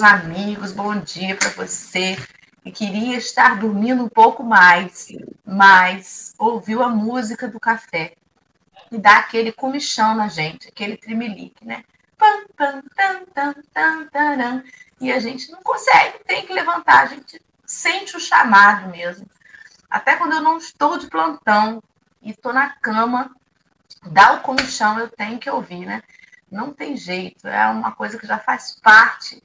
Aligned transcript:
Meus 0.00 0.12
amigos, 0.12 0.72
bom 0.72 0.98
dia 0.98 1.36
para 1.36 1.50
você 1.50 2.16
que 2.62 2.72
queria 2.72 3.18
estar 3.18 3.58
dormindo 3.58 4.02
um 4.02 4.08
pouco 4.08 4.42
mais, 4.42 5.08
mas 5.44 6.32
ouviu 6.38 6.82
a 6.82 6.88
música 6.88 7.46
do 7.46 7.60
café 7.60 8.14
e 8.90 8.96
dá 8.96 9.18
aquele 9.18 9.52
comichão 9.52 10.14
na 10.14 10.26
gente, 10.26 10.68
aquele 10.68 10.96
trimelique, 10.96 11.66
né? 11.66 11.84
Pam, 12.16 12.46
pam, 12.56 12.82
tam, 12.96 13.24
tam, 13.26 13.54
tam, 13.74 14.06
taram, 14.06 14.64
e 14.98 15.12
a 15.12 15.20
gente 15.20 15.52
não 15.52 15.60
consegue, 15.62 16.24
tem 16.24 16.46
que 16.46 16.54
levantar, 16.54 17.02
a 17.02 17.06
gente 17.06 17.38
sente 17.66 18.16
o 18.16 18.20
chamado 18.20 18.88
mesmo. 18.88 19.28
Até 19.90 20.16
quando 20.16 20.32
eu 20.32 20.40
não 20.40 20.56
estou 20.56 20.96
de 20.96 21.08
plantão 21.08 21.82
e 22.22 22.30
estou 22.30 22.54
na 22.54 22.70
cama, 22.70 23.36
dá 24.06 24.32
o 24.32 24.40
comichão, 24.40 24.98
eu 24.98 25.10
tenho 25.10 25.38
que 25.38 25.50
ouvir, 25.50 25.84
né? 25.84 26.02
Não 26.50 26.72
tem 26.72 26.96
jeito, 26.96 27.46
é 27.46 27.66
uma 27.66 27.92
coisa 27.92 28.18
que 28.18 28.26
já 28.26 28.38
faz 28.38 28.80
parte 28.80 29.42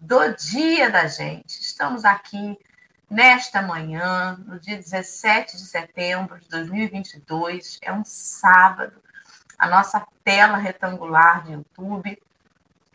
do 0.00 0.34
dia 0.34 0.90
da 0.90 1.06
gente. 1.06 1.60
Estamos 1.60 2.04
aqui 2.04 2.58
nesta 3.10 3.60
manhã, 3.60 4.36
no 4.46 4.58
dia 4.58 4.76
17 4.76 5.56
de 5.56 5.64
setembro 5.64 6.38
de 6.38 6.48
2022, 6.48 7.78
é 7.82 7.92
um 7.92 8.04
sábado. 8.04 9.02
A 9.58 9.66
nossa 9.68 10.06
tela 10.22 10.56
retangular 10.56 11.44
de 11.44 11.52
YouTube, 11.52 12.22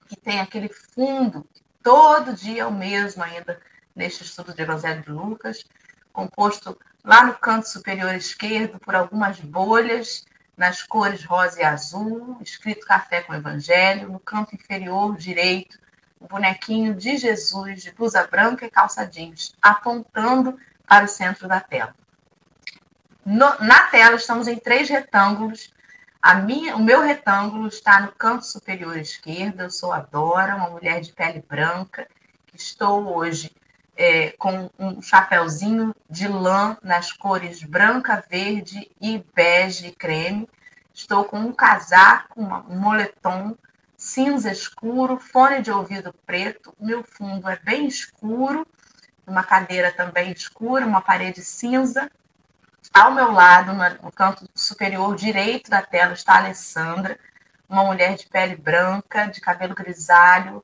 que 0.08 0.16
tem 0.16 0.40
aquele 0.40 0.70
fundo, 0.70 1.46
todo 1.82 2.34
dia 2.34 2.62
é 2.62 2.66
o 2.66 2.72
mesmo 2.72 3.22
ainda 3.22 3.60
neste 3.96 4.24
estudo 4.24 4.54
de 4.54 4.62
Evangelho 4.62 5.02
de 5.02 5.12
Lucas, 5.12 5.66
composto 6.14 6.78
lá 7.04 7.26
no 7.26 7.34
canto 7.34 7.68
superior 7.68 8.16
esquerdo 8.16 8.80
por 8.80 8.96
algumas 8.96 9.40
bolhas 9.40 10.26
nas 10.56 10.84
cores 10.84 11.26
rosa 11.26 11.60
e 11.60 11.64
azul, 11.64 12.38
escrito 12.42 12.86
café 12.86 13.22
com 13.22 13.34
evangelho, 13.34 14.10
no 14.10 14.20
canto 14.20 14.54
inferior 14.54 15.18
direito, 15.18 15.80
bonequinho 16.28 16.94
de 16.96 17.18
Jesus 17.18 17.84
de 17.84 17.92
blusa 17.92 18.26
branca 18.28 18.66
e 18.66 18.72
calça 18.72 19.06
jeans, 19.06 19.56
apontando 19.62 20.58
para 20.88 21.06
o 21.06 21.08
centro 21.08 21.48
da 21.48 21.60
tela. 21.60 21.96
No, 23.26 23.58
na 23.60 23.88
tela 23.88 24.16
estamos 24.16 24.48
em 24.48 24.58
três 24.58 24.90
retângulos. 24.90 25.74
A 26.22 26.36
minha, 26.36 26.76
o 26.76 26.84
meu 26.84 27.02
retângulo 27.02 27.68
está 27.68 28.02
no 28.02 28.12
canto 28.12 28.46
superior 28.46 28.98
esquerdo. 28.98 29.62
Eu 29.62 29.70
sou 29.70 29.92
a 29.94 30.00
Dora, 30.00 30.56
uma 30.56 30.70
mulher 30.70 31.02
de 31.02 31.12
pele 31.12 31.44
branca, 31.48 32.08
que 32.48 32.58
estou 32.58 33.16
hoje 33.16 33.52
é, 33.96 34.32
com 34.32 34.70
um 34.78 35.02
chapéuzinho 35.02 35.96
de 36.10 36.28
lã 36.28 36.78
nas 36.84 37.12
cores 37.12 37.64
branca, 37.64 38.24
verde 38.30 38.90
e 39.00 39.24
bege 39.34 39.92
creme. 39.92 40.50
Estou 40.94 41.26
com 41.26 41.40
um 41.40 41.54
casaco, 41.54 42.42
um 42.42 42.80
moletom 42.80 43.56
cinza 44.04 44.52
escuro, 44.52 45.18
fone 45.18 45.62
de 45.62 45.72
ouvido 45.72 46.14
preto. 46.26 46.76
Meu 46.78 47.06
fundo 47.06 47.48
é 47.48 47.56
bem 47.56 47.88
escuro, 47.88 48.68
uma 49.26 49.44
cadeira 49.44 49.94
também 49.94 50.30
escura, 50.34 50.86
uma 50.86 51.02
parede 51.02 51.42
cinza. 51.42 52.12
Ao 52.94 53.14
meu 53.14 53.32
lado, 53.32 53.72
no 54.04 54.12
canto 54.12 54.46
superior 54.54 55.16
direito 55.16 55.70
da 55.70 55.82
tela, 55.82 56.12
está 56.12 56.34
a 56.34 56.38
Alessandra, 56.40 57.18
uma 57.68 57.86
mulher 57.86 58.18
de 58.18 58.28
pele 58.28 58.58
branca, 58.58 59.28
de 59.28 59.40
cabelo 59.40 59.74
grisalho, 59.74 60.62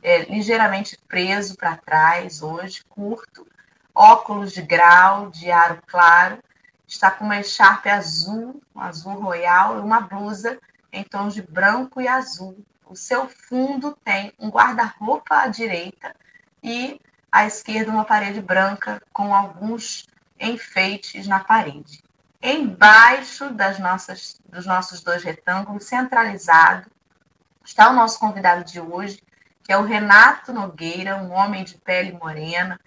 é, 0.00 0.22
ligeiramente 0.22 0.96
preso 1.08 1.56
para 1.56 1.76
trás 1.76 2.40
hoje, 2.40 2.84
curto, 2.88 3.44
óculos 3.92 4.52
de 4.52 4.62
grau, 4.62 5.28
de 5.28 5.50
aro 5.50 5.82
claro, 5.88 6.38
está 6.86 7.10
com 7.10 7.24
uma 7.24 7.40
echarpe 7.40 7.88
azul, 7.88 8.62
um 8.72 8.80
azul 8.80 9.14
royal, 9.14 9.76
e 9.76 9.80
uma 9.80 10.00
blusa 10.00 10.56
em 10.92 11.02
tons 11.02 11.34
de 11.34 11.42
branco 11.42 12.00
e 12.00 12.06
azul. 12.06 12.64
O 12.86 12.94
seu 12.94 13.28
fundo 13.28 13.98
tem 14.04 14.32
um 14.38 14.48
guarda-roupa 14.48 15.42
à 15.42 15.48
direita 15.48 16.14
e 16.62 17.00
à 17.30 17.44
esquerda 17.44 17.90
uma 17.90 18.04
parede 18.04 18.40
branca 18.40 19.02
com 19.12 19.34
alguns 19.34 20.06
enfeites 20.38 21.26
na 21.26 21.40
parede. 21.40 22.02
Embaixo 22.40 23.50
das 23.50 23.80
nossas, 23.80 24.40
dos 24.48 24.64
nossos 24.66 25.00
dois 25.00 25.24
retângulos, 25.24 25.84
centralizado, 25.84 26.88
está 27.64 27.90
o 27.90 27.94
nosso 27.94 28.20
convidado 28.20 28.64
de 28.64 28.80
hoje, 28.80 29.20
que 29.64 29.72
é 29.72 29.76
o 29.76 29.82
Renato 29.82 30.52
Nogueira, 30.52 31.16
um 31.16 31.32
homem 31.32 31.64
de 31.64 31.76
pele 31.78 32.12
morena, 32.12 32.78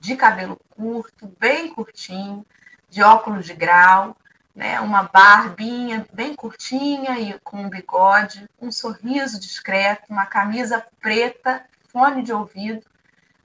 de 0.00 0.16
cabelo 0.16 0.60
curto, 0.70 1.32
bem 1.38 1.72
curtinho, 1.72 2.44
de 2.90 3.00
óculos 3.00 3.46
de 3.46 3.54
grau, 3.54 4.16
né, 4.56 4.80
uma 4.80 5.02
barbinha 5.02 6.06
bem 6.14 6.34
curtinha 6.34 7.20
e 7.20 7.38
com 7.40 7.58
um 7.58 7.68
bigode, 7.68 8.48
um 8.58 8.72
sorriso 8.72 9.38
discreto, 9.38 10.10
uma 10.10 10.24
camisa 10.24 10.82
preta, 10.98 11.62
fone 11.92 12.22
de 12.22 12.32
ouvido, 12.32 12.82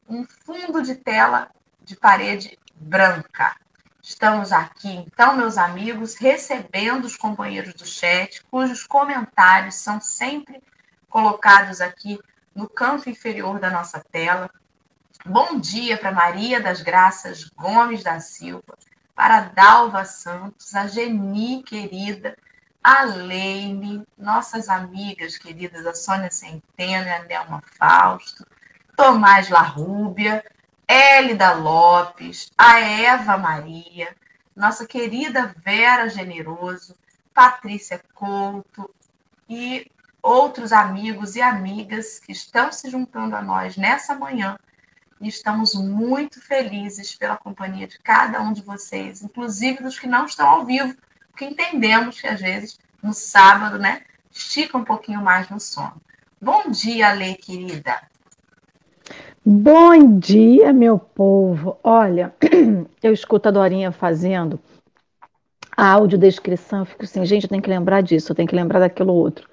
um 0.08 0.26
fundo 0.26 0.82
de 0.82 0.96
tela 0.96 1.52
de 1.84 1.98
parede 1.98 2.58
branca. 2.74 3.58
Estamos 4.02 4.54
aqui, 4.54 4.90
então, 4.90 5.36
meus 5.36 5.58
amigos, 5.58 6.16
recebendo 6.16 7.04
os 7.04 7.18
companheiros 7.18 7.74
do 7.74 7.86
chat, 7.86 8.42
cujos 8.46 8.88
comentários 8.88 9.76
são 9.76 10.00
sempre 10.00 10.64
colocados 11.10 11.82
aqui 11.82 12.18
no 12.56 12.70
canto 12.70 13.10
inferior 13.10 13.60
da 13.60 13.70
nossa 13.70 14.00
tela. 14.12 14.50
Bom 15.26 15.60
dia 15.60 15.98
para 15.98 16.12
Maria 16.12 16.62
das 16.62 16.82
Graças 16.82 17.44
Gomes 17.50 18.02
da 18.02 18.20
Silva, 18.22 18.78
para 19.16 19.42
Dalva 19.42 20.06
Santos, 20.06 20.74
a 20.76 20.88
Geni 20.88 21.64
querida, 21.64 22.36
a 22.84 23.04
Leime, 23.04 24.06
nossas 24.18 24.70
amigas 24.70 25.38
queridas, 25.38 25.86
a 25.86 25.94
Sônia 25.94 26.32
Centeno 26.32 27.10
a 27.12 27.20
Nelma 27.24 27.62
Fausto, 27.78 28.46
Tomás 28.96 29.50
Larrúbia, 29.50 30.44
Hélida 30.88 31.54
Lopes, 31.54 32.52
a 32.58 32.80
Eva 32.80 33.38
Maria, 33.38 34.16
nossa 34.56 34.86
querida 34.86 35.54
Vera 35.58 36.10
Generoso, 36.10 36.96
Patrícia 37.34 38.02
Couto 38.14 38.94
e 39.48 39.90
outros 40.22 40.72
amigos 40.72 41.36
e 41.36 41.42
amigas 41.42 42.20
que 42.20 42.32
estão 42.32 42.72
se 42.72 42.90
juntando 42.90 43.36
a 43.36 43.42
nós 43.42 43.78
nessa 43.78 44.16
manhã. 44.16 44.58
E 45.22 45.28
estamos 45.28 45.76
muito 45.76 46.42
felizes 46.42 47.14
pela 47.14 47.38
companhia 47.38 47.88
de 47.88 48.00
cada 48.00 48.42
um 48.42 48.52
de 48.52 48.64
vocês, 48.64 49.22
inclusive 49.22 49.84
dos 49.84 50.00
que 50.00 50.08
não 50.08 50.26
estão 50.26 50.48
ao 50.48 50.66
vivo, 50.66 50.96
porque 51.30 51.46
entendemos 51.46 52.20
que 52.20 52.26
às 52.26 52.42
vezes 52.42 52.80
no 53.04 53.14
sábado, 53.14 53.78
né, 53.78 54.02
estica 54.32 54.78
um 54.80 54.84
pouquinho 54.84 55.22
mais 55.22 55.48
no 55.48 55.60
sono. 55.60 56.02
Bom 56.42 56.72
dia, 56.72 57.14
Lê, 57.14 57.36
querida. 57.36 58.02
Bom 59.46 60.18
dia, 60.18 60.74
meu 60.74 60.98
povo. 60.98 61.78
Olha, 61.84 62.34
eu 63.02 63.14
escuto 63.14 63.48
a 63.48 63.52
Dorinha 63.52 63.92
fazendo 63.92 64.60
a 65.78 65.88
audiodescrição, 65.92 66.80
eu 66.80 66.86
fico 66.86 67.04
assim, 67.04 67.24
gente, 67.26 67.44
eu 67.44 67.50
tenho 67.50 67.62
que 67.62 67.70
lembrar 67.70 68.02
disso, 68.02 68.32
eu 68.32 68.36
tenho 68.36 68.48
que 68.48 68.56
lembrar 68.56 68.80
daquilo 68.80 69.14
outro 69.14 69.51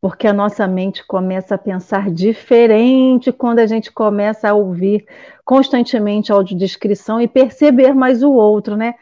porque 0.00 0.26
a 0.26 0.32
nossa 0.32 0.66
mente 0.66 1.04
começa 1.06 1.56
a 1.56 1.58
pensar 1.58 2.10
diferente 2.10 3.32
quando 3.32 3.58
a 3.58 3.66
gente 3.66 3.90
começa 3.90 4.48
a 4.48 4.54
ouvir 4.54 5.04
constantemente 5.44 6.30
audiodescrição 6.30 7.20
e 7.20 7.26
perceber 7.26 7.94
mais 7.94 8.22
o 8.22 8.30
outro, 8.32 8.76
né? 8.76 8.94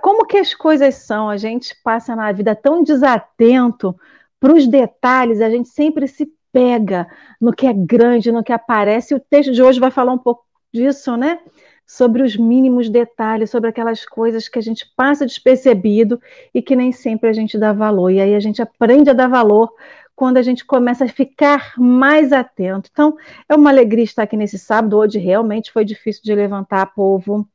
Como 0.00 0.26
que 0.26 0.38
as 0.38 0.54
coisas 0.54 0.96
são? 0.96 1.28
A 1.28 1.36
gente 1.36 1.74
passa 1.82 2.16
na 2.16 2.30
vida 2.32 2.54
tão 2.54 2.82
desatento 2.82 3.94
para 4.40 4.52
os 4.52 4.66
detalhes, 4.66 5.40
a 5.40 5.50
gente 5.50 5.68
sempre 5.68 6.06
se 6.06 6.32
pega 6.52 7.06
no 7.40 7.52
que 7.52 7.66
é 7.66 7.72
grande, 7.72 8.32
no 8.32 8.42
que 8.42 8.52
aparece. 8.52 9.14
O 9.14 9.20
texto 9.20 9.52
de 9.52 9.62
hoje 9.62 9.80
vai 9.80 9.90
falar 9.90 10.12
um 10.12 10.18
pouco 10.18 10.44
disso, 10.72 11.16
né? 11.16 11.38
Sobre 11.86 12.22
os 12.22 12.36
mínimos 12.36 12.88
detalhes, 12.88 13.50
sobre 13.50 13.70
aquelas 13.70 14.04
coisas 14.04 14.48
que 14.48 14.58
a 14.58 14.62
gente 14.62 14.84
passa 14.96 15.26
despercebido 15.26 16.20
e 16.54 16.60
que 16.60 16.76
nem 16.76 16.92
sempre 16.92 17.28
a 17.28 17.32
gente 17.32 17.58
dá 17.58 17.72
valor. 17.72 18.10
E 18.10 18.20
aí 18.20 18.34
a 18.34 18.40
gente 18.40 18.60
aprende 18.60 19.10
a 19.10 19.14
dar 19.14 19.28
valor 19.28 19.72
quando 20.18 20.36
a 20.36 20.42
gente 20.42 20.64
começa 20.64 21.04
a 21.04 21.08
ficar 21.08 21.74
mais 21.78 22.32
atento. 22.32 22.90
Então, 22.92 23.16
é 23.48 23.54
uma 23.54 23.70
alegria 23.70 24.02
estar 24.02 24.24
aqui 24.24 24.36
nesse 24.36 24.58
sábado. 24.58 24.98
Hoje 24.98 25.16
realmente 25.16 25.70
foi 25.70 25.84
difícil 25.84 26.24
de 26.24 26.34
levantar, 26.34 26.86
povo. 26.86 27.48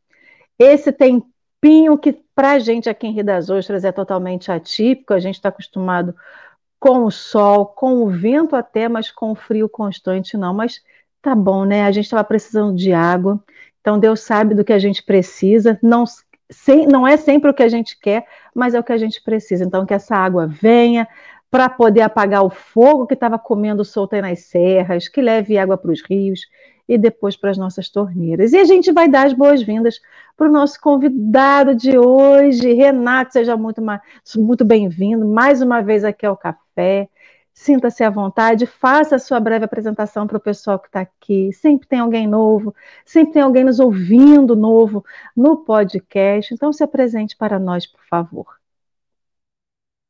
Esse 0.57 0.93
tempinho 0.93 1.97
que 1.97 2.13
para 2.33 2.51
a 2.51 2.59
gente 2.59 2.89
aqui 2.89 3.05
em 3.05 3.11
Rio 3.11 3.25
das 3.25 3.49
Ostras 3.49 3.83
é 3.83 3.91
totalmente 3.91 4.49
atípico, 4.49 5.13
a 5.13 5.19
gente 5.19 5.35
está 5.35 5.49
acostumado 5.49 6.15
com 6.79 7.03
o 7.03 7.11
sol, 7.11 7.65
com 7.65 8.01
o 8.01 8.09
vento 8.09 8.55
até, 8.55 8.87
mas 8.87 9.11
com 9.11 9.31
o 9.31 9.35
frio 9.35 9.67
constante 9.67 10.37
não. 10.37 10.53
Mas 10.53 10.79
tá 11.21 11.35
bom, 11.35 11.65
né? 11.65 11.83
A 11.83 11.91
gente 11.91 12.05
estava 12.05 12.23
precisando 12.23 12.77
de 12.77 12.93
água, 12.93 13.43
então 13.81 13.99
Deus 13.99 14.21
sabe 14.21 14.55
do 14.55 14.63
que 14.63 14.71
a 14.71 14.79
gente 14.79 15.03
precisa. 15.03 15.77
Não, 15.83 16.05
sem, 16.49 16.87
não 16.87 17.05
é 17.05 17.17
sempre 17.17 17.49
o 17.49 17.53
que 17.53 17.63
a 17.63 17.67
gente 17.67 17.99
quer, 17.99 18.25
mas 18.55 18.73
é 18.73 18.79
o 18.79 18.83
que 18.83 18.93
a 18.93 18.97
gente 18.97 19.21
precisa. 19.21 19.65
Então, 19.65 19.85
que 19.85 19.93
essa 19.93 20.15
água 20.15 20.47
venha, 20.47 21.07
para 21.53 21.69
poder 21.69 22.01
apagar 22.01 22.43
o 22.43 22.49
fogo 22.49 23.05
que 23.05 23.13
estava 23.13 23.37
comendo 23.37 23.85
solto 23.85 24.15
aí 24.15 24.23
nas 24.23 24.39
serras, 24.39 25.07
que 25.07 25.21
leve 25.21 25.55
água 25.55 25.77
para 25.77 25.91
os 25.91 26.01
rios 26.01 26.47
e 26.89 26.97
depois 26.97 27.37
para 27.37 27.51
as 27.51 27.59
nossas 27.59 27.89
torneiras. 27.89 28.53
E 28.53 28.57
a 28.57 28.63
gente 28.63 28.91
vai 28.91 29.07
dar 29.07 29.27
as 29.27 29.33
boas-vindas 29.33 30.01
para 30.35 30.49
o 30.49 30.51
nosso 30.51 30.81
convidado 30.81 31.75
de 31.75 31.95
hoje, 31.95 32.73
Renato, 32.73 33.33
seja 33.33 33.55
muito, 33.55 33.83
muito 34.35 34.65
bem-vindo 34.65 35.27
mais 35.27 35.61
uma 35.61 35.79
vez 35.83 36.03
aqui 36.03 36.25
ao 36.25 36.35
Café. 36.35 37.07
Sinta-se 37.53 38.03
à 38.03 38.09
vontade, 38.09 38.65
faça 38.65 39.17
a 39.17 39.19
sua 39.19 39.39
breve 39.39 39.63
apresentação 39.63 40.25
para 40.25 40.37
o 40.37 40.41
pessoal 40.41 40.79
que 40.79 40.87
está 40.87 41.01
aqui. 41.01 41.53
Sempre 41.53 41.87
tem 41.87 41.99
alguém 41.99 42.25
novo, 42.25 42.73
sempre 43.05 43.33
tem 43.33 43.43
alguém 43.43 43.63
nos 43.63 43.79
ouvindo 43.79 44.55
novo 44.55 45.05
no 45.37 45.57
podcast. 45.57 46.51
Então, 46.51 46.73
se 46.73 46.83
apresente 46.83 47.37
para 47.37 47.59
nós, 47.59 47.85
por 47.85 48.03
favor. 48.09 48.62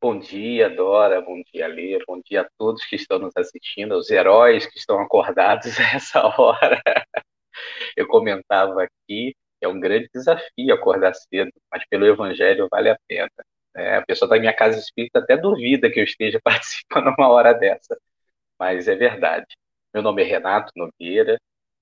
Bom 0.03 0.19
dia, 0.19 0.69
Dora. 0.69 1.21
Bom 1.21 1.41
dia, 1.53 1.65
Lê. 1.65 1.97
Bom 2.05 2.19
dia 2.19 2.41
a 2.41 2.50
todos 2.57 2.83
que 2.83 2.97
estão 2.97 3.19
nos 3.19 3.31
assistindo, 3.38 3.94
aos 3.94 4.09
heróis 4.11 4.65
que 4.65 4.77
estão 4.77 5.00
acordados 5.00 5.65
a 5.79 5.95
essa 5.95 6.21
hora. 6.38 6.81
Eu 7.95 8.05
comentava 8.07 8.83
aqui, 8.83 9.33
é 9.61 9.67
um 9.69 9.79
grande 9.79 10.09
desafio 10.13 10.73
acordar 10.73 11.13
cedo, 11.13 11.53
mas 11.71 11.85
pelo 11.88 12.05
Evangelho 12.05 12.67
vale 12.69 12.89
a 12.89 12.97
pena. 13.07 13.31
É, 13.73 13.95
a 13.95 14.05
pessoa 14.05 14.27
da 14.27 14.38
minha 14.38 14.53
casa 14.53 14.77
espírita 14.77 15.19
até 15.19 15.38
duvida 15.38 15.89
que 15.89 16.01
eu 16.01 16.03
esteja 16.03 16.38
participando 16.44 17.15
uma 17.17 17.29
hora 17.29 17.53
dessa, 17.53 17.97
mas 18.59 18.89
é 18.89 18.95
verdade. 18.95 19.56
Meu 19.94 20.03
nome 20.03 20.21
é 20.21 20.25
Renato 20.25 20.69
Nogueira, 20.75 21.39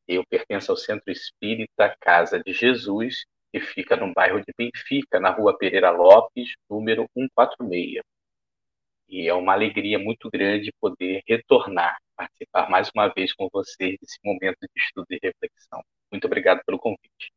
eu 0.07 0.24
pertenço 0.29 0.71
ao 0.71 0.77
Centro 0.77 1.12
Espírita 1.12 1.95
Casa 2.00 2.39
de 2.39 2.53
Jesus, 2.53 3.25
que 3.51 3.59
fica 3.59 3.95
no 3.95 4.13
bairro 4.13 4.39
de 4.39 4.53
Benfica, 4.57 5.19
na 5.19 5.30
rua 5.30 5.57
Pereira 5.57 5.92
Lopes, 5.92 6.56
número 6.69 7.06
146. 7.13 8.01
E 9.09 9.27
é 9.27 9.33
uma 9.33 9.51
alegria 9.51 10.00
muito 10.00 10.30
grande 10.30 10.74
poder 10.80 11.21
retornar, 11.27 11.98
participar 12.15 12.69
mais 12.69 12.89
uma 12.95 13.09
vez 13.09 13.33
com 13.33 13.50
vocês 13.51 13.98
desse 14.00 14.18
momento 14.24 14.59
de 14.62 14.81
estudo 14.81 15.07
e 15.09 15.19
reflexão. 15.21 15.83
Muito 16.09 16.25
obrigado 16.25 16.62
pelo 16.65 16.80
convite. 16.80 17.33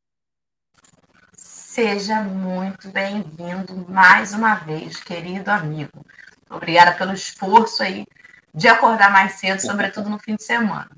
Seja 1.36 2.22
muito 2.22 2.88
bem-vindo 2.90 3.74
mais 3.90 4.32
uma 4.32 4.54
vez, 4.54 5.02
querido 5.02 5.50
amigo. 5.50 6.06
Obrigada 6.48 6.96
pelo 6.96 7.12
esforço 7.12 7.82
aí 7.82 8.06
de 8.54 8.68
acordar 8.68 9.10
mais 9.10 9.32
cedo, 9.32 9.58
sobretudo 9.58 10.08
no 10.08 10.20
fim 10.20 10.36
de 10.36 10.44
semana. 10.44 10.90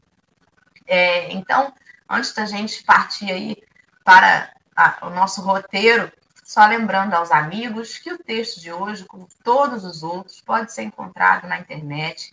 É, 0.86 1.32
então, 1.32 1.72
antes 2.08 2.34
da 2.34 2.44
gente 2.44 2.84
partir 2.84 3.30
aí 3.30 3.56
para 4.04 4.52
a, 4.76 5.06
o 5.06 5.10
nosso 5.10 5.40
roteiro, 5.40 6.12
só 6.44 6.66
lembrando 6.66 7.14
aos 7.14 7.32
amigos 7.32 7.98
que 7.98 8.12
o 8.12 8.18
texto 8.18 8.60
de 8.60 8.70
hoje, 8.70 9.04
como 9.04 9.26
todos 9.42 9.84
os 9.84 10.02
outros, 10.02 10.40
pode 10.40 10.72
ser 10.72 10.82
encontrado 10.82 11.48
na 11.48 11.58
internet. 11.58 12.30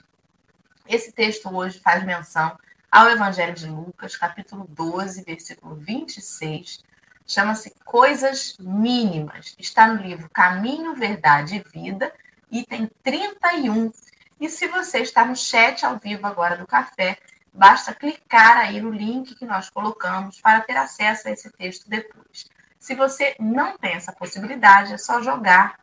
Esse 0.87 1.11
texto 1.11 1.49
hoje 1.55 1.79
faz 1.79 2.03
menção 2.03 2.55
ao 2.91 3.09
Evangelho 3.09 3.53
de 3.53 3.65
Lucas, 3.65 4.15
capítulo 4.15 4.67
12, 4.69 5.23
versículo 5.23 5.75
26, 5.75 6.83
chama-se 7.25 7.73
Coisas 7.83 8.55
Mínimas. 8.59 9.55
Está 9.57 9.87
no 9.87 9.99
livro 9.99 10.29
Caminho, 10.29 10.93
Verdade 10.93 11.55
e 11.55 11.79
Vida, 11.79 12.13
item 12.51 12.87
31. 13.01 13.91
E 14.39 14.47
se 14.47 14.67
você 14.67 14.99
está 14.99 15.25
no 15.25 15.35
chat 15.35 15.83
ao 15.83 15.97
vivo 15.97 16.27
agora 16.27 16.55
do 16.55 16.67
café, 16.67 17.17
basta 17.53 17.93
clicar 17.93 18.57
aí 18.57 18.81
no 18.81 18.89
link 18.89 19.35
que 19.35 19.45
nós 19.45 19.69
colocamos 19.69 20.41
para 20.41 20.61
ter 20.61 20.75
acesso 20.75 21.27
a 21.27 21.31
esse 21.31 21.51
texto 21.51 21.87
depois. 21.87 22.45
Se 22.79 22.95
você 22.95 23.35
não 23.39 23.77
tem 23.77 23.93
essa 23.93 24.11
possibilidade, 24.11 24.93
é 24.93 24.97
só 24.97 25.21
jogar 25.21 25.79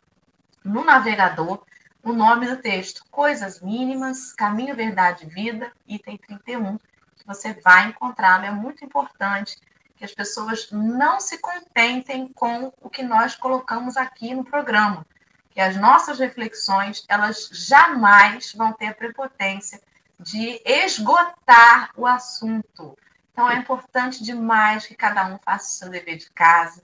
no 0.63 0.83
navegador 0.83 1.63
o 2.03 2.13
nome 2.13 2.47
do 2.47 2.57
texto, 2.57 3.05
Coisas 3.09 3.61
Mínimas, 3.61 4.33
Caminho, 4.33 4.75
Verdade 4.75 5.25
e 5.25 5.29
Vida, 5.29 5.71
item 5.87 6.17
31, 6.17 6.77
que 6.77 7.25
você 7.25 7.53
vai 7.53 7.87
encontrá-lo. 7.87 8.45
É 8.45 8.51
muito 8.51 8.83
importante 8.83 9.57
que 9.95 10.03
as 10.03 10.13
pessoas 10.13 10.69
não 10.71 11.19
se 11.19 11.37
contentem 11.37 12.27
com 12.33 12.73
o 12.81 12.89
que 12.89 13.03
nós 13.03 13.35
colocamos 13.35 13.97
aqui 13.97 14.33
no 14.33 14.43
programa, 14.43 15.05
que 15.51 15.61
as 15.61 15.75
nossas 15.77 16.17
reflexões, 16.17 17.05
elas 17.07 17.49
jamais 17.51 18.51
vão 18.53 18.73
ter 18.73 18.87
a 18.87 18.93
prepotência 18.95 19.79
de 20.21 20.61
esgotar 20.65 21.91
o 21.95 22.05
assunto. 22.05 22.97
Então 23.31 23.49
é 23.49 23.55
importante 23.55 24.23
demais 24.23 24.85
que 24.85 24.95
cada 24.95 25.25
um 25.27 25.37
faça 25.39 25.67
o 25.67 25.71
seu 25.71 25.89
dever 25.89 26.17
de 26.17 26.29
casa, 26.29 26.81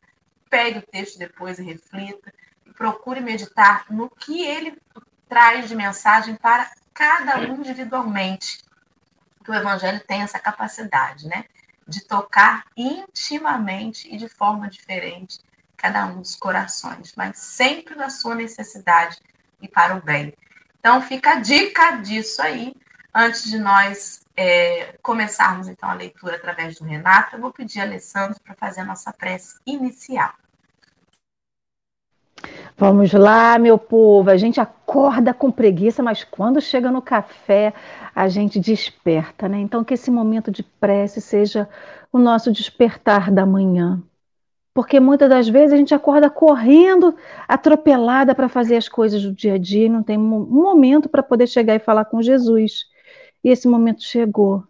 pegue 0.50 0.80
o 0.80 0.82
texto 0.82 1.20
depois 1.20 1.60
e 1.60 1.64
reflita, 1.64 2.34
e 2.66 2.72
procure 2.72 3.20
meditar 3.20 3.86
no 3.90 4.10
que 4.10 4.44
ele 4.44 4.78
traz 5.30 5.68
de 5.68 5.76
mensagem 5.76 6.36
para 6.36 6.72
cada 6.94 7.40
um 7.40 7.56
individualmente. 7.56 8.64
Que 9.44 9.52
o 9.52 9.56
evangelho 9.56 10.02
tem 10.06 10.22
essa 10.24 10.40
capacidade, 10.40 11.28
né? 11.28 11.46
de 11.88 12.02
tocar 12.02 12.66
intimamente 12.76 14.14
e 14.14 14.18
de 14.18 14.28
forma 14.28 14.70
diferente 14.70 15.40
cada 15.78 16.06
um 16.08 16.22
dos 16.22 16.36
corações, 16.36 17.14
mas 17.16 17.38
sempre 17.38 17.96
na 17.96 18.10
sua 18.10 18.36
necessidade 18.36 19.20
e 19.62 19.68
para 19.68 19.96
o 19.96 20.02
bem. 20.02 20.34
Então, 20.80 21.02
fica 21.02 21.34
a 21.34 21.40
dica 21.40 21.98
disso 21.98 22.42
aí. 22.42 22.76
Antes 23.14 23.50
de 23.50 23.58
nós 23.58 24.22
é, 24.36 24.96
começarmos 25.02 25.68
então 25.68 25.90
a 25.90 25.94
leitura 25.94 26.36
através 26.36 26.78
do 26.78 26.86
Renato, 26.86 27.36
eu 27.36 27.42
vou 27.42 27.52
pedir 27.52 27.80
a 27.80 27.84
Alessandro 27.84 28.40
para 28.44 28.54
fazer 28.56 28.82
a 28.82 28.86
nossa 28.86 29.12
prece 29.12 29.58
inicial. 29.66 30.34
Vamos 32.78 33.12
lá, 33.12 33.58
meu 33.58 33.78
povo. 33.80 34.30
A 34.30 34.38
gente 34.38 34.62
acorda 34.62 35.34
com 35.34 35.52
preguiça, 35.52 36.04
mas 36.04 36.24
quando 36.24 36.62
chega 36.62 36.92
no 36.92 37.02
café, 37.02 37.74
a 38.14 38.28
gente 38.28 38.60
desperta, 38.60 39.50
né? 39.50 39.58
Então, 39.58 39.84
que 39.84 39.96
esse 39.96 40.12
momento 40.12 40.52
de 40.52 40.62
prece 40.62 41.20
seja 41.20 41.68
o 42.12 42.20
nosso 42.20 42.52
despertar 42.52 43.32
da 43.32 43.48
manhã. 43.48 44.00
Porque 44.76 45.00
muitas 45.00 45.28
das 45.28 45.50
vezes 45.50 45.74
a 45.74 45.78
gente 45.78 45.96
acorda 45.96 46.30
correndo, 46.30 47.16
atropelada 47.48 48.36
para 48.36 48.48
fazer 48.48 48.78
as 48.78 48.88
coisas 48.88 49.24
do 49.24 49.34
dia 49.34 49.56
a 49.56 49.58
dia 49.58 49.88
e 49.88 49.90
não 49.90 50.04
tem 50.04 50.20
um 50.20 50.46
momento 50.46 51.10
para 51.10 51.24
poder 51.24 51.48
chegar 51.48 51.74
e 51.74 51.80
falar 51.80 52.06
com 52.06 52.22
Jesus. 52.22 52.86
E 53.44 53.50
esse 53.50 53.68
momento 53.68 54.04
chegou. 54.04 54.64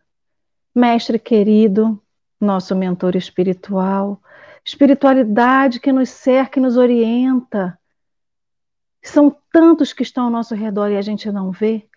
Mestre 0.73 1.17
querido, 1.17 1.99
nosso 2.39 2.75
mentor 2.75 3.15
espiritual, 3.15 4.21
espiritualidade 4.63 5.79
que 5.79 5.91
nos 5.91 6.09
cerca 6.09 6.59
e 6.59 6.61
nos 6.61 6.77
orienta. 6.77 7.77
São 9.01 9.35
tantos 9.51 9.93
que 9.93 10.03
estão 10.03 10.25
ao 10.25 10.29
nosso 10.29 10.53
redor 10.53 10.89
e 10.89 10.97
a 10.97 11.01
gente 11.01 11.31
não 11.31 11.51
vê. 11.51 11.87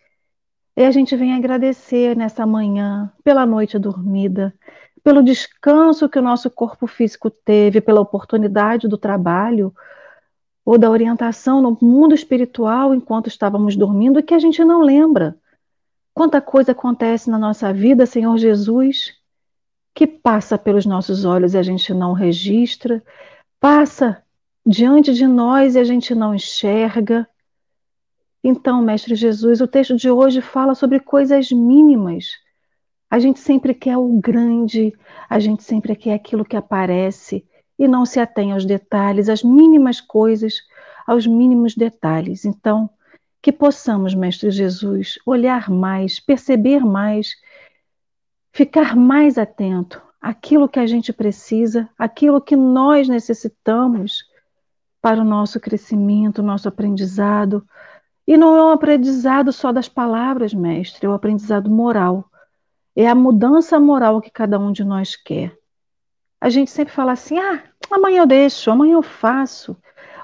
E 0.77 0.85
a 0.85 0.91
gente 0.91 1.17
vem 1.17 1.35
agradecer 1.35 2.17
nessa 2.17 2.47
manhã 2.47 3.13
pela 3.23 3.45
noite 3.45 3.79
dormida, 3.79 4.55
pelo 5.03 5.23
descanso 5.23 6.09
que 6.09 6.19
o 6.19 6.23
nosso 6.23 6.51
corpo 6.51 6.87
físico 6.87 7.29
teve, 7.31 7.81
pela 7.81 8.01
oportunidade 8.01 8.89
do 8.89 8.97
trabalho 8.97 9.75
ou 10.65 10.79
da 10.79 10.89
orientação 10.91 11.61
no 11.61 11.77
mundo 11.83 12.15
espiritual 12.15 12.95
enquanto 12.95 13.27
estávamos 13.27 13.77
dormindo 13.77 14.21
e 14.21 14.23
que 14.23 14.35
a 14.35 14.39
gente 14.39 14.65
não 14.65 14.83
lembra. 14.83 15.37
Quanta 16.21 16.39
coisa 16.39 16.73
acontece 16.73 17.31
na 17.31 17.39
nossa 17.39 17.73
vida, 17.73 18.05
Senhor 18.05 18.37
Jesus, 18.37 19.15
que 19.95 20.07
passa 20.07 20.59
pelos 20.59 20.85
nossos 20.85 21.25
olhos 21.25 21.55
e 21.55 21.57
a 21.57 21.63
gente 21.63 21.95
não 21.95 22.13
registra, 22.13 23.03
passa 23.59 24.23
diante 24.67 25.15
de 25.15 25.27
nós 25.27 25.77
e 25.77 25.79
a 25.79 25.83
gente 25.83 26.15
não 26.15 26.35
enxerga. 26.35 27.27
Então, 28.45 28.83
Mestre 28.83 29.15
Jesus, 29.15 29.63
o 29.63 29.67
texto 29.67 29.97
de 29.97 30.11
hoje 30.11 30.43
fala 30.43 30.75
sobre 30.75 31.01
coisas 31.01 31.51
mínimas. 31.51 32.27
A 33.09 33.19
gente 33.19 33.41
sempre 33.41 33.73
quer 33.73 33.97
o 33.97 34.21
grande, 34.21 34.93
a 35.27 35.39
gente 35.39 35.63
sempre 35.63 35.97
quer 35.97 36.13
aquilo 36.13 36.45
que 36.45 36.55
aparece 36.55 37.47
e 37.79 37.89
não 37.89 38.05
se 38.05 38.21
atém 38.21 38.53
aos 38.53 38.67
detalhes, 38.67 39.31
às 39.31 39.43
mínimas 39.43 40.03
coisas, 40.03 40.57
aos 41.07 41.27
mínimos 41.27 41.75
detalhes. 41.75 42.45
Então, 42.45 42.91
que 43.43 43.53
possamos, 43.53 44.15
Mestre 44.15 44.51
Jesus, 44.51 45.19
olhar 45.25 45.71
mais, 45.71 46.21
perceber 46.21 46.81
mais 46.81 47.35
ficar 48.53 48.97
mais 48.97 49.39
atento 49.39 50.03
àquilo 50.21 50.69
que 50.69 50.79
a 50.79 50.87
gente 50.87 51.13
precisa, 51.13 51.89
aquilo 51.99 52.41
que 52.41 52.57
nós 52.57 53.09
necessitamos 53.09 54.25
para 55.01 55.21
o 55.21 55.25
nosso 55.25 55.59
crescimento, 55.59 56.43
nosso 56.43 56.69
aprendizado. 56.69 57.67
E 58.27 58.37
não 58.37 58.57
é 58.57 58.65
um 58.65 58.71
aprendizado 58.71 59.53
só 59.53 59.73
das 59.73 59.89
palavras, 59.89 60.53
mestre, 60.53 61.07
é 61.07 61.09
um 61.09 61.15
aprendizado 61.15 61.71
moral. 61.71 62.31
É 62.95 63.09
a 63.09 63.15
mudança 63.15 63.81
moral 63.81 64.21
que 64.21 64.31
cada 64.31 64.59
um 64.59 64.73
de 64.73 64.85
nós 64.85 65.17
quer. 65.17 65.57
A 66.41 66.51
gente 66.51 66.71
sempre 66.71 66.93
fala 66.93 67.13
assim: 67.13 67.39
ah, 67.39 67.63
amanhã 67.91 68.23
eu 68.23 68.27
deixo, 68.27 68.71
amanhã 68.71 68.95
eu 68.95 69.03
faço, 69.03 69.77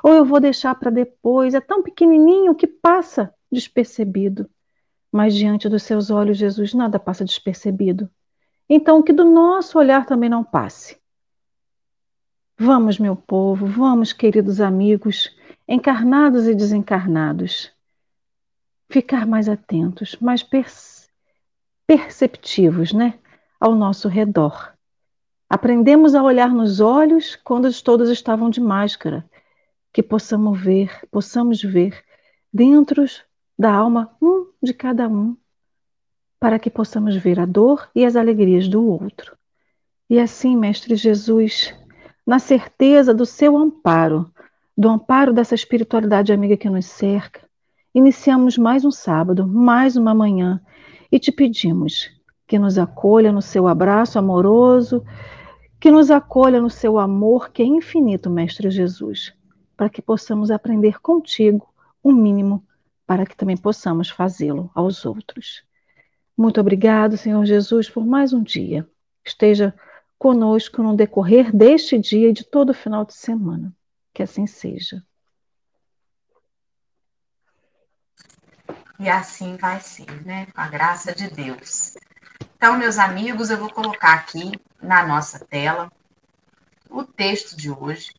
ou 0.07 0.15
eu 0.15 0.25
vou 0.25 0.39
deixar 0.39 0.73
para 0.77 0.89
depois. 0.89 1.53
É 1.53 1.61
tão 1.61 1.83
pequenininho 1.83 2.55
que 2.55 2.69
passa 2.69 3.35
despercebido. 3.51 4.49
Mas 5.11 5.35
diante 5.35 5.69
dos 5.69 5.83
seus 5.83 6.13
olhos, 6.13 6.39
Jesus, 6.39 6.73
nada 6.73 6.97
passa 6.97 7.25
despercebido. 7.25 8.09
Então, 8.69 9.03
que 9.03 9.13
do 9.13 9.25
nosso 9.25 9.77
olhar 9.77 10.07
também 10.07 10.31
não 10.31 10.45
passe. 10.45 10.97
Vamos, 12.57 13.01
meu 13.01 13.17
povo, 13.17 13.67
vamos, 13.67 14.13
queridos 14.13 14.61
amigos, 14.61 15.37
encarnados 15.67 16.47
e 16.47 16.55
desencarnados, 16.55 17.73
ficar 18.89 19.27
mais 19.27 19.49
atentos, 19.49 20.17
mais 20.21 20.47
perceptivos, 21.85 22.93
né, 22.93 23.19
ao 23.59 23.75
nosso 23.75 24.09
redor. 24.09 24.73
Aprendemos 25.51 26.15
a 26.15 26.23
olhar 26.23 26.51
nos 26.51 26.79
olhos 26.79 27.35
quando 27.35 27.69
todos 27.83 28.09
estavam 28.09 28.49
de 28.49 28.61
máscara, 28.61 29.29
que 29.97 30.03
possamos 30.03 30.61
ver, 30.61 30.91
possamos 31.11 31.63
ver 31.63 32.05
dentro 32.53 33.07
da 33.59 33.73
alma, 33.73 34.15
um 34.21 34.49
de 34.63 34.75
cada 34.75 35.09
um, 35.09 35.35
para 36.39 36.59
que 36.59 36.69
possamos 36.69 37.17
ver 37.17 37.41
a 37.41 37.47
dor 37.47 37.89
e 37.95 38.05
as 38.05 38.15
alegrias 38.15 38.69
do 38.69 38.87
outro. 38.87 39.35
E 40.11 40.21
assim, 40.21 40.55
Mestre 40.55 40.97
Jesus, 40.97 41.75
na 42.27 42.39
certeza 42.39 43.15
do 43.15 43.25
seu 43.25 43.57
amparo, 43.57 44.31
do 44.77 44.87
amparo 44.91 45.33
dessa 45.33 45.55
espiritualidade 45.55 46.31
amiga 46.31 46.59
que 46.59 46.69
nos 46.69 46.85
cerca, 46.85 47.41
iniciamos 47.95 48.59
mais 48.59 48.85
um 48.85 48.91
sábado, 48.91 49.47
mais 49.47 49.97
uma 49.97 50.15
manhã 50.15 50.61
e 51.11 51.19
te 51.19 51.33
pedimos 51.33 52.11
que 52.47 52.59
nos 52.59 52.77
acolha 52.77 53.33
no 53.33 53.41
seu 53.41 53.67
abraço 53.67 54.19
amoroso, 54.19 55.03
que 55.81 55.91
nos 55.91 56.11
acolha 56.11 56.61
no 56.61 56.69
seu 56.69 56.99
amor 56.99 57.49
que 57.51 57.63
é 57.63 57.65
infinito, 57.65 58.29
Mestre 58.29 58.69
Jesus, 58.71 59.35
para 59.77 59.91
que 59.91 60.01
possamos 60.01 60.51
aprender 60.51 61.01
contigo 61.01 61.73
o 62.03 62.13
mínimo 62.13 62.67
para 63.07 63.25
que 63.25 63.37
também 63.37 63.57
possamos 63.57 64.11
fazê-lo 64.11 64.71
aos 64.75 65.05
outros. 65.05 65.65
Muito 66.37 66.61
obrigado, 66.61 67.17
Senhor 67.17 67.45
Jesus, 67.47 67.89
por 67.89 68.05
mais 68.05 68.33
um 68.33 68.43
dia. 68.43 68.89
Esteja 69.25 69.75
conosco 70.19 70.83
no 70.83 70.97
decorrer 70.97 71.55
deste 71.55 71.99
dia 71.99 72.31
e 72.31 72.33
de 72.33 72.45
todo 72.45 72.71
o 72.71 72.75
final 72.75 73.05
de 73.05 73.15
semana. 73.15 73.73
Que 74.13 74.23
assim 74.23 74.47
seja. 74.47 75.03
E 78.99 79.09
assim 79.09 79.57
vai 79.57 79.81
ser, 79.81 80.25
né? 80.25 80.47
Com 80.47 80.61
a 80.61 80.69
graça 80.69 81.15
de 81.15 81.29
Deus. 81.29 81.97
Então, 82.57 82.79
meus 82.79 82.99
amigos, 82.99 83.51
eu 83.51 83.59
vou 83.59 83.71
colocar 83.71 84.15
aqui 84.15 84.53
na 84.83 85.07
nossa 85.07 85.39
tela 85.39 85.91
o 86.89 87.05
texto 87.05 87.57
de 87.57 87.71
hoje. 87.71 88.13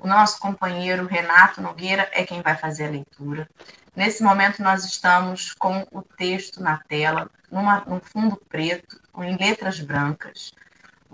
O 0.00 0.06
nosso 0.06 0.38
companheiro 0.38 1.06
Renato 1.06 1.60
Nogueira 1.60 2.08
é 2.12 2.24
quem 2.24 2.42
vai 2.42 2.56
fazer 2.56 2.86
a 2.86 2.90
leitura. 2.90 3.48
Nesse 3.94 4.22
momento, 4.22 4.62
nós 4.62 4.84
estamos 4.84 5.52
com 5.52 5.86
o 5.92 6.02
texto 6.02 6.60
na 6.60 6.78
tela, 6.78 7.30
numa, 7.50 7.80
num 7.86 8.00
fundo 8.00 8.36
preto, 8.48 9.00
em 9.18 9.36
letras 9.36 9.80
brancas. 9.80 10.52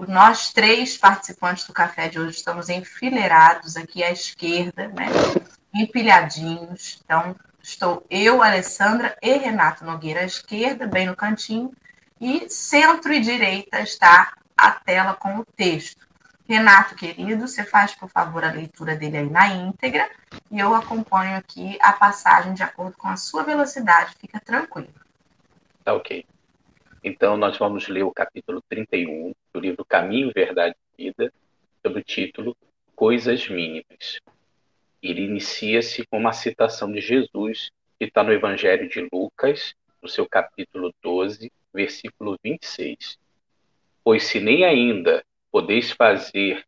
Nós 0.08 0.52
três 0.52 0.96
participantes 0.96 1.66
do 1.66 1.74
café 1.74 2.08
de 2.08 2.18
hoje 2.18 2.38
estamos 2.38 2.70
enfileirados 2.70 3.76
aqui 3.76 4.02
à 4.02 4.10
esquerda, 4.10 4.88
né? 4.88 5.08
empilhadinhos. 5.74 7.00
Então, 7.04 7.36
estou 7.62 8.04
eu, 8.10 8.42
Alessandra 8.42 9.16
e 9.20 9.36
Renato 9.36 9.84
Nogueira 9.84 10.20
à 10.20 10.24
esquerda, 10.24 10.86
bem 10.86 11.06
no 11.06 11.14
cantinho, 11.14 11.70
e 12.18 12.48
centro 12.48 13.12
e 13.12 13.20
direita 13.20 13.80
está 13.80 14.32
a 14.56 14.70
tela 14.70 15.14
com 15.14 15.38
o 15.38 15.44
texto. 15.44 16.09
Renato, 16.50 16.96
querido, 16.96 17.46
você 17.46 17.62
faz, 17.62 17.94
por 17.94 18.08
favor, 18.08 18.42
a 18.42 18.50
leitura 18.50 18.96
dele 18.96 19.18
aí 19.18 19.30
na 19.30 19.46
íntegra 19.54 20.10
e 20.50 20.58
eu 20.58 20.74
acompanho 20.74 21.36
aqui 21.36 21.78
a 21.80 21.92
passagem 21.92 22.54
de 22.54 22.62
acordo 22.64 22.96
com 22.96 23.06
a 23.06 23.16
sua 23.16 23.44
velocidade. 23.44 24.16
Fica 24.18 24.40
tranquilo. 24.40 24.92
Tá 25.84 25.94
ok. 25.94 26.26
Então, 27.04 27.36
nós 27.36 27.56
vamos 27.56 27.86
ler 27.86 28.02
o 28.02 28.10
capítulo 28.10 28.60
31 28.68 29.32
do 29.54 29.60
livro 29.60 29.84
Caminho, 29.84 30.32
Verdade 30.34 30.74
e 30.98 31.04
Vida, 31.04 31.32
sob 31.86 32.00
o 32.00 32.02
título 32.02 32.56
Coisas 32.96 33.48
Mínimas. 33.48 34.18
Ele 35.00 35.26
inicia-se 35.26 36.04
com 36.06 36.18
uma 36.18 36.32
citação 36.32 36.90
de 36.90 37.00
Jesus, 37.00 37.70
que 37.96 38.06
está 38.06 38.24
no 38.24 38.32
Evangelho 38.32 38.88
de 38.88 39.08
Lucas, 39.12 39.72
no 40.02 40.08
seu 40.08 40.28
capítulo 40.28 40.92
12, 41.00 41.52
versículo 41.72 42.36
26. 42.42 43.20
Pois 44.02 44.24
se 44.24 44.40
nem 44.40 44.64
ainda 44.64 45.22
podeis 45.50 45.90
fazer 45.90 46.64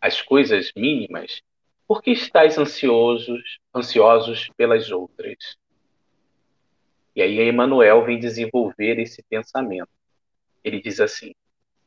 as 0.00 0.22
coisas 0.22 0.72
mínimas, 0.76 1.42
por 1.86 2.02
que 2.02 2.10
estáis 2.10 2.58
ansiosos, 2.58 3.58
ansiosos 3.74 4.48
pelas 4.56 4.90
outras? 4.90 5.56
E 7.14 7.22
aí 7.22 7.40
Emmanuel 7.40 8.04
vem 8.04 8.18
desenvolver 8.18 8.98
esse 8.98 9.22
pensamento. 9.22 9.88
Ele 10.62 10.80
diz 10.80 11.00
assim: 11.00 11.34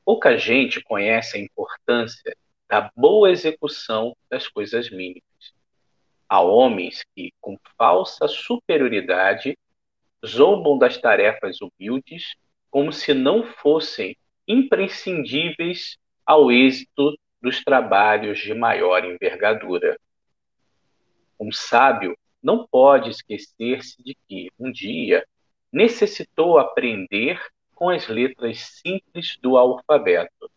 pouca 0.06 0.38
gente 0.38 0.82
conhece 0.82 1.38
a 1.38 1.42
importância 1.42 2.36
da 2.68 2.92
boa 2.96 3.30
execução 3.30 4.16
das 4.30 4.48
coisas 4.48 4.90
mínimas. 4.90 5.24
Há 6.28 6.42
homens 6.42 7.04
que, 7.16 7.34
com 7.42 7.58
falsa 7.78 8.28
superioridade, 8.28 9.58
zombam 10.26 10.78
das 10.78 10.98
tarefas 10.98 11.58
humildes 11.62 12.36
como 12.70 12.92
se 12.92 13.14
não 13.14 13.44
fossem 13.44 14.16
imprescindíveis 14.48 15.98
ao 16.30 16.52
êxito 16.52 17.18
dos 17.42 17.64
trabalhos 17.64 18.38
de 18.38 18.54
maior 18.54 19.04
envergadura. 19.04 20.00
Um 21.40 21.52
sábio 21.52 22.16
não 22.40 22.68
pode 22.68 23.10
esquecer-se 23.10 24.00
de 24.04 24.16
que, 24.28 24.52
um 24.60 24.72
dia, 24.72 25.26
necessitou 25.74 26.60
aprender 26.60 27.42
com 27.74 27.90
as 27.90 28.08
letras 28.08 28.60
simples 28.60 29.40
do 29.42 29.58
alfabeto. 29.58 30.52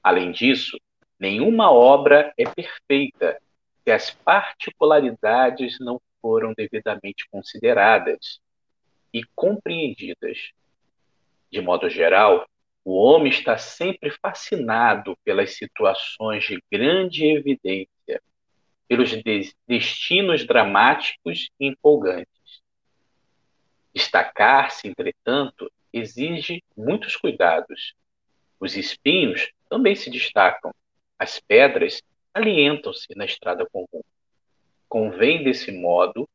Além 0.00 0.30
disso, 0.30 0.78
nenhuma 1.18 1.72
obra 1.72 2.32
é 2.38 2.48
perfeita 2.48 3.36
se 3.82 3.90
as 3.90 4.12
particularidades 4.12 5.80
não 5.80 6.00
foram 6.22 6.54
devidamente 6.56 7.28
consideradas 7.32 8.38
e 9.12 9.24
compreendidas. 9.34 10.52
De 11.50 11.60
modo 11.60 11.90
geral, 11.90 12.46
o 12.88 12.94
homem 12.94 13.30
está 13.30 13.58
sempre 13.58 14.10
fascinado 14.10 15.14
pelas 15.22 15.54
situações 15.58 16.44
de 16.44 16.58
grande 16.72 17.22
evidência, 17.22 18.22
pelos 18.88 19.10
destinos 19.66 20.46
dramáticos 20.46 21.50
e 21.60 21.66
empolgantes. 21.66 22.62
Destacar-se, 23.94 24.88
entretanto, 24.88 25.70
exige 25.92 26.64
muitos 26.74 27.14
cuidados. 27.14 27.92
Os 28.58 28.74
espinhos 28.74 29.52
também 29.68 29.94
se 29.94 30.08
destacam, 30.08 30.72
as 31.18 31.38
pedras 31.38 32.02
alientam-se 32.32 33.14
na 33.14 33.26
estrada 33.26 33.66
comum. 33.70 34.02
Convém, 34.88 35.44
desse 35.44 35.70
modo, 35.70 36.26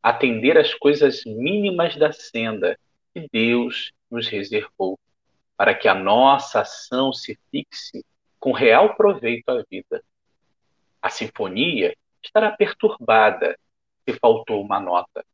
atender 0.00 0.56
às 0.56 0.72
coisas 0.74 1.24
mínimas 1.24 1.96
da 1.96 2.12
senda 2.12 2.78
que 3.12 3.26
Deus 3.32 3.90
nos 4.08 4.28
reservou 4.28 4.96
para 5.58 5.74
que 5.74 5.88
a 5.88 5.94
nossa 5.94 6.60
ação 6.60 7.12
se 7.12 7.36
fixe 7.50 8.06
com 8.38 8.52
real 8.52 8.94
proveito 8.94 9.48
à 9.48 9.64
vida. 9.68 10.04
A 11.02 11.10
sinfonia 11.10 11.96
estará 12.22 12.52
perturbada 12.52 13.58
se 14.08 14.16
faltou 14.20 14.62
uma 14.62 14.78
nota. 14.78 15.26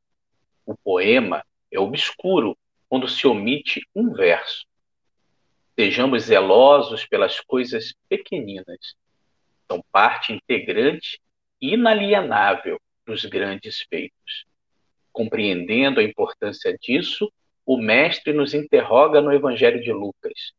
O 0.64 0.75
poema 0.75 1.45
é 1.71 1.78
obscuro 1.78 2.57
quando 2.88 3.07
se 3.07 3.26
omite 3.26 3.87
um 3.95 4.14
verso. 4.14 4.64
Sejamos 5.78 6.23
zelosos 6.23 7.04
pelas 7.04 7.38
coisas 7.40 7.95
pequeninas. 8.09 8.97
São 9.71 9.85
parte 9.93 10.33
integrante 10.33 11.21
e 11.61 11.75
inalienável 11.75 12.81
dos 13.04 13.26
grandes 13.26 13.83
feitos. 13.90 14.47
Compreendendo 15.12 16.00
a 16.00 16.02
importância 16.02 16.75
disso, 16.78 17.31
o 17.66 17.76
Mestre 17.78 18.33
nos 18.33 18.54
interroga 18.54 19.21
no 19.21 19.33
Evangelho 19.33 19.80
de 19.80 19.92
Lucas. 19.92 20.52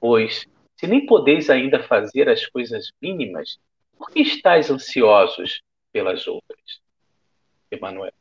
Pois, 0.00 0.46
se 0.76 0.86
nem 0.86 1.06
podeis 1.06 1.50
ainda 1.50 1.82
fazer 1.82 2.28
as 2.28 2.46
coisas 2.46 2.90
mínimas, 3.00 3.58
por 3.96 4.10
que 4.10 4.20
estáis 4.20 4.70
ansiosos 4.70 5.62
pelas 5.92 6.26
outras? 6.26 6.80
Emanuel. 7.70 8.12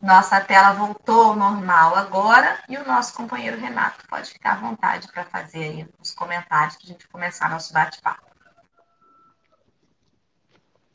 Nossa 0.00 0.40
tela 0.40 0.72
voltou 0.72 1.26
ao 1.26 1.36
normal 1.36 1.94
agora 1.94 2.60
e 2.68 2.76
o 2.76 2.84
nosso 2.84 3.14
companheiro 3.14 3.56
Renato 3.56 4.04
pode 4.08 4.32
ficar 4.32 4.54
à 4.54 4.60
vontade 4.60 5.06
para 5.12 5.24
fazer 5.24 5.62
aí 5.62 5.86
os 6.00 6.12
comentários 6.12 6.76
para 6.76 6.84
a 6.84 6.88
gente 6.88 7.08
começar 7.08 7.48
nosso 7.48 7.72
bate-papo. 7.72 8.32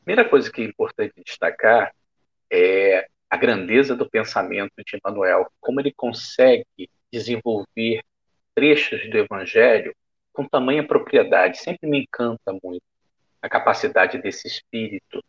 Primeira 0.04 0.30
coisa 0.30 0.51
que 0.51 0.62
é 0.62 0.66
importante 0.66 1.24
destacar 1.25 1.94
é 2.51 3.08
a 3.29 3.38
grandeza 3.38 3.96
do 3.96 4.10
pensamento 4.10 4.74
de 4.86 5.00
Manuel, 5.03 5.51
como 5.60 5.79
ele 5.79 5.93
consegue 5.93 6.89
desenvolver 7.12 8.01
trechos 8.55 9.10
do 9.10 9.17
Evangelho 9.17 9.96
com 10.34 10.48
tamanha 10.48 10.86
propriedade. 10.86 11.57
Sempre 11.57 11.89
me 11.89 12.03
encanta 12.03 12.57
muito 12.63 12.84
a 13.41 13.50
capacidade 13.50 14.17
desse 14.17 14.48
espírito 14.48 15.24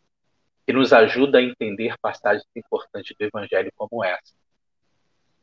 que 0.67 0.73
nos 0.73 0.93
ajuda 0.93 1.39
a 1.39 1.43
entender 1.43 1.97
passagens 2.01 2.47
importantes 2.55 3.17
do 3.19 3.25
Evangelho 3.25 3.73
como 3.77 4.05
essa. 4.05 4.35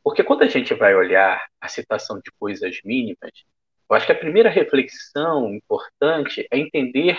Porque 0.02 0.22
quando 0.22 0.42
a 0.42 0.48
gente 0.48 0.72
vai 0.72 0.94
olhar 0.94 1.44
a 1.60 1.68
citação 1.68 2.20
de 2.20 2.30
coisas 2.38 2.78
mínimas, 2.84 3.44
eu 3.90 3.96
acho 3.96 4.06
que 4.06 4.12
a 4.12 4.18
primeira 4.18 4.48
reflexão 4.48 5.52
importante 5.52 6.46
é 6.50 6.58
entender 6.58 7.16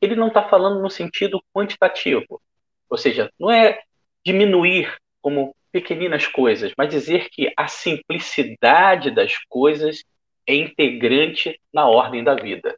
que 0.00 0.06
ele 0.06 0.16
não 0.16 0.28
está 0.28 0.48
falando 0.48 0.80
no 0.80 0.90
sentido 0.90 1.42
quantitativo. 1.52 2.42
Ou 2.88 2.98
seja, 2.98 3.30
não 3.38 3.50
é 3.50 3.80
diminuir 4.26 4.92
como 5.22 5.54
pequeninas 5.70 6.26
coisas, 6.26 6.72
mas 6.76 6.90
dizer 6.90 7.28
que 7.30 7.52
a 7.56 7.68
simplicidade 7.68 9.12
das 9.12 9.38
coisas 9.48 10.02
é 10.44 10.52
integrante 10.52 11.60
na 11.72 11.88
ordem 11.88 12.24
da 12.24 12.34
vida. 12.34 12.76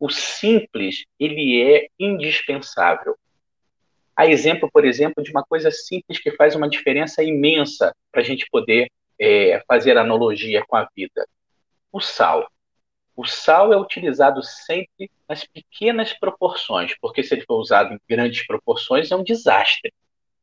O 0.00 0.08
simples, 0.08 1.04
ele 1.20 1.62
é 1.62 1.88
indispensável. 1.98 3.14
A 4.16 4.26
exemplo, 4.26 4.70
por 4.72 4.86
exemplo, 4.86 5.22
de 5.22 5.30
uma 5.30 5.44
coisa 5.44 5.70
simples 5.70 6.18
que 6.18 6.32
faz 6.32 6.54
uma 6.54 6.68
diferença 6.68 7.22
imensa 7.22 7.94
para 8.10 8.22
a 8.22 8.24
gente 8.24 8.46
poder 8.50 8.90
é, 9.20 9.62
fazer 9.68 9.98
analogia 9.98 10.64
com 10.66 10.76
a 10.76 10.88
vida: 10.96 11.28
o 11.92 12.00
sal. 12.00 12.50
O 13.14 13.26
sal 13.26 13.70
é 13.70 13.76
utilizado 13.76 14.42
sempre 14.42 15.10
nas 15.28 15.44
pequenas 15.44 16.14
proporções, 16.14 16.94
porque 17.00 17.22
se 17.22 17.34
ele 17.34 17.44
for 17.44 17.56
usado 17.56 17.92
em 17.92 18.00
grandes 18.08 18.46
proporções 18.46 19.10
é 19.10 19.16
um 19.16 19.24
desastre. 19.24 19.92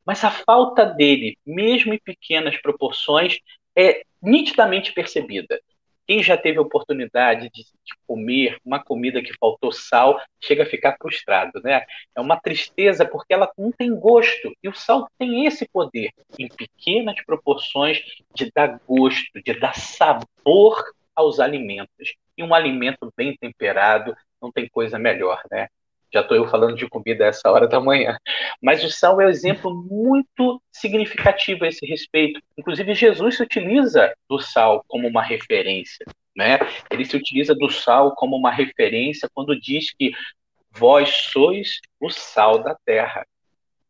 Mas 0.06 0.24
a 0.24 0.32
falta 0.32 0.86
dele, 0.86 1.38
mesmo 1.46 1.94
em 1.94 2.00
pequenas 2.00 2.58
proporções, 2.58 3.38
é 3.76 4.04
nitidamente 4.22 4.94
percebida. 4.94 5.60
Quem 6.06 6.22
já 6.22 6.36
teve 6.36 6.60
oportunidade 6.60 7.50
de, 7.54 7.64
de, 7.64 7.94
comer 8.06 8.58
uma 8.66 8.84
comida 8.84 9.22
que 9.22 9.34
faltou 9.40 9.72
sal, 9.72 10.22
chega 10.42 10.64
a 10.64 10.66
ficar 10.66 10.98
frustrado, 11.02 11.62
né? 11.64 11.86
É 12.14 12.20
uma 12.20 12.38
tristeza 12.40 13.06
porque 13.06 13.34
ela 13.34 13.50
não 13.58 13.72
tem 13.72 13.96
gosto. 13.98 14.54
E 14.62 14.68
o 14.68 14.74
sal 14.74 15.08
tem 15.18 15.46
esse 15.46 15.66
poder, 15.70 16.12
em 16.38 16.50
pequenas 16.50 17.16
proporções, 17.26 18.04
de 18.36 18.52
dar 18.54 18.80
gosto, 18.86 19.42
de 19.42 19.54
dar 19.58 19.76
sabor 19.76 20.84
aos 21.16 21.40
alimentos. 21.40 22.16
E 22.38 22.44
um 22.44 22.54
alimento 22.54 23.12
bem 23.16 23.38
temperado 23.38 24.14
não 24.42 24.52
tem 24.52 24.68
coisa 24.68 25.00
melhor, 25.00 25.42
né? 25.50 25.70
Já 26.14 26.22
estou 26.22 26.38
eu 26.38 26.48
falando 26.48 26.76
de 26.76 26.88
comida 26.88 27.26
a 27.26 27.28
essa 27.28 27.50
hora 27.50 27.68
da 27.68 27.80
manhã. 27.80 28.18
Mas 28.62 28.84
o 28.84 28.90
sal 28.90 29.20
é 29.20 29.26
um 29.26 29.30
exemplo 29.30 29.74
muito 29.74 30.62
significativo 30.72 31.66
a 31.66 31.68
esse 31.68 31.86
respeito. 31.86 32.40
Inclusive, 32.58 32.94
Jesus 32.94 33.38
se 33.38 33.44
utiliza 33.44 34.14
do 34.30 34.40
sal 34.40 34.84
como 34.88 35.08
uma 35.08 35.24
referência. 35.24 36.06
Né? 36.36 36.60
Ele 36.92 37.04
se 37.04 37.18
utiliza 37.18 37.56
do 37.56 37.70
sal 37.70 38.14
como 38.16 38.36
uma 38.36 38.52
referência 38.52 39.30
quando 39.34 39.60
diz 39.60 39.92
que 39.92 40.14
vós 40.72 41.10
sois 41.32 41.80
o 42.00 42.10
sal 42.10 42.60
da 42.60 42.76
terra, 42.86 43.26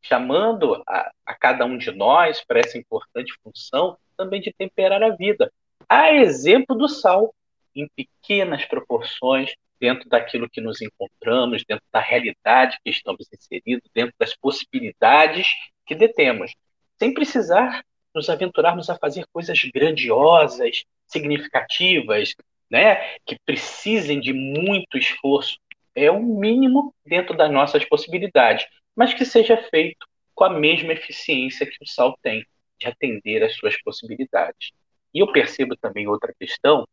chamando 0.02 0.82
a, 0.88 1.12
a 1.26 1.34
cada 1.34 1.66
um 1.66 1.78
de 1.78 1.92
nós 1.92 2.44
para 2.46 2.60
essa 2.60 2.78
importante 2.78 3.34
função 3.44 3.98
também 4.18 4.42
de 4.42 4.54
temperar 4.54 5.02
a 5.04 5.10
vida. 5.10 5.52
A 5.90 6.14
exemplo 6.14 6.76
do 6.76 6.88
sal, 6.88 7.34
em 7.76 7.88
pequenas 7.96 8.66
proporções, 8.66 9.54
dentro 9.84 10.08
daquilo 10.08 10.50
que 10.50 10.62
nos 10.62 10.82
encontramos, 10.82 11.66
dentro 11.68 11.84
da 11.92 12.00
realidade 12.00 12.80
que 12.82 12.90
estamos 12.90 13.28
inseridos, 13.34 13.84
dentro 13.94 14.16
das 14.18 14.34
possibilidades 14.34 15.46
que 15.86 15.94
detemos, 15.94 16.56
sem 16.98 17.14
precisar 17.14 17.84
nos 18.16 18.30
aventurarmos 18.30 18.90
a 18.90 18.98
fazer 18.98 19.26
coisas 19.34 19.60
grandiosas, 19.76 20.86
significativas, 21.06 22.34
né, 22.72 22.96
que 23.26 23.38
precisem 23.46 24.22
de 24.22 24.32
muito 24.32 24.98
esforço. 24.98 25.58
É 25.94 26.10
o 26.10 26.24
mínimo 26.24 26.96
dentro 27.06 27.36
das 27.36 27.52
nossas 27.52 27.84
possibilidades, 27.84 28.66
mas 28.96 29.14
que 29.14 29.26
seja 29.26 29.58
feito 29.70 30.08
com 30.34 30.46
a 30.46 30.50
mesma 30.50 30.94
eficiência 30.94 31.66
que 31.66 31.84
o 31.84 31.86
sal 31.86 32.18
tem 32.22 32.46
de 32.80 32.88
atender 32.88 33.44
às 33.44 33.58
suas 33.58 33.76
possibilidades. 33.82 34.72
E 35.14 35.20
eu 35.20 35.30
percebo 35.34 35.76
também 35.76 36.08
outra 36.08 36.34
questão, 36.40 36.88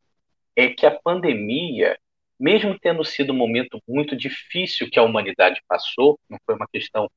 é 0.56 0.70
que 0.70 0.85
a 0.85 0.90
pandemia 0.90 1.97
mesmo 2.40 2.78
tendo 2.80 3.04
sido 3.04 3.32
um 3.32 3.36
momento 3.36 3.78
muito 3.86 4.16
difícil 4.16 4.88
que 4.90 4.98
a 4.98 5.02
humanidade 5.02 5.60
passou, 5.68 6.18
não 6.28 6.38
foi 6.46 6.54
uma 6.54 6.66
questão 6.72 7.08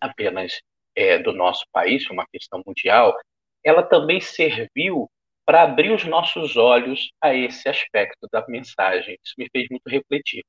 apenas 0.00 0.60
é, 0.96 1.18
do 1.18 1.32
nosso 1.32 1.64
país, 1.72 2.08
uma 2.10 2.26
questão 2.32 2.62
mundial, 2.66 3.14
ela 3.62 3.82
também 3.82 4.20
serviu 4.20 5.10
para 5.44 5.62
abrir 5.62 5.92
os 5.92 6.04
nossos 6.04 6.56
olhos 6.56 7.10
a 7.20 7.34
esse 7.34 7.68
aspecto 7.68 8.26
da 8.32 8.44
mensagem. 8.48 9.18
Isso 9.22 9.34
me 9.36 9.48
fez 9.50 9.66
muito 9.70 9.88
refletir. 9.88 10.42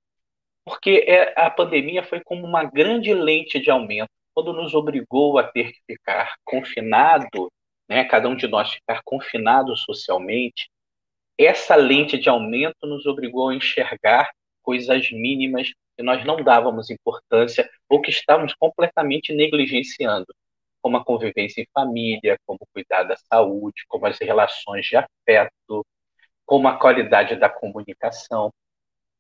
Porque 0.64 1.04
é, 1.08 1.34
a 1.40 1.50
pandemia 1.50 2.04
foi 2.04 2.22
como 2.24 2.46
uma 2.46 2.64
grande 2.64 3.14
lente 3.14 3.60
de 3.60 3.70
aumento, 3.70 4.10
quando 4.34 4.54
nos 4.54 4.74
obrigou 4.74 5.38
a 5.38 5.44
ter 5.44 5.72
que 5.72 5.80
ficar 5.88 6.36
confinado, 6.44 7.52
né, 7.88 8.04
cada 8.06 8.28
um 8.28 8.36
de 8.36 8.48
nós 8.48 8.72
ficar 8.74 9.02
confinado 9.04 9.76
socialmente, 9.78 10.70
essa 11.38 11.76
lente 11.76 12.18
de 12.18 12.30
aumento 12.30 12.88
nos 12.88 13.06
obrigou 13.06 13.50
a 13.50 13.56
enxergar 13.56 14.32
coisas 14.62 15.12
mínimas 15.12 15.70
que 15.96 16.04
nós 16.04 16.26
não 16.26 16.44
dávamos 16.44 16.90
importância 16.90 17.70
ou 17.90 18.02
que 18.02 18.10
estávamos 18.10 18.54
completamente 18.56 19.34
negligenciando, 19.34 20.28
como 20.82 20.98
a 20.98 21.04
convivência 21.04 21.62
em 21.62 21.68
família, 21.74 22.38
como 22.46 22.60
cuidar 22.74 23.04
da 23.04 23.16
saúde, 23.16 23.84
como 23.88 24.06
as 24.06 24.18
relações 24.20 24.86
de 24.86 24.98
afeto, 24.98 25.86
como 26.46 26.68
a 26.68 26.78
qualidade 26.78 27.36
da 27.36 27.50
comunicação. 27.50 28.52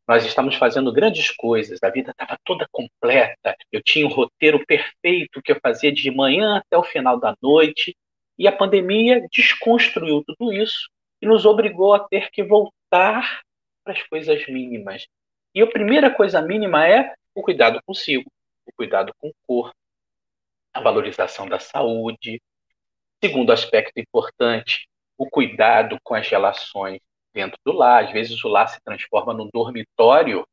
Nós 0.08 0.26
estamos 0.26 0.56
fazendo 0.56 0.94
grandes 0.94 1.32
coisas, 1.32 1.82
a 1.82 1.90
vida 1.90 2.12
estava 2.12 2.38
toda 2.46 2.68
completa, 2.72 3.56
eu 3.72 3.82
tinha 3.82 4.06
um 4.06 4.12
roteiro 4.12 4.64
perfeito 4.66 5.42
que 5.42 5.52
eu 5.52 5.60
fazia 5.62 5.92
de 5.92 6.12
manhã 6.12 6.58
até 6.58 6.78
o 6.78 6.84
final 6.84 7.20
da 7.20 7.36
noite, 7.42 7.96
e 8.38 8.48
a 8.48 8.52
pandemia 8.52 9.26
desconstruiu 9.32 10.24
tudo 10.26 10.54
isso 10.54 10.90
nos 11.26 11.46
obrigou 11.46 11.94
a 11.94 12.00
ter 12.08 12.30
que 12.32 12.44
voltar 12.44 13.42
para 13.84 13.94
as 13.94 14.04
coisas 14.04 14.46
mínimas. 14.48 15.08
E 15.54 15.62
a 15.62 15.68
primeira 15.68 16.14
coisa 16.14 16.42
mínima 16.42 16.88
é 16.88 17.14
o 17.34 17.42
cuidado 17.42 17.82
consigo, 17.86 18.30
o 18.66 18.72
cuidado 18.74 19.14
com 19.20 19.30
o 19.30 19.36
corpo, 19.48 19.76
a 20.74 20.82
valorização 20.82 21.48
da 21.48 21.60
saúde. 21.60 22.42
Segundo 23.24 23.52
aspecto 23.52 24.00
importante, 24.00 24.88
o 25.18 25.30
cuidado 25.30 25.98
com 26.04 26.16
as 26.16 26.28
relações 26.28 27.00
dentro 27.34 27.58
do 27.66 27.74
lar. 27.74 28.06
Às 28.06 28.12
vezes 28.12 28.44
o 28.44 28.48
lar 28.48 28.68
se 28.68 28.82
transforma 28.82 29.34
num 29.34 29.50
dormitório, 29.54 30.48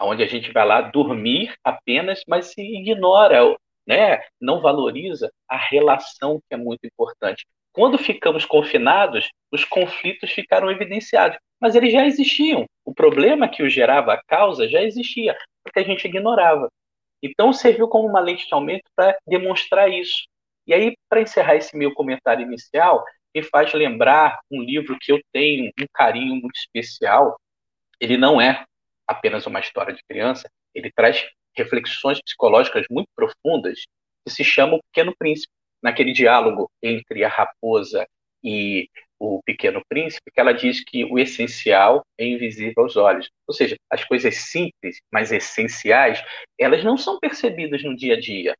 onde 0.00 0.22
a 0.22 0.26
gente 0.26 0.52
vai 0.52 0.66
lá 0.66 0.82
dormir 0.82 1.54
apenas, 1.64 2.22
mas 2.26 2.46
se 2.46 2.60
ignora, 2.60 3.56
né? 3.86 4.22
não 4.40 4.60
valoriza 4.60 5.32
a 5.48 5.56
relação 5.56 6.40
que 6.48 6.54
é 6.54 6.56
muito 6.56 6.86
importante. 6.86 7.46
Quando 7.72 7.96
ficamos 7.96 8.44
confinados, 8.44 9.30
os 9.50 9.64
conflitos 9.64 10.30
ficaram 10.30 10.70
evidenciados, 10.70 11.38
mas 11.60 11.74
eles 11.74 11.92
já 11.92 12.06
existiam. 12.06 12.66
O 12.84 12.92
problema 12.92 13.48
que 13.48 13.62
o 13.62 13.68
gerava 13.68 14.12
a 14.12 14.22
causa 14.22 14.68
já 14.68 14.82
existia, 14.82 15.36
porque 15.64 15.80
a 15.80 15.84
gente 15.84 16.06
ignorava. 16.06 16.68
Então 17.22 17.52
serviu 17.52 17.88
como 17.88 18.08
uma 18.08 18.20
lente 18.20 18.46
de 18.46 18.52
aumento 18.52 18.84
para 18.94 19.16
demonstrar 19.26 19.88
isso. 19.90 20.24
E 20.66 20.74
aí, 20.74 20.94
para 21.08 21.22
encerrar 21.22 21.56
esse 21.56 21.76
meu 21.76 21.94
comentário 21.94 22.44
inicial, 22.44 23.04
me 23.34 23.42
faz 23.42 23.72
lembrar 23.72 24.40
um 24.50 24.62
livro 24.62 24.98
que 25.00 25.10
eu 25.10 25.20
tenho 25.32 25.70
um 25.80 25.86
carinho 25.94 26.34
muito 26.36 26.56
especial. 26.56 27.36
Ele 28.00 28.16
não 28.16 28.40
é 28.40 28.64
apenas 29.06 29.46
uma 29.46 29.60
história 29.60 29.94
de 29.94 30.02
criança, 30.08 30.48
ele 30.74 30.90
traz 30.94 31.26
reflexões 31.56 32.20
psicológicas 32.20 32.84
muito 32.90 33.08
profundas 33.14 33.80
que 34.24 34.32
se 34.32 34.44
chama 34.44 34.74
O 34.74 34.80
Pequeno 34.90 35.14
Príncipe 35.16 35.52
naquele 35.82 36.12
diálogo 36.12 36.70
entre 36.82 37.24
a 37.24 37.28
raposa 37.28 38.06
e 38.42 38.88
o 39.18 39.40
pequeno 39.44 39.82
príncipe, 39.88 40.30
que 40.32 40.40
ela 40.40 40.52
diz 40.52 40.84
que 40.84 41.04
o 41.04 41.18
essencial 41.18 42.04
é 42.18 42.26
invisível 42.26 42.82
aos 42.82 42.96
olhos. 42.96 43.30
Ou 43.46 43.54
seja, 43.54 43.76
as 43.88 44.04
coisas 44.04 44.34
simples, 44.36 45.00
mas 45.12 45.30
essenciais, 45.30 46.22
elas 46.58 46.82
não 46.82 46.96
são 46.96 47.18
percebidas 47.20 47.84
no 47.84 47.94
dia 47.96 48.14
a 48.14 48.20
dia, 48.20 48.54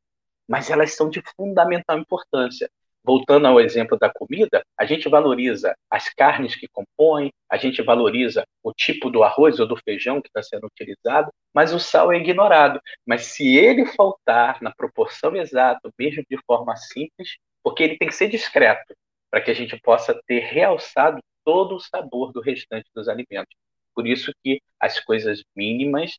mas 0.48 0.70
elas 0.70 0.94
são 0.94 1.10
de 1.10 1.22
fundamental 1.36 1.98
importância 1.98 2.70
voltando 3.04 3.46
ao 3.46 3.60
exemplo 3.60 3.98
da 3.98 4.12
comida, 4.12 4.64
a 4.78 4.84
gente 4.84 5.08
valoriza 5.08 5.74
as 5.90 6.08
carnes 6.08 6.54
que 6.54 6.68
compõem, 6.68 7.32
a 7.50 7.56
gente 7.56 7.82
valoriza 7.82 8.44
o 8.62 8.72
tipo 8.72 9.10
do 9.10 9.22
arroz 9.22 9.58
ou 9.58 9.66
do 9.66 9.76
feijão 9.76 10.20
que 10.20 10.28
está 10.28 10.42
sendo 10.42 10.66
utilizado, 10.66 11.30
mas 11.52 11.72
o 11.72 11.80
sal 11.80 12.12
é 12.12 12.16
ignorado. 12.16 12.80
Mas 13.06 13.26
se 13.26 13.56
ele 13.56 13.86
faltar 13.86 14.62
na 14.62 14.72
proporção 14.72 15.34
exata, 15.36 15.90
mesmo 15.98 16.22
de 16.28 16.38
forma 16.46 16.76
simples, 16.76 17.36
porque 17.62 17.82
ele 17.82 17.98
tem 17.98 18.08
que 18.08 18.14
ser 18.14 18.28
discreto, 18.28 18.94
para 19.30 19.40
que 19.40 19.50
a 19.50 19.54
gente 19.54 19.78
possa 19.80 20.20
ter 20.26 20.40
realçado 20.40 21.18
todo 21.44 21.76
o 21.76 21.80
sabor 21.80 22.32
do 22.32 22.40
restante 22.40 22.88
dos 22.94 23.08
alimentos. 23.08 23.54
Por 23.94 24.06
isso 24.06 24.32
que 24.42 24.60
as 24.78 25.00
coisas 25.00 25.42
mínimas, 25.56 26.18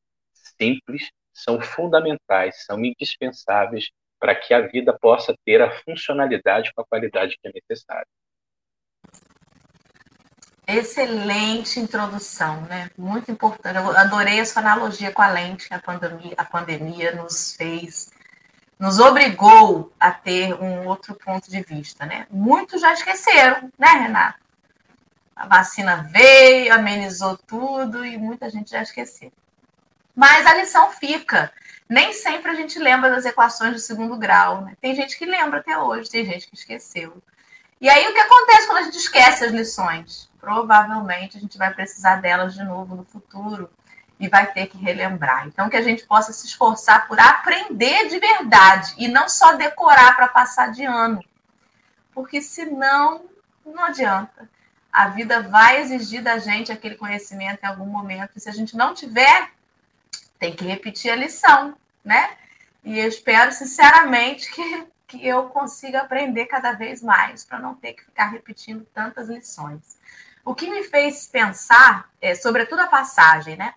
simples, 0.58 1.10
são 1.34 1.60
fundamentais, 1.62 2.66
são 2.66 2.84
indispensáveis 2.84 3.90
para 4.24 4.36
que 4.36 4.54
a 4.54 4.62
vida 4.62 4.98
possa 4.98 5.36
ter 5.44 5.62
a 5.62 5.70
funcionalidade 5.82 6.72
com 6.74 6.82
a 6.82 6.86
qualidade 6.86 7.38
que 7.42 7.46
é 7.46 7.52
necessária. 7.54 8.08
Excelente 10.66 11.78
introdução, 11.78 12.62
né? 12.62 12.90
Muito 12.98 13.30
importante. 13.30 13.76
Eu 13.76 13.98
adorei 13.98 14.40
a 14.40 14.46
sua 14.46 14.62
analogia 14.62 15.12
com 15.12 15.22
a 15.22 15.28
lente 15.28 15.68
que 15.68 15.74
a 15.74 15.80
pandemia, 15.80 16.34
a 16.38 16.46
pandemia 16.46 17.14
nos 17.14 17.54
fez, 17.58 18.14
nos 18.80 18.98
obrigou 18.98 19.92
a 20.00 20.10
ter 20.10 20.54
um 20.54 20.88
outro 20.88 21.16
ponto 21.16 21.52
de 21.52 21.62
vista, 21.62 22.06
né? 22.06 22.26
Muitos 22.32 22.80
já 22.80 22.94
esqueceram, 22.94 23.70
né, 23.78 23.90
Renato? 23.90 24.40
A 25.36 25.48
vacina 25.48 26.08
veio, 26.10 26.74
amenizou 26.74 27.38
tudo 27.38 28.06
e 28.06 28.18
muita 28.18 28.50
gente 28.50 28.72
já 28.72 28.82
esqueceu. 28.84 29.34
Mas 30.16 30.46
a 30.46 30.56
lição 30.56 30.92
fica 30.92 31.52
nem 31.94 32.14
sempre 32.14 32.50
a 32.50 32.56
gente 32.56 32.80
lembra 32.80 33.10
das 33.10 33.26
equações 33.26 33.74
do 33.74 33.80
segundo 33.80 34.18
grau. 34.18 34.62
Né? 34.62 34.76
Tem 34.82 34.96
gente 34.96 35.18
que 35.18 35.26
lembra 35.26 35.60
até 35.60 35.78
hoje, 35.78 36.10
tem 36.10 36.26
gente 36.26 36.48
que 36.48 36.56
esqueceu. 36.56 37.22
E 37.80 37.90
aí 37.90 38.08
o 38.08 38.14
que 38.14 38.20
acontece 38.20 38.66
quando 38.66 38.80
a 38.80 38.84
gente 38.84 38.98
esquece 38.98 39.46
as 39.46 39.52
lições? 39.52 40.30
Provavelmente 40.40 41.38
a 41.38 41.40
gente 41.40 41.58
vai 41.58 41.74
precisar 41.74 42.16
delas 42.16 42.54
de 42.54 42.64
novo 42.64 42.96
no 42.96 43.04
futuro. 43.04 43.70
e 44.20 44.30
vai 44.30 44.54
ter 44.54 44.68
que 44.68 44.78
relembrar. 44.78 45.48
Então, 45.48 45.70
que 45.70 45.76
a 45.76 45.82
gente 45.82 46.06
possa 46.06 46.32
se 46.32 46.46
esforçar 46.46 47.08
por 47.08 47.20
aprender 47.20 48.08
de 48.08 48.20
verdade 48.20 48.94
e 48.98 49.08
não 49.08 49.28
só 49.28 49.54
decorar 49.54 50.16
para 50.16 50.30
passar 50.30 50.72
de 50.72 50.86
ano. 50.86 51.22
Porque 52.14 52.42
senão, 52.42 53.26
não 53.66 53.84
adianta. 53.84 54.50
A 54.92 55.10
vida 55.10 55.42
vai 55.42 55.82
exigir 55.82 56.24
da 56.24 56.38
gente 56.38 56.72
aquele 56.72 56.96
conhecimento 56.96 57.64
em 57.64 57.68
algum 57.68 57.88
momento. 57.88 58.32
E 58.36 58.40
se 58.40 58.48
a 58.48 58.54
gente 58.54 58.78
não 58.78 58.94
tiver, 58.94 59.50
tem 60.44 60.54
que 60.54 60.66
repetir 60.66 61.10
a 61.10 61.16
lição, 61.16 61.74
né? 62.04 62.36
E 62.84 63.00
eu 63.00 63.08
espero 63.08 63.52
sinceramente 63.54 64.52
que, 64.52 64.88
que 65.08 65.26
eu 65.26 65.50
consiga 65.50 66.02
aprender 66.02 66.48
cada 66.48 66.74
vez 66.74 67.02
mais 67.02 67.46
para 67.46 67.60
não 67.60 67.76
ter 67.76 67.94
que 67.94 68.04
ficar 68.04 68.28
repetindo 68.28 68.86
tantas 68.94 69.30
lições. 69.30 69.98
O 70.44 70.54
que 70.54 70.70
me 70.70 70.84
fez 70.84 71.28
pensar, 71.28 72.10
é, 72.20 72.36
sobretudo 72.36 72.82
a 72.82 72.88
passagem, 72.88 73.56
né? 73.56 73.74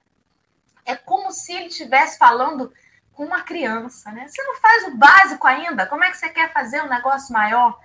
é 0.87 0.95
como 0.95 1.33
se 1.33 1.53
ele 1.53 1.67
estivesse 1.67 2.17
falando 2.17 2.73
com 3.13 3.25
uma 3.25 3.43
criança, 3.43 4.11
né? 4.13 4.27
Você 4.29 4.43
não 4.43 4.57
faz 4.57 4.85
o 4.89 4.97
básico 4.97 5.47
ainda, 5.47 5.87
como 5.87 6.05
é 6.05 6.11
que 6.11 6.17
você 6.17 6.29
quer 6.29 6.53
fazer 6.53 6.81
um 6.83 6.89
negócio 6.89 7.33
maior? 7.33 7.79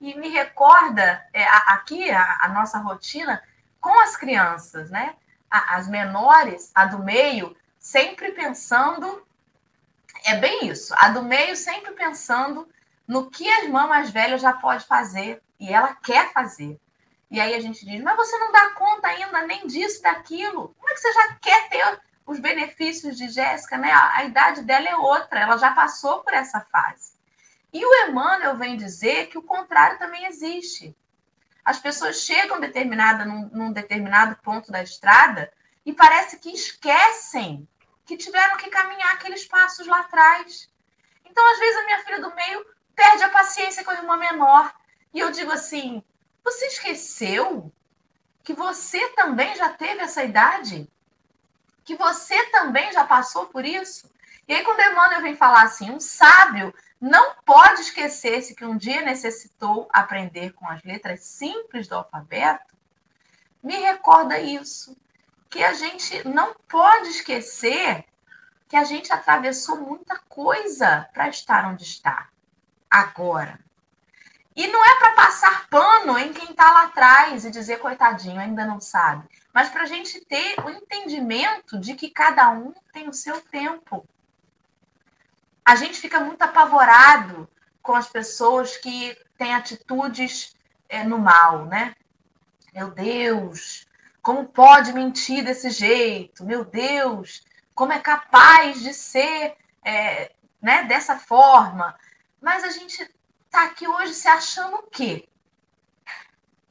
E 0.00 0.14
me 0.18 0.28
recorda 0.28 1.24
é, 1.32 1.44
aqui 1.68 2.10
a, 2.10 2.38
a, 2.42 2.48
nossa 2.48 2.78
rotina 2.78 3.42
com 3.80 4.00
as 4.00 4.16
crianças, 4.16 4.90
né? 4.90 5.14
as 5.50 5.88
menores, 5.88 6.70
a 6.74 6.84
do 6.84 6.98
meio, 6.98 7.56
sempre 7.88 8.32
pensando. 8.32 9.26
É 10.24 10.36
bem 10.36 10.66
isso, 10.66 10.94
a 10.98 11.08
do 11.08 11.22
meio 11.22 11.56
sempre 11.56 11.92
pensando 11.92 12.68
no 13.06 13.30
que 13.30 13.48
a 13.48 13.64
irmã 13.64 13.86
mais 13.86 14.10
velha 14.10 14.36
já 14.36 14.52
pode 14.52 14.84
fazer 14.84 15.42
e 15.58 15.72
ela 15.72 15.94
quer 15.94 16.30
fazer. 16.32 16.78
E 17.30 17.40
aí 17.40 17.54
a 17.54 17.60
gente 17.60 17.86
diz, 17.86 18.02
mas 18.02 18.16
você 18.16 18.36
não 18.38 18.52
dá 18.52 18.70
conta 18.70 19.08
ainda 19.08 19.46
nem 19.46 19.66
disso, 19.66 20.02
daquilo. 20.02 20.74
Como 20.78 20.90
é 20.90 20.94
que 20.94 21.00
você 21.00 21.12
já 21.12 21.34
quer 21.36 21.68
ter 21.70 22.00
os 22.26 22.38
benefícios 22.38 23.16
de 23.16 23.28
Jéssica, 23.30 23.78
né? 23.78 23.90
A, 23.90 24.16
a, 24.16 24.24
idade 24.24 24.62
dela 24.62 24.88
é 24.88 24.96
outra, 24.96 25.40
ela 25.40 25.56
já 25.56 25.72
passou 25.72 26.20
por 26.20 26.34
essa 26.34 26.60
fase. 26.60 27.12
E 27.72 27.84
o 27.84 28.06
Emmanuel 28.06 28.56
vem 28.56 28.76
dizer 28.76 29.28
que 29.28 29.38
o 29.38 29.42
contrário 29.42 29.98
também 29.98 30.26
existe. 30.26 30.94
As 31.64 31.78
pessoas 31.78 32.20
chegam 32.20 32.60
determinada, 32.60 33.24
num, 33.24 33.48
num 33.52 33.72
determinado 33.72 34.36
ponto 34.42 34.70
da 34.70 34.82
estrada 34.82 35.50
e 35.86 35.92
parece 35.92 36.38
que 36.38 36.50
esquecem 36.50 37.66
que 38.08 38.16
tiveram 38.16 38.56
que 38.56 38.68
caminhar 38.68 39.14
aqueles 39.14 39.44
passos 39.46 39.86
lá 39.86 40.00
atrás. 40.00 40.68
Então, 41.24 41.52
às 41.52 41.58
vezes, 41.60 41.76
a 41.76 41.84
minha 41.84 42.04
filha 42.04 42.20
do 42.20 42.34
meio 42.34 42.66
perde 42.96 43.22
a 43.22 43.30
paciência 43.30 43.84
com 43.84 43.92
a 43.92 43.94
irmã 43.94 44.16
menor. 44.16 44.74
E 45.14 45.20
eu 45.20 45.30
digo 45.30 45.52
assim: 45.52 46.02
você 46.42 46.66
esqueceu 46.66 47.72
que 48.42 48.52
você 48.52 49.10
também 49.10 49.54
já 49.54 49.68
teve 49.68 50.00
essa 50.00 50.24
idade? 50.24 50.90
que 51.88 51.96
você 51.96 52.50
também 52.50 52.92
já 52.92 53.02
passou 53.02 53.46
por 53.46 53.64
isso? 53.64 54.10
E 54.46 54.52
aí, 54.52 54.62
quando 54.62 54.78
Emmanuel 54.78 55.22
vem 55.22 55.34
falar 55.34 55.62
assim, 55.62 55.90
um 55.90 55.98
sábio 55.98 56.74
não 57.00 57.36
pode 57.46 57.80
esquecer-se 57.80 58.54
que 58.54 58.66
um 58.66 58.76
dia 58.76 59.00
necessitou 59.00 59.88
aprender 59.90 60.52
com 60.52 60.68
as 60.68 60.82
letras 60.82 61.24
simples 61.24 61.88
do 61.88 61.94
alfabeto, 61.94 62.76
me 63.62 63.74
recorda 63.74 64.38
isso, 64.38 64.94
que 65.48 65.62
a 65.62 65.72
gente 65.72 66.26
não 66.28 66.54
pode 66.68 67.08
esquecer 67.08 68.04
que 68.68 68.76
a 68.76 68.84
gente 68.84 69.12
atravessou 69.12 69.80
muita 69.80 70.18
coisa 70.28 71.08
para 71.12 71.28
estar 71.28 71.66
onde 71.66 71.84
está 71.84 72.28
agora. 72.90 73.58
E 74.54 74.66
não 74.66 74.84
é 74.84 74.98
para 74.98 75.12
passar 75.12 75.68
pano 75.68 76.18
em 76.18 76.32
quem 76.32 76.50
está 76.50 76.70
lá 76.70 76.82
atrás 76.84 77.44
e 77.44 77.50
dizer, 77.50 77.78
coitadinho, 77.78 78.40
ainda 78.40 78.64
não 78.66 78.80
sabe 78.80 79.26
mas 79.58 79.70
para 79.70 79.82
a 79.82 79.86
gente 79.86 80.24
ter 80.26 80.54
o 80.64 80.70
entendimento 80.70 81.80
de 81.80 81.94
que 81.94 82.10
cada 82.10 82.48
um 82.50 82.72
tem 82.92 83.08
o 83.08 83.12
seu 83.12 83.40
tempo. 83.40 84.08
A 85.64 85.74
gente 85.74 85.98
fica 85.98 86.20
muito 86.20 86.40
apavorado 86.42 87.48
com 87.82 87.92
as 87.92 88.08
pessoas 88.08 88.76
que 88.76 89.18
têm 89.36 89.52
atitudes 89.52 90.56
é, 90.88 91.02
no 91.02 91.18
mal, 91.18 91.64
né? 91.64 91.96
Meu 92.72 92.92
Deus, 92.92 93.87
como 94.28 94.46
pode 94.46 94.92
mentir 94.92 95.42
desse 95.42 95.70
jeito? 95.70 96.44
Meu 96.44 96.62
Deus, 96.62 97.42
como 97.74 97.94
é 97.94 97.98
capaz 97.98 98.82
de 98.82 98.92
ser 98.92 99.56
é, 99.82 100.32
né, 100.60 100.84
dessa 100.84 101.18
forma? 101.18 101.98
Mas 102.38 102.62
a 102.62 102.68
gente 102.68 103.10
está 103.46 103.64
aqui 103.64 103.88
hoje 103.88 104.12
se 104.12 104.28
achando 104.28 104.76
o 104.76 104.82
quê? 104.82 105.26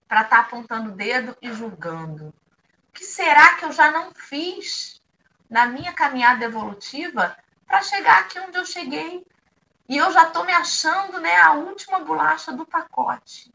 Para 0.08 0.22
estar 0.22 0.36
tá 0.36 0.42
apontando 0.44 0.92
o 0.92 0.96
dedo 0.96 1.36
e 1.42 1.52
julgando 1.52 2.32
que 2.94 3.04
será 3.04 3.56
que 3.56 3.66
eu 3.66 3.72
já 3.72 3.90
não 3.90 4.14
fiz 4.14 5.02
na 5.50 5.66
minha 5.66 5.94
caminhada 5.94 6.46
evolutiva 6.46 7.36
para 7.66 7.82
chegar 7.82 8.20
aqui 8.20 8.40
onde 8.40 8.56
eu 8.56 8.68
cheguei? 8.68 9.26
E 9.90 9.98
eu 9.98 10.12
já 10.12 10.28
estou 10.28 10.46
me 10.46 10.54
achando 10.54 11.20
né, 11.20 11.36
a 11.38 11.54
última 11.54 12.02
bolacha 12.02 12.52
do 12.52 12.68
pacote. 12.68 13.52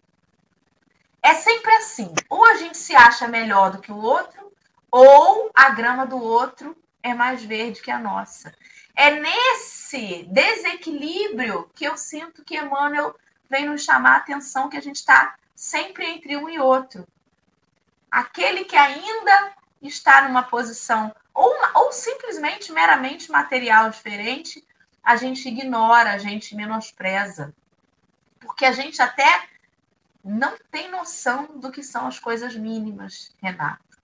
É 1.23 1.35
sempre 1.35 1.73
assim: 1.75 2.13
ou 2.29 2.45
a 2.47 2.57
gente 2.57 2.77
se 2.77 2.95
acha 2.95 3.29
melhor 3.29 3.71
do 3.71 3.81
que 3.81 3.93
o 3.93 3.97
outro, 3.97 4.53
ou 4.91 5.51
a 5.55 5.71
grama 5.71 6.07
do 6.07 6.21
outro 6.21 6.77
é 7.03 7.15
mais 7.15 7.43
verde 7.43 7.81
que 7.81 7.91
a 7.91 7.99
nossa. 7.99 8.55
É 8.95 9.11
nesse 9.11 10.25
desequilíbrio 10.25 11.71
que 11.75 11.85
eu 11.85 11.97
sinto 11.97 12.45
que 12.45 12.59
Emmanuel 12.59 13.15
vem 13.49 13.67
nos 13.67 13.85
chamar 13.85 14.15
a 14.15 14.17
atenção 14.17 14.69
que 14.69 14.77
a 14.77 14.83
gente 14.83 14.97
está 14.97 15.37
sempre 15.55 16.05
entre 16.05 16.37
um 16.37 16.49
e 16.49 16.59
outro 16.59 17.07
aquele 18.13 18.65
que 18.65 18.77
ainda 18.77 19.55
está 19.81 20.29
numa 20.29 20.43
posição 20.43 21.15
ou, 21.33 21.51
ou 21.75 21.91
simplesmente 21.91 22.71
meramente 22.71 23.33
material 23.33 23.89
diferente, 23.89 24.63
a 25.03 25.17
gente 25.17 25.49
ignora, 25.49 26.13
a 26.13 26.19
gente 26.19 26.55
menospreza. 26.55 27.55
Porque 28.39 28.67
a 28.67 28.73
gente 28.73 29.01
até 29.01 29.49
não 30.25 30.57
tem 30.71 30.91
noção 30.91 31.59
do 31.59 31.71
que 31.71 31.83
são 31.83 32.07
as 32.07 32.19
coisas 32.19 32.55
mínimas, 32.55 33.35
Renato. 33.43 33.99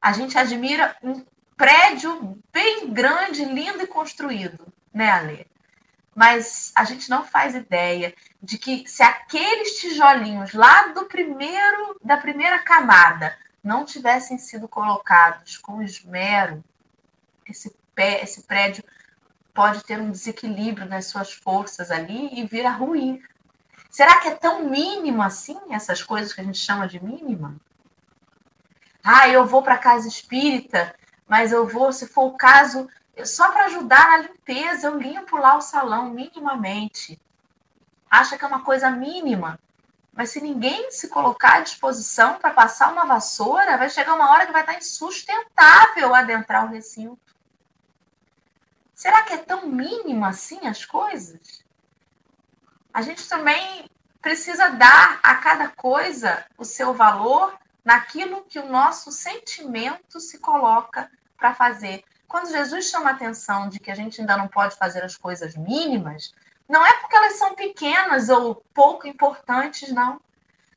A 0.00 0.12
gente 0.12 0.36
admira 0.38 0.96
um 1.02 1.24
prédio 1.56 2.38
bem 2.52 2.92
grande, 2.92 3.44
lindo 3.44 3.82
e 3.82 3.86
construído, 3.86 4.72
né, 4.92 5.10
Ale? 5.10 5.46
Mas 6.14 6.72
a 6.74 6.84
gente 6.84 7.08
não 7.10 7.24
faz 7.24 7.54
ideia 7.54 8.14
de 8.42 8.58
que 8.58 8.86
se 8.88 9.02
aqueles 9.02 9.78
tijolinhos 9.78 10.52
lá 10.52 10.88
do 10.88 11.06
primeiro 11.06 11.98
da 12.02 12.16
primeira 12.16 12.58
camada 12.60 13.36
não 13.62 13.84
tivessem 13.84 14.38
sido 14.38 14.68
colocados 14.68 15.58
com 15.58 15.82
esmero, 15.82 16.64
esse 17.46 17.74
pé, 17.94 18.22
esse 18.22 18.42
prédio 18.42 18.84
pode 19.52 19.82
ter 19.84 20.00
um 20.00 20.10
desequilíbrio 20.10 20.88
nas 20.88 21.06
suas 21.06 21.32
forças 21.32 21.90
ali 21.90 22.30
e 22.32 22.46
vir 22.46 22.64
a 22.64 22.70
ruir. 22.70 23.28
Será 23.98 24.20
que 24.20 24.28
é 24.28 24.34
tão 24.36 24.62
mínimo 24.62 25.20
assim 25.20 25.58
essas 25.70 26.00
coisas 26.00 26.32
que 26.32 26.40
a 26.40 26.44
gente 26.44 26.58
chama 26.58 26.86
de 26.86 27.04
mínima? 27.04 27.56
Ah, 29.02 29.28
eu 29.28 29.44
vou 29.44 29.60
para 29.60 29.76
casa 29.76 30.06
espírita, 30.06 30.94
mas 31.26 31.50
eu 31.50 31.66
vou, 31.66 31.92
se 31.92 32.06
for 32.06 32.26
o 32.26 32.36
caso, 32.36 32.88
só 33.24 33.50
para 33.50 33.64
ajudar 33.64 34.08
na 34.10 34.16
limpeza, 34.18 34.86
eu 34.86 34.96
limpo 34.96 35.36
lá 35.36 35.56
o 35.56 35.60
salão 35.60 36.10
minimamente 36.10 37.20
acha 38.08 38.38
que 38.38 38.44
é 38.44 38.46
uma 38.46 38.62
coisa 38.62 38.88
mínima. 38.88 39.58
Mas 40.12 40.30
se 40.30 40.40
ninguém 40.40 40.92
se 40.92 41.08
colocar 41.08 41.54
à 41.54 41.60
disposição 41.62 42.38
para 42.38 42.54
passar 42.54 42.92
uma 42.92 43.04
vassoura, 43.04 43.76
vai 43.76 43.90
chegar 43.90 44.14
uma 44.14 44.30
hora 44.30 44.46
que 44.46 44.52
vai 44.52 44.60
estar 44.60 44.78
insustentável 44.78 46.14
adentrar 46.14 46.66
o 46.66 46.68
recinto. 46.68 47.34
Será 48.94 49.24
que 49.24 49.32
é 49.32 49.38
tão 49.38 49.66
mínima 49.66 50.28
assim 50.28 50.68
as 50.68 50.84
coisas? 50.84 51.66
A 52.92 53.02
gente 53.02 53.28
também 53.28 53.88
precisa 54.20 54.70
dar 54.70 55.20
a 55.22 55.36
cada 55.36 55.68
coisa 55.68 56.44
o 56.56 56.64
seu 56.64 56.92
valor 56.92 57.56
naquilo 57.84 58.44
que 58.44 58.58
o 58.58 58.68
nosso 58.68 59.10
sentimento 59.12 60.20
se 60.20 60.38
coloca 60.38 61.10
para 61.36 61.54
fazer. 61.54 62.04
Quando 62.26 62.50
Jesus 62.50 62.90
chama 62.90 63.10
a 63.10 63.12
atenção 63.14 63.68
de 63.68 63.78
que 63.78 63.90
a 63.90 63.94
gente 63.94 64.20
ainda 64.20 64.36
não 64.36 64.48
pode 64.48 64.76
fazer 64.76 65.02
as 65.02 65.16
coisas 65.16 65.56
mínimas, 65.56 66.34
não 66.68 66.84
é 66.84 66.92
porque 66.94 67.16
elas 67.16 67.38
são 67.38 67.54
pequenas 67.54 68.28
ou 68.28 68.56
pouco 68.74 69.06
importantes, 69.06 69.90
não. 69.90 70.20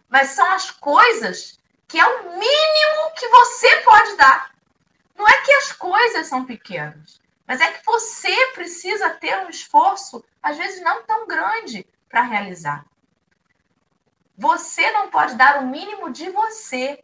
Mas 0.08 0.30
são 0.30 0.50
as 0.52 0.72
coisas 0.72 1.60
que 1.88 2.00
é 2.00 2.06
o 2.06 2.24
mínimo 2.24 3.12
que 3.18 3.28
você 3.28 3.78
pode 3.78 4.16
dar. 4.16 4.52
Não 5.18 5.28
é 5.28 5.42
que 5.42 5.52
as 5.52 5.74
coisas 5.74 6.28
são 6.28 6.46
pequenas, 6.46 7.20
mas 7.46 7.60
é 7.60 7.70
que 7.72 7.86
você 7.86 8.48
precisa 8.54 9.10
ter 9.10 9.38
um 9.40 9.50
esforço, 9.50 10.24
às 10.42 10.58
vezes 10.58 10.82
não 10.82 11.04
tão 11.04 11.28
grande, 11.28 11.86
para 12.12 12.24
realizar. 12.24 12.86
Você 14.38 14.92
não 14.92 15.10
pode 15.10 15.36
dar 15.36 15.64
o 15.64 15.68
mínimo 15.68 16.12
de 16.12 16.30
você. 16.30 17.04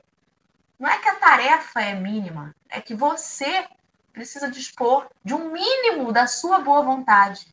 Não 0.78 0.90
é 0.90 0.98
que 1.00 1.10
a 1.10 1.16
tarefa 1.16 1.82
é 1.82 1.96
mínima, 1.96 2.56
é 2.70 2.80
que 2.80 2.94
você 2.94 3.68
precisa 4.14 4.52
dispor 4.52 5.10
de 5.24 5.34
um 5.34 5.52
mínimo 5.52 6.12
da 6.12 6.28
sua 6.28 6.60
boa 6.60 6.84
vontade 6.84 7.48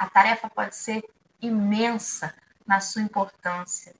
a 0.00 0.08
tarefa 0.08 0.48
pode 0.48 0.74
ser 0.74 1.04
imensa 1.42 2.34
na 2.66 2.80
sua 2.80 3.02
importância. 3.02 3.94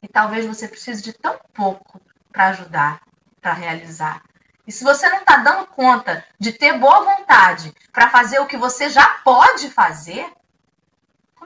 E 0.00 0.06
talvez 0.06 0.46
você 0.46 0.68
precise 0.68 1.02
de 1.02 1.12
tão 1.12 1.40
pouco 1.52 2.00
para 2.30 2.50
ajudar, 2.50 3.02
para 3.40 3.52
realizar. 3.52 4.22
E 4.64 4.70
se 4.70 4.84
você 4.84 5.08
não 5.08 5.18
está 5.18 5.38
dando 5.38 5.66
conta 5.66 6.24
de 6.38 6.52
ter 6.52 6.78
boa 6.78 7.00
vontade 7.00 7.74
para 7.92 8.10
fazer 8.10 8.38
o 8.38 8.46
que 8.46 8.56
você 8.56 8.88
já 8.88 9.04
pode 9.24 9.68
fazer, 9.70 10.32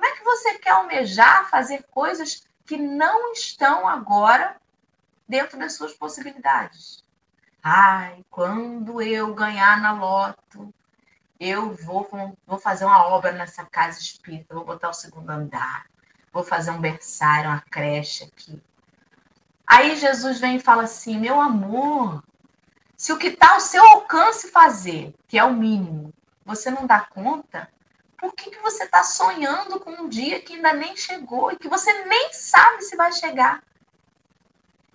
como 0.05 0.13
é 0.13 0.17
que 0.17 0.25
você 0.25 0.59
quer 0.59 0.71
almejar 0.71 1.49
fazer 1.49 1.83
coisas 1.85 2.47
que 2.67 2.77
não 2.77 3.33
estão 3.33 3.89
agora 3.89 4.57
dentro 5.27 5.59
das 5.59 5.73
suas 5.73 5.95
possibilidades? 5.95 7.03
Ai, 7.63 8.23
quando 8.31 9.01
eu 9.01 9.35
ganhar 9.35 9.81
na 9.81 9.93
loto, 9.93 10.75
eu 11.41 11.73
vou, 11.75 12.07
vou 12.47 12.59
fazer 12.59 12.85
uma 12.85 13.07
obra 13.07 13.33
nessa 13.33 13.65
casa 13.65 13.99
espírita, 13.99 14.55
vou 14.55 14.67
botar 14.67 14.91
o 14.91 14.93
segundo 14.93 15.31
andar, 15.31 15.87
vou 16.31 16.45
fazer 16.45 16.71
um 16.71 16.81
berçário, 16.81 17.49
uma 17.49 17.63
creche 17.63 18.25
aqui. 18.25 18.63
Aí 19.67 19.97
Jesus 19.97 20.39
vem 20.39 20.57
e 20.57 20.61
fala 20.61 20.83
assim: 20.83 21.19
meu 21.19 21.41
amor, 21.41 22.23
se 22.95 23.11
o 23.11 23.17
que 23.17 23.29
está 23.29 23.55
ao 23.55 23.61
seu 23.61 23.83
alcance 23.83 24.51
fazer, 24.51 25.15
que 25.27 25.39
é 25.39 25.45
o 25.45 25.55
mínimo, 25.55 26.13
você 26.45 26.71
não 26.71 26.87
dá 26.87 27.01
conta, 27.01 27.73
por 28.25 28.35
que, 28.35 28.51
que 28.51 28.63
você 28.63 28.85
está 28.85 29.03
sonhando 29.03 29.79
com 29.79 29.91
um 29.91 30.09
dia 30.09 30.41
que 30.41 30.55
ainda 30.55 30.73
nem 30.73 30.97
chegou 30.97 31.53
e 31.53 31.59
que 31.59 31.69
você 31.69 31.93
nem 32.07 32.33
sabe 32.33 32.81
se 32.81 32.97
vai 32.97 33.13
chegar? 33.13 33.63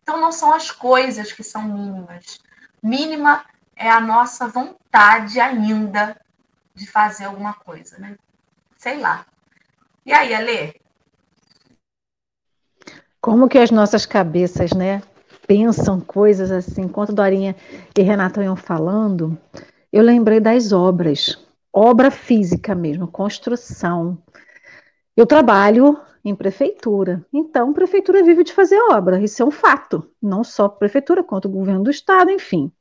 Então 0.01 0.19
não 0.19 0.31
são 0.31 0.51
as 0.51 0.71
coisas 0.71 1.31
que 1.31 1.43
são 1.43 1.61
mínimas. 1.61 2.39
Mínima 2.81 3.45
é 3.75 3.87
a 3.87 3.99
nossa 3.99 4.47
vontade 4.47 5.39
ainda 5.39 6.19
de 6.73 6.87
fazer 6.87 7.25
alguma 7.25 7.53
coisa, 7.53 7.99
né? 7.99 8.17
Sei 8.79 8.97
lá. 8.97 9.27
E 10.03 10.11
aí, 10.11 10.33
Alê? 10.33 10.73
Como 13.21 13.47
que 13.47 13.59
as 13.59 13.69
nossas 13.69 14.07
cabeças, 14.07 14.73
né, 14.73 15.03
pensam 15.45 16.01
coisas 16.01 16.49
assim. 16.49 16.81
Enquanto 16.81 17.13
Dorinha 17.13 17.55
e 17.95 18.01
Renata 18.01 18.43
iam 18.43 18.55
falando, 18.55 19.37
eu 19.93 20.01
lembrei 20.01 20.39
das 20.39 20.71
obras, 20.71 21.37
obra 21.73 22.11
física 22.11 22.73
mesmo, 22.75 23.07
construção. 23.07 24.21
Eu 25.15 25.25
trabalho 25.25 25.99
em 26.23 26.35
prefeitura, 26.35 27.25
então 27.31 27.73
prefeitura 27.73 28.23
vive 28.23 28.43
de 28.43 28.53
fazer 28.53 28.79
obra, 28.91 29.21
isso 29.21 29.41
é 29.41 29.45
um 29.45 29.51
fato, 29.51 30.09
não 30.21 30.43
só 30.43 30.67
prefeitura, 30.67 31.23
quanto 31.23 31.45
o 31.45 31.51
governo 31.51 31.83
do 31.83 31.89
estado, 31.89 32.29
enfim. 32.29 32.71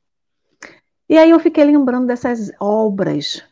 E 1.07 1.17
aí 1.17 1.31
eu 1.31 1.39
fiquei 1.39 1.63
lembrando 1.63 2.07
dessas 2.07 2.51
obras 2.59 3.43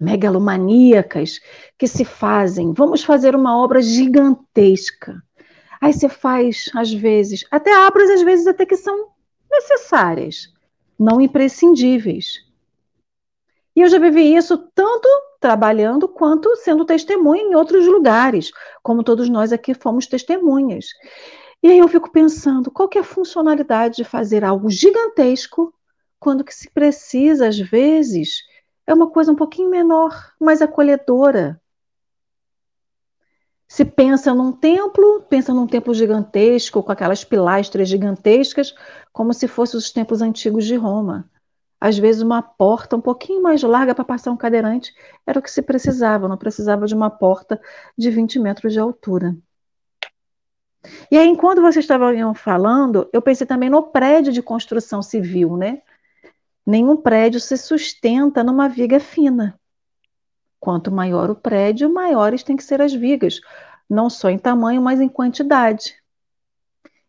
megalomaníacas 0.00 1.40
que 1.78 1.86
se 1.86 2.04
fazem. 2.04 2.72
Vamos 2.72 3.04
fazer 3.04 3.34
uma 3.34 3.62
obra 3.62 3.82
gigantesca. 3.82 5.22
Aí 5.80 5.92
você 5.92 6.08
faz, 6.08 6.70
às 6.74 6.92
vezes, 6.92 7.44
até 7.50 7.76
obras, 7.86 8.08
às 8.10 8.22
vezes, 8.22 8.46
até 8.46 8.64
que 8.64 8.76
são 8.76 9.08
necessárias, 9.50 10.52
não 10.98 11.20
imprescindíveis. 11.20 12.43
E 13.74 13.80
eu 13.80 13.88
já 13.88 13.98
vivi 13.98 14.34
isso 14.34 14.56
tanto 14.74 15.08
trabalhando 15.40 16.08
quanto 16.08 16.54
sendo 16.56 16.84
testemunha 16.84 17.42
em 17.42 17.54
outros 17.54 17.86
lugares, 17.86 18.50
como 18.82 19.02
todos 19.02 19.28
nós 19.28 19.52
aqui 19.52 19.74
fomos 19.74 20.06
testemunhas. 20.06 20.86
E 21.62 21.68
aí 21.68 21.78
eu 21.78 21.88
fico 21.88 22.10
pensando, 22.10 22.70
qual 22.70 22.88
que 22.88 22.98
é 22.98 23.00
a 23.00 23.04
funcionalidade 23.04 23.96
de 23.96 24.04
fazer 24.04 24.44
algo 24.44 24.70
gigantesco 24.70 25.74
quando 26.20 26.44
que 26.44 26.54
se 26.54 26.70
precisa, 26.70 27.48
às 27.48 27.58
vezes, 27.58 28.42
é 28.86 28.94
uma 28.94 29.10
coisa 29.10 29.32
um 29.32 29.36
pouquinho 29.36 29.68
menor, 29.68 30.32
mais 30.40 30.62
acolhedora. 30.62 31.60
Se 33.68 33.84
pensa 33.84 34.32
num 34.32 34.52
templo, 34.52 35.22
pensa 35.28 35.52
num 35.52 35.66
templo 35.66 35.92
gigantesco, 35.92 36.82
com 36.82 36.92
aquelas 36.92 37.24
pilastras 37.24 37.88
gigantescas, 37.88 38.74
como 39.12 39.34
se 39.34 39.48
fossem 39.48 39.76
os 39.76 39.90
templos 39.90 40.22
antigos 40.22 40.64
de 40.64 40.76
Roma. 40.76 41.28
Às 41.84 41.98
vezes, 41.98 42.22
uma 42.22 42.40
porta 42.40 42.96
um 42.96 43.00
pouquinho 43.02 43.42
mais 43.42 43.62
larga 43.62 43.94
para 43.94 44.06
passar 44.06 44.30
um 44.30 44.38
cadeirante 44.38 44.94
era 45.26 45.38
o 45.38 45.42
que 45.42 45.50
se 45.50 45.60
precisava, 45.60 46.26
não 46.26 46.38
precisava 46.38 46.86
de 46.86 46.94
uma 46.94 47.10
porta 47.10 47.60
de 47.94 48.10
20 48.10 48.38
metros 48.38 48.72
de 48.72 48.80
altura. 48.80 49.36
E 51.10 51.18
aí, 51.18 51.28
enquanto 51.28 51.60
vocês 51.60 51.84
estavam 51.84 52.32
falando, 52.32 53.06
eu 53.12 53.20
pensei 53.20 53.46
também 53.46 53.68
no 53.68 53.82
prédio 53.82 54.32
de 54.32 54.40
construção 54.40 55.02
civil, 55.02 55.58
né? 55.58 55.82
Nenhum 56.66 56.96
prédio 56.96 57.38
se 57.38 57.54
sustenta 57.58 58.42
numa 58.42 58.66
viga 58.66 58.98
fina. 58.98 59.60
Quanto 60.58 60.90
maior 60.90 61.28
o 61.28 61.34
prédio, 61.34 61.92
maiores 61.92 62.42
têm 62.42 62.56
que 62.56 62.64
ser 62.64 62.80
as 62.80 62.94
vigas, 62.94 63.42
não 63.90 64.08
só 64.08 64.30
em 64.30 64.38
tamanho, 64.38 64.80
mas 64.80 65.02
em 65.02 65.08
quantidade. 65.08 65.94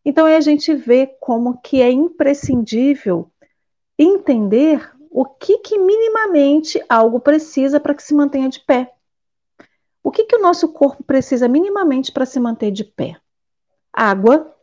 Então 0.04 0.26
aí 0.26 0.36
a 0.36 0.42
gente 0.42 0.76
vê 0.76 1.08
como 1.08 1.62
que 1.62 1.82
é 1.82 1.90
imprescindível 1.90 3.32
entender 3.98 4.92
o 5.10 5.26
que, 5.26 5.60
que 5.60 5.78
minimamente 5.78 6.84
algo 6.90 7.20
precisa 7.20 7.80
para 7.80 7.94
que 7.94 8.04
se 8.04 8.14
mantenha 8.14 8.50
de 8.50 8.60
pé. 8.60 8.94
O 10.04 10.12
que, 10.12 10.26
que 10.26 10.36
o 10.36 10.42
nosso 10.42 10.70
corpo 10.70 11.04
precisa 11.04 11.48
minimamente 11.48 12.12
para 12.12 12.26
se 12.26 12.40
manter 12.40 12.72
de 12.72 12.84
pé? 12.84 13.18
Água 13.92 14.54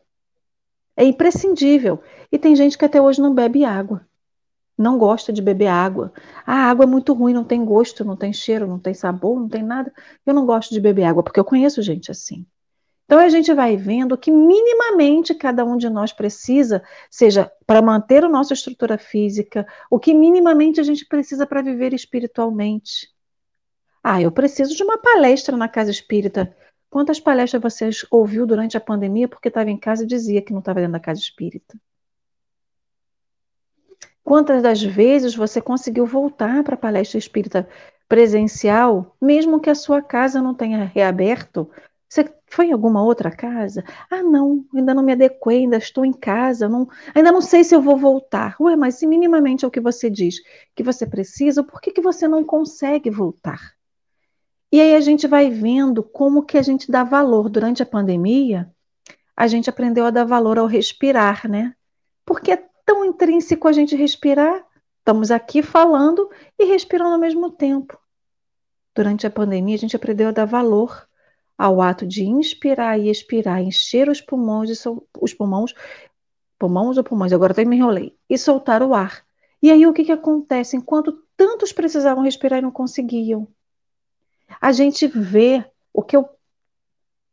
é 0.96 1.04
imprescindível. 1.04 2.00
E 2.30 2.38
tem 2.38 2.54
gente 2.54 2.76
que 2.76 2.84
até 2.84 3.00
hoje 3.00 3.20
não 3.20 3.34
bebe 3.34 3.64
água 3.64 4.06
não 4.76 4.98
gosta 4.98 5.32
de 5.32 5.40
beber 5.40 5.68
água. 5.68 6.12
A 6.46 6.54
água 6.54 6.84
é 6.84 6.86
muito 6.86 7.12
ruim, 7.12 7.32
não 7.32 7.44
tem 7.44 7.64
gosto, 7.64 8.04
não 8.04 8.16
tem 8.16 8.32
cheiro, 8.32 8.66
não 8.66 8.78
tem 8.78 8.94
sabor, 8.94 9.38
não 9.38 9.48
tem 9.48 9.62
nada. 9.62 9.92
Eu 10.26 10.34
não 10.34 10.46
gosto 10.46 10.72
de 10.72 10.80
beber 10.80 11.04
água, 11.04 11.22
porque 11.22 11.38
eu 11.38 11.44
conheço 11.44 11.82
gente 11.82 12.10
assim. 12.10 12.44
Então 13.12 13.20
a 13.20 13.28
gente 13.28 13.52
vai 13.52 13.76
vendo 13.76 14.16
que 14.16 14.30
minimamente 14.30 15.34
cada 15.34 15.66
um 15.66 15.76
de 15.76 15.90
nós 15.90 16.14
precisa, 16.14 16.82
seja 17.10 17.52
para 17.66 17.82
manter 17.82 18.24
a 18.24 18.28
nossa 18.28 18.54
estrutura 18.54 18.96
física, 18.96 19.66
o 19.90 19.98
que 19.98 20.14
minimamente 20.14 20.80
a 20.80 20.82
gente 20.82 21.04
precisa 21.04 21.46
para 21.46 21.60
viver 21.60 21.92
espiritualmente. 21.92 23.10
Ah, 24.02 24.22
eu 24.22 24.32
preciso 24.32 24.74
de 24.74 24.82
uma 24.82 24.96
palestra 24.96 25.58
na 25.58 25.68
casa 25.68 25.90
espírita. 25.90 26.56
Quantas 26.88 27.20
palestras 27.20 27.62
vocês 27.62 28.02
ouviu 28.10 28.46
durante 28.46 28.78
a 28.78 28.80
pandemia 28.80 29.28
porque 29.28 29.48
estava 29.48 29.68
em 29.68 29.76
casa 29.76 30.04
e 30.04 30.06
dizia 30.06 30.40
que 30.40 30.54
não 30.54 30.60
estava 30.60 30.80
dentro 30.80 30.94
da 30.94 30.98
casa 30.98 31.20
espírita? 31.20 31.78
Quantas 34.24 34.62
das 34.62 34.82
vezes 34.82 35.34
você 35.34 35.60
conseguiu 35.60 36.06
voltar 36.06 36.64
para 36.64 36.76
a 36.76 36.78
palestra 36.78 37.18
espírita 37.18 37.68
presencial, 38.08 39.14
mesmo 39.20 39.60
que 39.60 39.68
a 39.68 39.74
sua 39.74 40.00
casa 40.00 40.40
não 40.40 40.54
tenha 40.54 40.86
reaberto? 40.86 41.70
Você 42.12 42.30
foi 42.46 42.66
em 42.66 42.72
alguma 42.72 43.02
outra 43.02 43.30
casa? 43.30 43.82
Ah, 44.10 44.22
não, 44.22 44.66
ainda 44.74 44.92
não 44.92 45.02
me 45.02 45.12
adequei, 45.12 45.60
ainda 45.60 45.78
estou 45.78 46.04
em 46.04 46.12
casa, 46.12 46.68
não, 46.68 46.86
ainda 47.14 47.32
não 47.32 47.40
sei 47.40 47.64
se 47.64 47.74
eu 47.74 47.80
vou 47.80 47.96
voltar. 47.96 48.54
Ué, 48.60 48.76
mas 48.76 48.96
se 48.96 49.06
minimamente 49.06 49.64
é 49.64 49.68
o 49.68 49.70
que 49.70 49.80
você 49.80 50.10
diz 50.10 50.34
que 50.76 50.82
você 50.82 51.06
precisa, 51.06 51.64
por 51.64 51.80
que, 51.80 51.90
que 51.90 52.02
você 52.02 52.28
não 52.28 52.44
consegue 52.44 53.08
voltar? 53.08 53.72
E 54.70 54.78
aí 54.78 54.94
a 54.94 55.00
gente 55.00 55.26
vai 55.26 55.48
vendo 55.48 56.02
como 56.02 56.42
que 56.42 56.58
a 56.58 56.62
gente 56.62 56.92
dá 56.92 57.02
valor. 57.02 57.48
Durante 57.48 57.82
a 57.82 57.86
pandemia, 57.86 58.70
a 59.34 59.46
gente 59.46 59.70
aprendeu 59.70 60.04
a 60.04 60.10
dar 60.10 60.24
valor 60.24 60.58
ao 60.58 60.66
respirar, 60.66 61.48
né? 61.48 61.74
Porque 62.26 62.52
é 62.52 62.62
tão 62.84 63.06
intrínseco 63.06 63.66
a 63.66 63.72
gente 63.72 63.96
respirar. 63.96 64.62
Estamos 64.98 65.30
aqui 65.30 65.62
falando 65.62 66.28
e 66.58 66.66
respirando 66.66 67.14
ao 67.14 67.18
mesmo 67.18 67.50
tempo. 67.50 67.98
Durante 68.94 69.26
a 69.26 69.30
pandemia, 69.30 69.76
a 69.76 69.78
gente 69.78 69.96
aprendeu 69.96 70.28
a 70.28 70.32
dar 70.32 70.44
valor 70.44 71.10
ao 71.56 71.80
ato 71.80 72.06
de 72.06 72.24
inspirar 72.24 72.98
e 72.98 73.10
expirar, 73.10 73.62
encher 73.62 74.08
os 74.08 74.20
pulmões 74.20 74.70
e 74.70 74.76
sol... 74.76 75.06
os 75.20 75.34
pulmões, 75.34 75.72
pulmões 76.58 76.96
ou 76.96 77.04
pulmões, 77.04 77.32
agora 77.32 77.52
até 77.52 77.64
me 77.64 77.76
enrolei, 77.76 78.16
e 78.28 78.36
soltar 78.38 78.82
o 78.82 78.94
ar. 78.94 79.24
E 79.62 79.70
aí 79.70 79.86
o 79.86 79.92
que, 79.92 80.04
que 80.04 80.12
acontece? 80.12 80.76
Enquanto 80.76 81.22
tantos 81.36 81.72
precisavam 81.72 82.24
respirar 82.24 82.58
e 82.58 82.62
não 82.62 82.70
conseguiam, 82.70 83.46
a 84.60 84.72
gente 84.72 85.06
vê 85.06 85.64
o 85.92 86.02
que 86.02 86.16
eu 86.16 86.28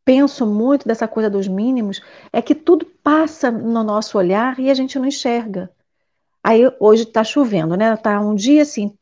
penso 0.04 0.46
muito 0.46 0.86
dessa 0.86 1.06
coisa 1.06 1.30
dos 1.30 1.46
mínimos 1.46 2.00
é 2.32 2.40
que 2.42 2.54
tudo 2.54 2.84
passa 2.84 3.50
no 3.50 3.84
nosso 3.84 4.18
olhar 4.18 4.58
e 4.58 4.70
a 4.70 4.74
gente 4.74 4.98
não 4.98 5.06
enxerga. 5.06 5.70
Aí 6.42 6.62
hoje 6.80 7.02
está 7.02 7.22
chovendo, 7.22 7.76
né? 7.76 7.96
Tá 7.96 8.20
um 8.20 8.34
dia 8.34 8.62
assim, 8.62 8.96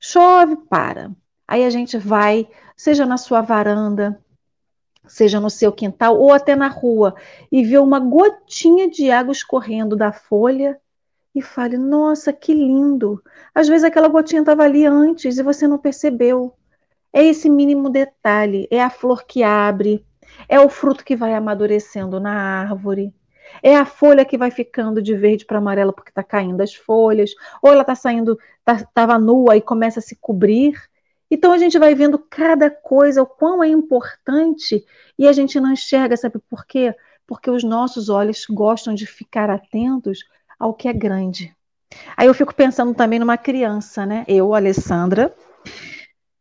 chove, 0.00 0.56
para. 0.56 1.10
Aí 1.46 1.64
a 1.64 1.70
gente 1.70 1.98
vai, 1.98 2.48
seja 2.76 3.06
na 3.06 3.16
sua 3.16 3.40
varanda, 3.40 4.20
seja 5.08 5.40
no 5.40 5.50
seu 5.50 5.72
quintal 5.72 6.18
ou 6.18 6.32
até 6.32 6.54
na 6.54 6.68
rua, 6.68 7.14
e 7.50 7.64
vê 7.64 7.78
uma 7.78 7.98
gotinha 7.98 8.88
de 8.88 9.10
água 9.10 9.32
escorrendo 9.32 9.96
da 9.96 10.12
folha 10.12 10.78
e 11.34 11.42
fale: 11.42 11.76
Nossa, 11.76 12.32
que 12.32 12.52
lindo! 12.52 13.22
Às 13.54 13.68
vezes 13.68 13.84
aquela 13.84 14.08
gotinha 14.08 14.40
estava 14.40 14.64
ali 14.64 14.86
antes 14.86 15.38
e 15.38 15.42
você 15.42 15.66
não 15.66 15.78
percebeu. 15.78 16.54
É 17.12 17.24
esse 17.24 17.48
mínimo 17.48 17.88
detalhe, 17.88 18.68
é 18.70 18.82
a 18.82 18.90
flor 18.90 19.24
que 19.24 19.42
abre, 19.42 20.04
é 20.48 20.60
o 20.60 20.68
fruto 20.68 21.04
que 21.04 21.16
vai 21.16 21.34
amadurecendo 21.34 22.20
na 22.20 22.32
árvore. 22.32 23.12
É 23.62 23.76
a 23.76 23.86
folha 23.86 24.26
que 24.26 24.36
vai 24.36 24.50
ficando 24.50 25.00
de 25.00 25.14
verde 25.14 25.46
para 25.46 25.58
amarelo 25.58 25.92
porque 25.92 26.10
está 26.10 26.22
caindo 26.22 26.60
as 26.60 26.74
folhas, 26.74 27.34
ou 27.62 27.72
ela 27.72 27.80
está 27.80 27.94
saindo, 27.94 28.38
estava 28.60 29.14
tá, 29.14 29.18
nua 29.18 29.56
e 29.56 29.60
começa 29.62 30.00
a 30.00 30.02
se 30.02 30.16
cobrir. 30.16 30.74
Então 31.30 31.52
a 31.52 31.58
gente 31.58 31.78
vai 31.78 31.94
vendo 31.94 32.18
cada 32.18 32.70
coisa, 32.70 33.22
o 33.22 33.26
quão 33.26 33.62
é 33.62 33.68
importante, 33.68 34.84
e 35.18 35.28
a 35.28 35.32
gente 35.32 35.60
não 35.60 35.72
enxerga, 35.72 36.16
sabe 36.16 36.38
por 36.48 36.64
quê? 36.66 36.94
Porque 37.26 37.50
os 37.50 37.62
nossos 37.62 38.08
olhos 38.08 38.46
gostam 38.48 38.94
de 38.94 39.06
ficar 39.06 39.50
atentos 39.50 40.20
ao 40.58 40.74
que 40.74 40.88
é 40.88 40.92
grande. 40.92 41.54
Aí 42.16 42.26
eu 42.26 42.34
fico 42.34 42.54
pensando 42.54 42.94
também 42.94 43.18
numa 43.18 43.36
criança, 43.36 44.04
né? 44.04 44.24
Eu, 44.26 44.54
Alessandra, 44.54 45.34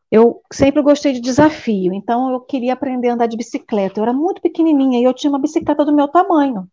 eu 0.10 0.42
sempre 0.52 0.82
gostei 0.82 1.14
de 1.14 1.20
desafio, 1.20 1.94
então 1.94 2.32
eu 2.32 2.40
queria 2.40 2.74
aprender 2.74 3.10
a 3.10 3.14
andar 3.14 3.28
de 3.28 3.38
bicicleta. 3.38 4.00
Eu 4.00 4.04
era 4.04 4.14
muito 4.14 4.42
pequenininha 4.42 5.00
e 5.00 5.04
eu 5.04 5.14
tinha 5.14 5.30
uma 5.30 5.40
bicicleta 5.40 5.84
do 5.84 5.94
meu 5.94 6.08
tamanho. 6.08 6.70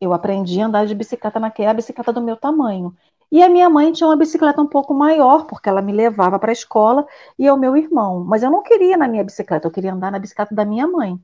Eu 0.00 0.12
aprendi 0.12 0.60
a 0.60 0.66
andar 0.66 0.86
de 0.86 0.94
bicicleta 0.94 1.40
naquela 1.40 1.74
bicicleta 1.74 2.12
do 2.12 2.22
meu 2.22 2.36
tamanho. 2.36 2.94
E 3.30 3.42
a 3.42 3.48
minha 3.48 3.68
mãe 3.68 3.92
tinha 3.92 4.08
uma 4.08 4.16
bicicleta 4.16 4.60
um 4.62 4.66
pouco 4.66 4.94
maior, 4.94 5.46
porque 5.46 5.68
ela 5.68 5.82
me 5.82 5.92
levava 5.92 6.38
para 6.38 6.50
a 6.50 6.52
escola 6.52 7.06
e 7.38 7.50
o 7.50 7.56
meu 7.56 7.76
irmão. 7.76 8.24
Mas 8.24 8.42
eu 8.42 8.50
não 8.50 8.62
queria 8.62 8.96
na 8.96 9.08
minha 9.08 9.24
bicicleta, 9.24 9.66
eu 9.66 9.72
queria 9.72 9.92
andar 9.92 10.10
na 10.12 10.18
bicicleta 10.18 10.54
da 10.54 10.64
minha 10.64 10.86
mãe. 10.86 11.18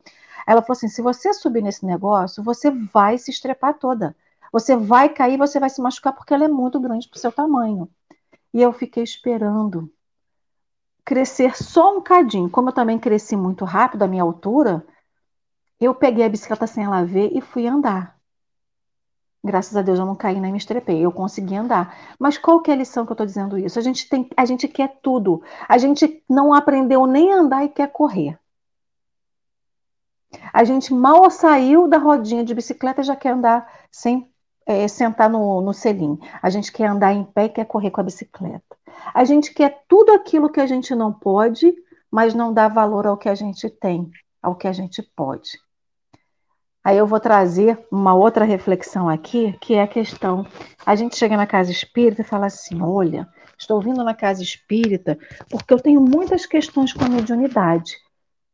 Ela 0.47 0.63
falou 0.63 0.77
assim: 0.77 0.89
se 0.89 1.03
você 1.03 1.33
subir 1.33 1.63
nesse 1.63 1.87
negócio, 1.87 2.43
você 2.43 2.71
vai 2.71 3.19
se 3.19 3.31
estrepar 3.31 3.79
toda. 3.79 4.17
Você 4.53 4.77
vai 4.77 5.09
cair, 5.09 5.37
você 5.39 5.61
vai 5.61 5.71
se 5.71 5.81
machucar, 5.81 6.13
porque 6.13 6.35
ela 6.35 6.45
é 6.45 6.49
muito 6.49 6.81
grande 6.81 7.09
para 7.09 7.17
o 7.17 7.21
seu 7.21 7.31
tamanho. 7.31 7.89
E 8.53 8.61
eu 8.61 8.73
fiquei 8.73 9.03
esperando 9.03 9.91
crescer 11.05 11.57
só 11.57 11.97
um 11.97 12.01
cadinho. 12.01 12.51
Como 12.51 12.69
eu 12.71 12.73
também 12.73 12.99
cresci 12.99 13.37
muito 13.37 13.65
rápido, 13.65 14.03
a 14.03 14.09
minha 14.09 14.23
altura, 14.23 14.85
eu 15.81 15.95
peguei 15.95 16.25
a 16.25 16.29
bicicleta 16.29 16.67
sem 16.67 16.85
ela 16.85 17.05
ver 17.05 17.31
e 17.33 17.41
fui 17.41 17.67
andar. 17.67 18.20
Graças 19.43 19.75
a 19.75 19.81
Deus 19.81 19.99
eu 19.99 20.05
não 20.05 20.15
caí 20.15 20.39
nem 20.39 20.53
me 20.53 20.59
estrepei, 20.59 21.01
eu 21.01 21.11
consegui 21.11 21.57
andar. 21.57 21.97
Mas 22.19 22.37
qual 22.37 22.61
que 22.61 22.71
é 22.71 22.75
a 22.75 22.77
lição 22.77 23.07
que 23.07 23.13
eu 23.13 23.15
estou 23.15 23.27
dizendo 23.27 23.57
isso? 23.57 23.79
A 23.79 23.83
gente, 23.83 24.07
tem, 24.09 24.29
a 24.37 24.45
gente 24.45 24.69
quer 24.69 24.99
tudo. 25.03 25.43
A 25.67 25.79
gente 25.79 26.23
não 26.29 26.53
aprendeu 26.53 27.07
nem 27.07 27.33
andar 27.33 27.65
e 27.65 27.69
quer 27.69 27.91
correr. 27.91 28.39
A 30.53 30.63
gente 30.63 30.93
mal 30.93 31.31
saiu 31.31 31.89
da 31.89 31.97
rodinha 31.97 32.45
de 32.45 32.55
bicicleta 32.55 33.03
já 33.03 33.17
quer 33.17 33.31
andar 33.31 33.67
sem 33.91 34.31
é, 34.67 34.87
sentar 34.87 35.31
no, 35.31 35.61
no 35.63 35.73
selim. 35.73 36.19
A 36.43 36.51
gente 36.51 36.71
quer 36.71 36.87
andar 36.87 37.13
em 37.13 37.25
pé 37.25 37.47
e 37.47 37.49
quer 37.49 37.65
correr 37.65 37.91
com 37.91 38.01
a 38.01 38.05
bicicleta. 38.05 38.77
A 39.15 39.25
gente 39.25 39.55
quer 39.55 39.85
tudo 39.89 40.13
aquilo 40.13 40.51
que 40.51 40.61
a 40.61 40.67
gente 40.67 40.95
não 40.95 41.13
pode, 41.13 41.75
mas 42.11 42.35
não 42.35 42.53
dá 42.53 42.69
valor 42.69 43.07
ao 43.07 43.17
que 43.17 43.29
a 43.29 43.35
gente 43.35 43.69
tem, 43.71 44.11
ao 44.43 44.55
que 44.55 44.69
a 44.69 44.73
gente 44.73 45.03
pode. 45.17 45.59
Aí 46.83 46.97
eu 46.97 47.07
vou 47.07 47.21
trazer 47.21 47.79
uma 47.91 48.15
outra 48.15 48.45
reflexão 48.45 49.09
aqui, 49.09 49.53
que 49.61 49.75
é 49.75 49.83
a 49.83 49.89
questão. 49.89 50.47
A 50.85 50.95
gente 50.95 51.17
chega 51.17 51.37
na 51.37 51.47
casa 51.47 51.71
espírita 51.71 52.23
e 52.23 52.25
fala 52.25 52.47
assim: 52.47 52.81
olha, 52.81 53.29
estou 53.59 53.81
vindo 53.81 54.03
na 54.03 54.15
casa 54.15 54.43
espírita 54.43 55.19
porque 55.51 55.75
eu 55.75 55.79
tenho 55.79 56.01
muitas 56.01 56.47
questões 56.47 56.93
com 56.93 57.05
a 57.05 57.09
mediunidade. 57.09 57.97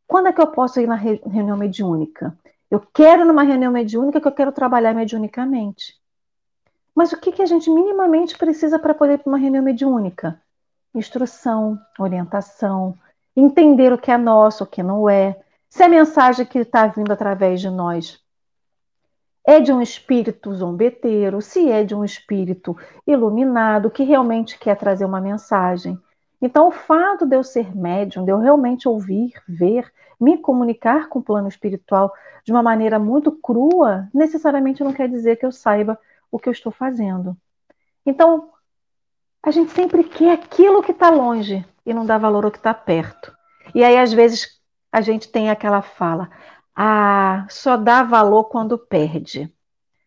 Quando 0.07 0.29
é 0.29 0.33
que 0.33 0.41
eu 0.41 0.47
posso 0.49 0.81
ir 0.81 0.87
na 0.87 0.97
reunião 0.97 1.57
mediúnica? 1.57 2.37
Eu 2.71 2.81
quero 2.81 3.25
numa 3.25 3.45
reunião 3.45 3.71
mediúnica 3.71 4.21
que 4.21 4.27
eu 4.27 4.33
quero 4.33 4.51
trabalhar 4.51 4.93
mediunicamente. 4.93 5.95
Mas 6.95 7.13
o 7.13 7.21
que, 7.21 7.31
que 7.31 7.43
a 7.43 7.47
gente 7.47 7.71
minimamente 7.71 8.37
precisa 8.37 8.79
para 8.79 8.95
poder 8.95 9.15
ir 9.15 9.19
para 9.19 9.31
uma 9.31 9.39
reunião 9.39 9.63
mediúnica? 9.63 10.41
Instrução, 10.95 11.79
orientação, 11.99 12.97
entender 13.37 13.93
o 13.93 13.99
que 13.99 14.11
é 14.11 14.17
nosso, 14.17 14.65
o 14.65 14.67
que 14.67 14.83
não 14.83 15.09
é, 15.09 15.39
se 15.77 15.83
a 15.83 15.91
mensagem 15.91 16.47
que 16.47 16.61
está 16.61 16.87
vindo 16.87 17.13
através 17.13 17.61
de 17.61 17.69
nós 17.69 18.19
é 19.47 19.61
de 19.61 19.71
um 19.71 19.83
espírito 19.83 20.55
zombeteiro, 20.55 21.43
se 21.43 21.71
é 21.71 21.85
de 21.85 21.95
um 21.95 22.03
espírito 22.03 22.75
iluminado 23.07 23.91
que 23.91 24.03
realmente 24.03 24.59
quer 24.59 24.75
trazer 24.79 25.05
uma 25.05 25.21
mensagem. 25.21 26.01
Então, 26.41 26.69
o 26.69 26.71
fato 26.71 27.27
de 27.27 27.37
eu 27.37 27.45
ser 27.45 27.77
médium, 27.77 28.25
de 28.25 28.33
eu 28.33 28.39
realmente 28.39 28.89
ouvir, 28.89 29.35
ver, 29.47 29.93
me 30.19 30.39
comunicar 30.39 31.11
com 31.11 31.19
o 31.19 31.23
plano 31.23 31.47
espiritual 31.47 32.11
de 32.43 32.53
uma 32.53 32.63
maneira 32.63 32.99
muito 32.99 33.31
crua, 33.31 34.09
necessariamente 34.15 34.83
não 34.83 34.95
quer 34.95 35.11
dizer 35.11 35.37
que 35.37 35.45
eu 35.45 35.53
saiba 35.53 36.01
o 36.33 36.39
que 36.39 36.49
eu 36.49 36.53
estou 36.53 36.73
fazendo. 36.73 37.37
Então, 38.07 38.49
a 39.43 39.51
gente 39.51 39.73
sempre 39.73 40.05
quer 40.05 40.33
aquilo 40.33 40.83
que 40.83 40.93
está 40.93 41.11
longe 41.11 41.63
e 41.85 41.93
não 41.93 42.07
dá 42.07 42.17
valor 42.17 42.47
ao 42.47 42.51
que 42.51 42.57
está 42.57 42.73
perto. 42.73 43.31
E 43.75 43.85
aí, 43.85 43.99
às 43.99 44.15
vezes, 44.15 44.56
a 44.97 45.03
gente 45.03 45.29
tem 45.29 45.51
aquela 45.51 45.83
fala: 45.83 46.31
ah, 46.75 47.47
só 47.51 47.77
dá 47.77 48.03
valor 48.03 48.45
quando 48.45 48.79
perde. 48.79 49.53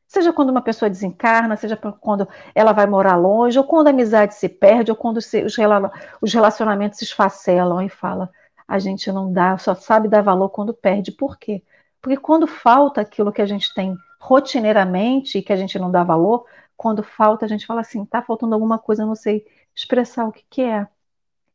Seja 0.08 0.34
quando 0.34 0.50
uma 0.50 0.64
pessoa 0.64 0.90
desencarna, 0.90 1.56
seja 1.56 1.78
quando 1.78 2.28
ela 2.56 2.74
vai 2.74 2.88
morar 2.88 3.16
longe, 3.16 3.60
ou 3.60 3.64
quando 3.64 3.88
a 3.88 3.90
amizade 3.92 4.34
se 4.34 4.50
perde, 4.50 4.90
ou 4.90 4.98
quando 4.98 5.18
os 5.18 6.34
relacionamentos 6.34 6.98
se 6.98 7.06
esfacelam 7.06 7.84
e 7.84 7.90
fala, 7.90 8.32
a 8.68 8.80
gente 8.80 9.12
não 9.12 9.32
dá, 9.32 9.60
só 9.60 9.76
sabe 9.76 10.08
dar 10.08 10.24
valor 10.24 10.50
quando 10.50 10.74
perde. 10.74 11.12
Por 11.12 11.38
quê? 11.38 11.62
Porque 12.02 12.18
quando 12.18 12.48
falta 12.48 13.02
aquilo 13.02 13.32
que 13.32 13.44
a 13.44 13.46
gente 13.46 13.72
tem 13.76 13.96
rotineiramente 14.20 15.38
e 15.38 15.44
que 15.44 15.54
a 15.54 15.56
gente 15.56 15.78
não 15.78 15.92
dá 15.92 16.04
valor, 16.04 16.48
quando 16.76 17.04
falta, 17.04 17.46
a 17.46 17.48
gente 17.48 17.68
fala 17.68 17.82
assim, 17.82 18.04
tá 18.06 18.24
faltando 18.24 18.56
alguma 18.56 18.80
coisa, 18.80 19.06
não 19.06 19.16
sei 19.16 19.46
expressar 19.76 20.26
o 20.26 20.32
que, 20.32 20.44
que 20.50 20.64
é. 20.64 20.88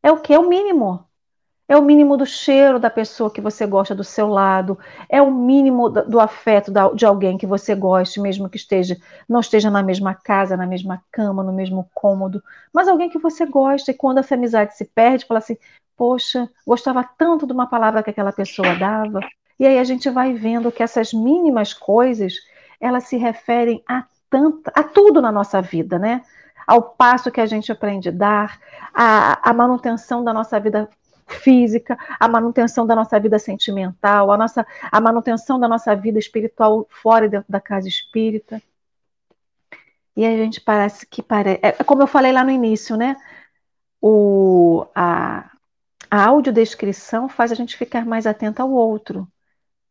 É 0.01 0.12
o 0.12 0.20
que? 0.20 0.33
É 0.33 0.38
o 0.38 0.49
mínimo. 0.49 1.05
É 1.66 1.77
o 1.77 1.83
mínimo 1.83 2.16
do 2.16 2.27
cheiro 2.27 2.79
da 2.79 2.90
pessoa 2.90 3.31
que 3.31 3.40
você 3.40 3.66
gosta 3.66 3.94
do 3.94 4.05
seu 4.05 4.29
lado, 4.29 4.79
é 5.09 5.22
o 5.22 5.31
mínimo 5.31 5.88
do 5.88 6.20
afeto 6.20 6.70
de 6.94 7.07
alguém 7.07 7.38
que 7.38 7.46
você 7.46 7.74
goste, 7.74 8.20
mesmo 8.20 8.50
que 8.50 8.59
esteja 8.59 8.98
não 9.27 9.40
esteja 9.40 9.70
na 9.70 9.83
mesma 9.83 10.14
casa, 10.14 10.59
na 10.59 10.66
mesma 10.66 11.03
cama, 11.11 11.42
no 11.42 11.53
mesmo 11.53 11.88
cômodo, 11.94 12.42
mas 12.72 12.87
alguém 12.87 13.09
que 13.09 13.18
você 13.18 13.46
gosta 13.46 13.90
e 13.90 13.94
quando 13.94 14.18
essa 14.18 14.35
amizade 14.35 14.77
se 14.77 14.85
perde, 14.85 15.24
fala 15.24 15.38
assim: 15.38 15.57
"Poxa, 15.96 16.50
gostava 16.66 17.03
tanto 17.16 17.46
de 17.46 17.53
uma 17.55 17.66
palavra 17.66 18.03
que 18.03 18.11
aquela 18.11 18.33
pessoa 18.33 18.74
dava". 18.74 19.20
E 19.59 19.66
aí 19.66 19.79
a 19.79 19.85
gente 19.85 20.11
vai 20.11 20.35
vendo 20.35 20.70
que 20.70 20.83
essas 20.83 21.14
mínimas 21.14 21.72
coisas, 21.72 22.35
elas 22.79 23.05
se 23.05 23.16
referem 23.16 23.83
a 23.88 24.05
tanta, 24.29 24.70
a 24.74 24.83
tudo 24.83 25.22
na 25.22 25.33
nossa 25.33 25.62
vida, 25.62 25.98
né? 25.98 26.22
Ao 26.66 26.83
passo 26.83 27.31
que 27.31 27.40
a 27.40 27.46
gente 27.46 27.70
aprende 27.72 28.09
a 28.09 28.12
dar, 28.12 28.59
a, 28.92 29.50
a 29.50 29.53
manutenção 29.53 30.24
da 30.24 30.33
nossa 30.33 30.59
vida 30.59 30.88
física, 31.26 31.98
a 32.18 32.28
manutenção 32.28 32.87
da 32.87 32.94
nossa 32.94 33.18
vida 33.18 33.38
sentimental, 33.38 34.30
a, 34.30 34.37
nossa, 34.37 34.66
a 34.90 35.00
manutenção 35.00 35.58
da 35.58 35.68
nossa 35.68 35.94
vida 35.94 36.18
espiritual 36.18 36.87
fora 36.90 37.26
e 37.26 37.28
dentro 37.28 37.50
da 37.50 37.60
casa 37.60 37.88
espírita. 37.88 38.60
E 40.16 40.24
a 40.24 40.30
gente 40.37 40.60
parece 40.60 41.06
que 41.06 41.22
parece. 41.22 41.58
É 41.62 41.72
como 41.84 42.02
eu 42.02 42.06
falei 42.06 42.32
lá 42.32 42.44
no 42.44 42.50
início, 42.50 42.96
né? 42.96 43.16
O, 44.00 44.87
a, 44.94 45.50
a 46.10 46.26
audiodescrição 46.26 47.28
faz 47.28 47.50
a 47.50 47.54
gente 47.54 47.76
ficar 47.76 48.04
mais 48.06 48.26
atento 48.26 48.62
ao 48.62 48.70
outro. 48.70 49.26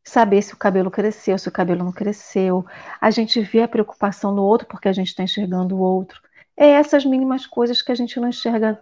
Saber 0.05 0.41
se 0.41 0.53
o 0.53 0.57
cabelo 0.57 0.91
cresceu, 0.91 1.37
se 1.37 1.47
o 1.47 1.51
cabelo 1.51 1.83
não 1.83 1.91
cresceu. 1.91 2.65
A 3.01 3.11
gente 3.11 3.41
vê 3.41 3.63
a 3.63 3.67
preocupação 3.67 4.33
no 4.33 4.43
outro 4.43 4.67
porque 4.67 4.87
a 4.87 4.93
gente 4.93 5.09
está 5.09 5.23
enxergando 5.23 5.75
o 5.75 5.79
outro. 5.79 6.21
É 6.55 6.67
essas 6.67 7.05
mínimas 7.05 7.47
coisas 7.47 7.81
que 7.81 7.91
a 7.91 7.95
gente 7.95 8.19
não 8.19 8.29
enxerga 8.29 8.81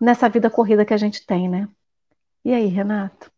nessa 0.00 0.28
vida 0.28 0.48
corrida 0.48 0.84
que 0.84 0.94
a 0.94 0.96
gente 0.96 1.26
tem, 1.26 1.48
né? 1.48 1.68
E 2.44 2.54
aí, 2.54 2.66
Renato? 2.66 3.30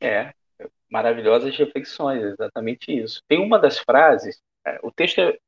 É, 0.00 0.32
maravilhosas 0.90 1.56
reflexões, 1.56 2.22
exatamente 2.22 2.90
isso. 2.90 3.22
Tem 3.28 3.38
uma 3.38 3.58
das 3.58 3.78
frases, 3.78 4.40
é, 4.66 4.78
o 4.82 4.90
texto 4.90 5.20
é, 5.20 5.38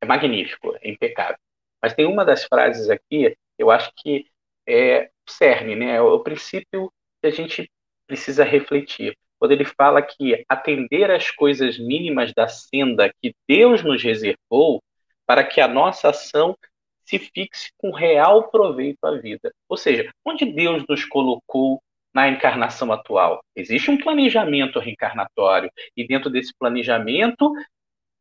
é 0.00 0.06
magnífico, 0.06 0.74
é 0.80 0.90
impecável, 0.90 1.38
mas 1.80 1.94
tem 1.94 2.06
uma 2.06 2.24
das 2.24 2.44
frases 2.44 2.88
aqui, 2.88 3.36
eu 3.58 3.70
acho 3.70 3.92
que 3.96 4.26
é 4.66 5.10
o 5.26 5.30
cerne, 5.30 5.74
né? 5.74 5.96
É 5.96 6.00
o 6.00 6.20
princípio 6.20 6.92
que 7.20 7.26
a 7.26 7.30
gente 7.30 7.70
precisa 8.06 8.44
refletir. 8.44 9.16
Quando 9.38 9.52
ele 9.52 9.64
fala 9.64 10.00
que 10.00 10.44
atender 10.48 11.10
às 11.10 11.30
coisas 11.30 11.78
mínimas 11.78 12.32
da 12.32 12.46
senda 12.46 13.12
que 13.20 13.34
Deus 13.48 13.82
nos 13.82 14.02
reservou 14.02 14.80
para 15.26 15.44
que 15.44 15.60
a 15.60 15.66
nossa 15.66 16.10
ação 16.10 16.56
se 17.04 17.18
fixe 17.18 17.70
com 17.76 17.90
real 17.90 18.50
proveito 18.50 19.04
à 19.04 19.16
vida. 19.18 19.52
Ou 19.68 19.76
seja, 19.76 20.10
onde 20.24 20.44
Deus 20.44 20.84
nos 20.88 21.04
colocou 21.04 21.82
na 22.14 22.28
encarnação 22.28 22.92
atual? 22.92 23.42
Existe 23.56 23.90
um 23.90 23.98
planejamento 23.98 24.78
reencarnatório, 24.78 25.70
e 25.96 26.06
dentro 26.06 26.30
desse 26.30 26.52
planejamento, 26.58 27.52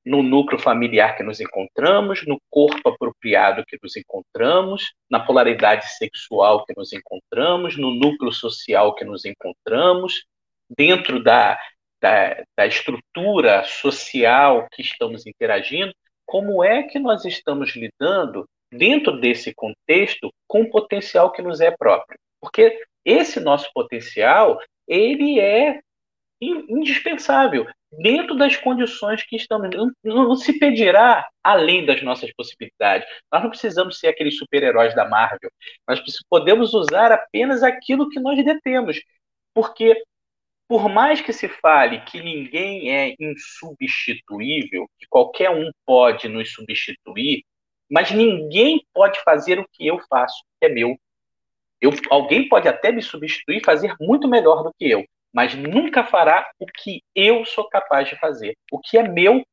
no 0.04 0.24
núcleo 0.24 0.60
familiar 0.60 1.16
que 1.16 1.24
nos 1.24 1.40
encontramos, 1.40 2.26
no 2.26 2.40
corpo 2.50 2.90
apropriado 2.90 3.64
que 3.66 3.78
nos 3.82 3.96
encontramos, 3.96 4.94
na 5.10 5.20
polaridade 5.20 5.86
sexual 5.94 6.66
que 6.66 6.74
nos 6.76 6.92
encontramos, 6.92 7.78
no 7.78 7.92
núcleo 7.92 8.32
social 8.32 8.96
que 8.96 9.06
nos 9.06 9.26
encontramos, 9.26 10.26
dentro 10.70 11.22
da, 11.22 11.60
da, 12.02 12.44
da 12.58 12.66
estrutura 12.66 13.64
social 13.66 14.68
que 14.72 14.82
estamos 14.82 15.28
interagindo, 15.28 15.94
como 16.26 16.64
é 16.64 16.84
que 16.84 16.98
nós 16.98 17.26
estamos 17.26 17.76
lidando 17.76 18.48
dentro 18.72 19.20
desse 19.20 19.54
contexto, 19.54 20.32
com 20.48 20.62
o 20.62 20.70
potencial 20.70 21.32
que 21.32 21.42
nos 21.42 21.60
é 21.60 21.72
próprio. 21.72 22.18
Porque 22.40 22.82
esse 23.06 23.40
nosso 23.40 23.70
potencial, 23.74 24.60
ele 24.88 25.40
é 25.40 25.80
indispensável 26.42 27.68
dentro 27.92 28.36
das 28.36 28.56
condições 28.56 29.24
que 29.24 29.36
estamos. 29.36 29.70
Não, 30.04 30.36
se 30.36 30.58
pedirá 30.58 31.28
além 31.44 31.86
das 31.86 32.02
nossas 32.02 32.32
possibilidades. 32.34 33.08
Nós 33.32 33.44
não 33.44 33.50
precisamos 33.50 34.00
ser 34.00 34.08
aqueles 34.08 34.38
super-heróis 34.38 34.96
da 34.96 35.08
Marvel. 35.08 35.52
Nós 35.88 36.02
podemos 36.30 36.74
usar 36.74 37.12
apenas 37.12 37.64
aquilo 37.64 38.10
que 38.10 38.20
nós 38.20 38.44
detemos. 38.44 39.00
Porque, 39.54 40.02
por 40.68 40.90
mais 40.90 41.22
que 41.22 41.34
se 41.34 41.50
fale 41.50 42.02
que 42.02 42.22
ninguém 42.22 42.96
é 42.96 43.16
insubstituível, 43.20 44.88
que 44.98 45.06
qualquer 45.10 45.50
um 45.50 45.70
pode 45.86 46.30
nos 46.30 46.54
substituir, 46.54 47.44
mas 47.92 48.10
ninguém 48.10 48.86
pode 48.94 49.22
fazer 49.22 49.60
o 49.60 49.68
que 49.70 49.86
eu 49.86 50.00
faço, 50.10 50.42
que 50.60 50.66
é 50.66 50.70
meu. 50.70 50.98
Eu, 51.82 51.92
alguém 52.10 52.48
pode 52.48 52.68
até 52.68 52.92
me 52.92 53.02
substituir 53.02 53.58
e 53.58 53.66
fazer 53.66 53.94
muito 54.00 54.30
melhor 54.30 54.64
do 54.64 54.74
que 54.74 54.90
eu, 54.90 55.04
mas 55.34 55.54
nunca 55.56 56.06
fará 56.06 56.50
o 56.58 56.66
que 56.66 57.04
eu 57.14 57.44
sou 57.44 57.68
capaz 57.68 58.08
de 58.08 58.18
fazer. 58.18 58.56
O 58.72 58.80
que 58.80 58.98
é 58.98 59.04
meu, 59.04 59.46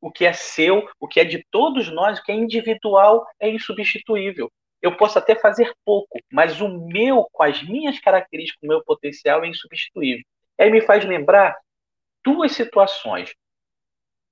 o 0.00 0.10
que 0.10 0.24
é 0.24 0.32
seu, 0.32 0.88
o 1.00 1.08
que 1.08 1.18
é 1.18 1.24
de 1.24 1.44
todos 1.50 1.90
nós, 1.90 2.18
o 2.18 2.22
que 2.22 2.30
é 2.30 2.34
individual, 2.34 3.26
é 3.40 3.48
insubstituível. 3.48 4.48
Eu 4.80 4.96
posso 4.96 5.18
até 5.18 5.34
fazer 5.34 5.72
pouco, 5.84 6.18
mas 6.32 6.60
o 6.60 6.68
meu, 6.68 7.26
com 7.32 7.42
as 7.42 7.62
minhas 7.62 7.98
características, 7.98 8.62
o 8.62 8.68
meu 8.68 8.84
potencial 8.84 9.44
é 9.44 9.48
insubstituível. 9.48 10.24
Aí 10.58 10.70
me 10.70 10.80
faz 10.80 11.04
lembrar 11.04 11.56
duas 12.24 12.52
situações. 12.52 13.34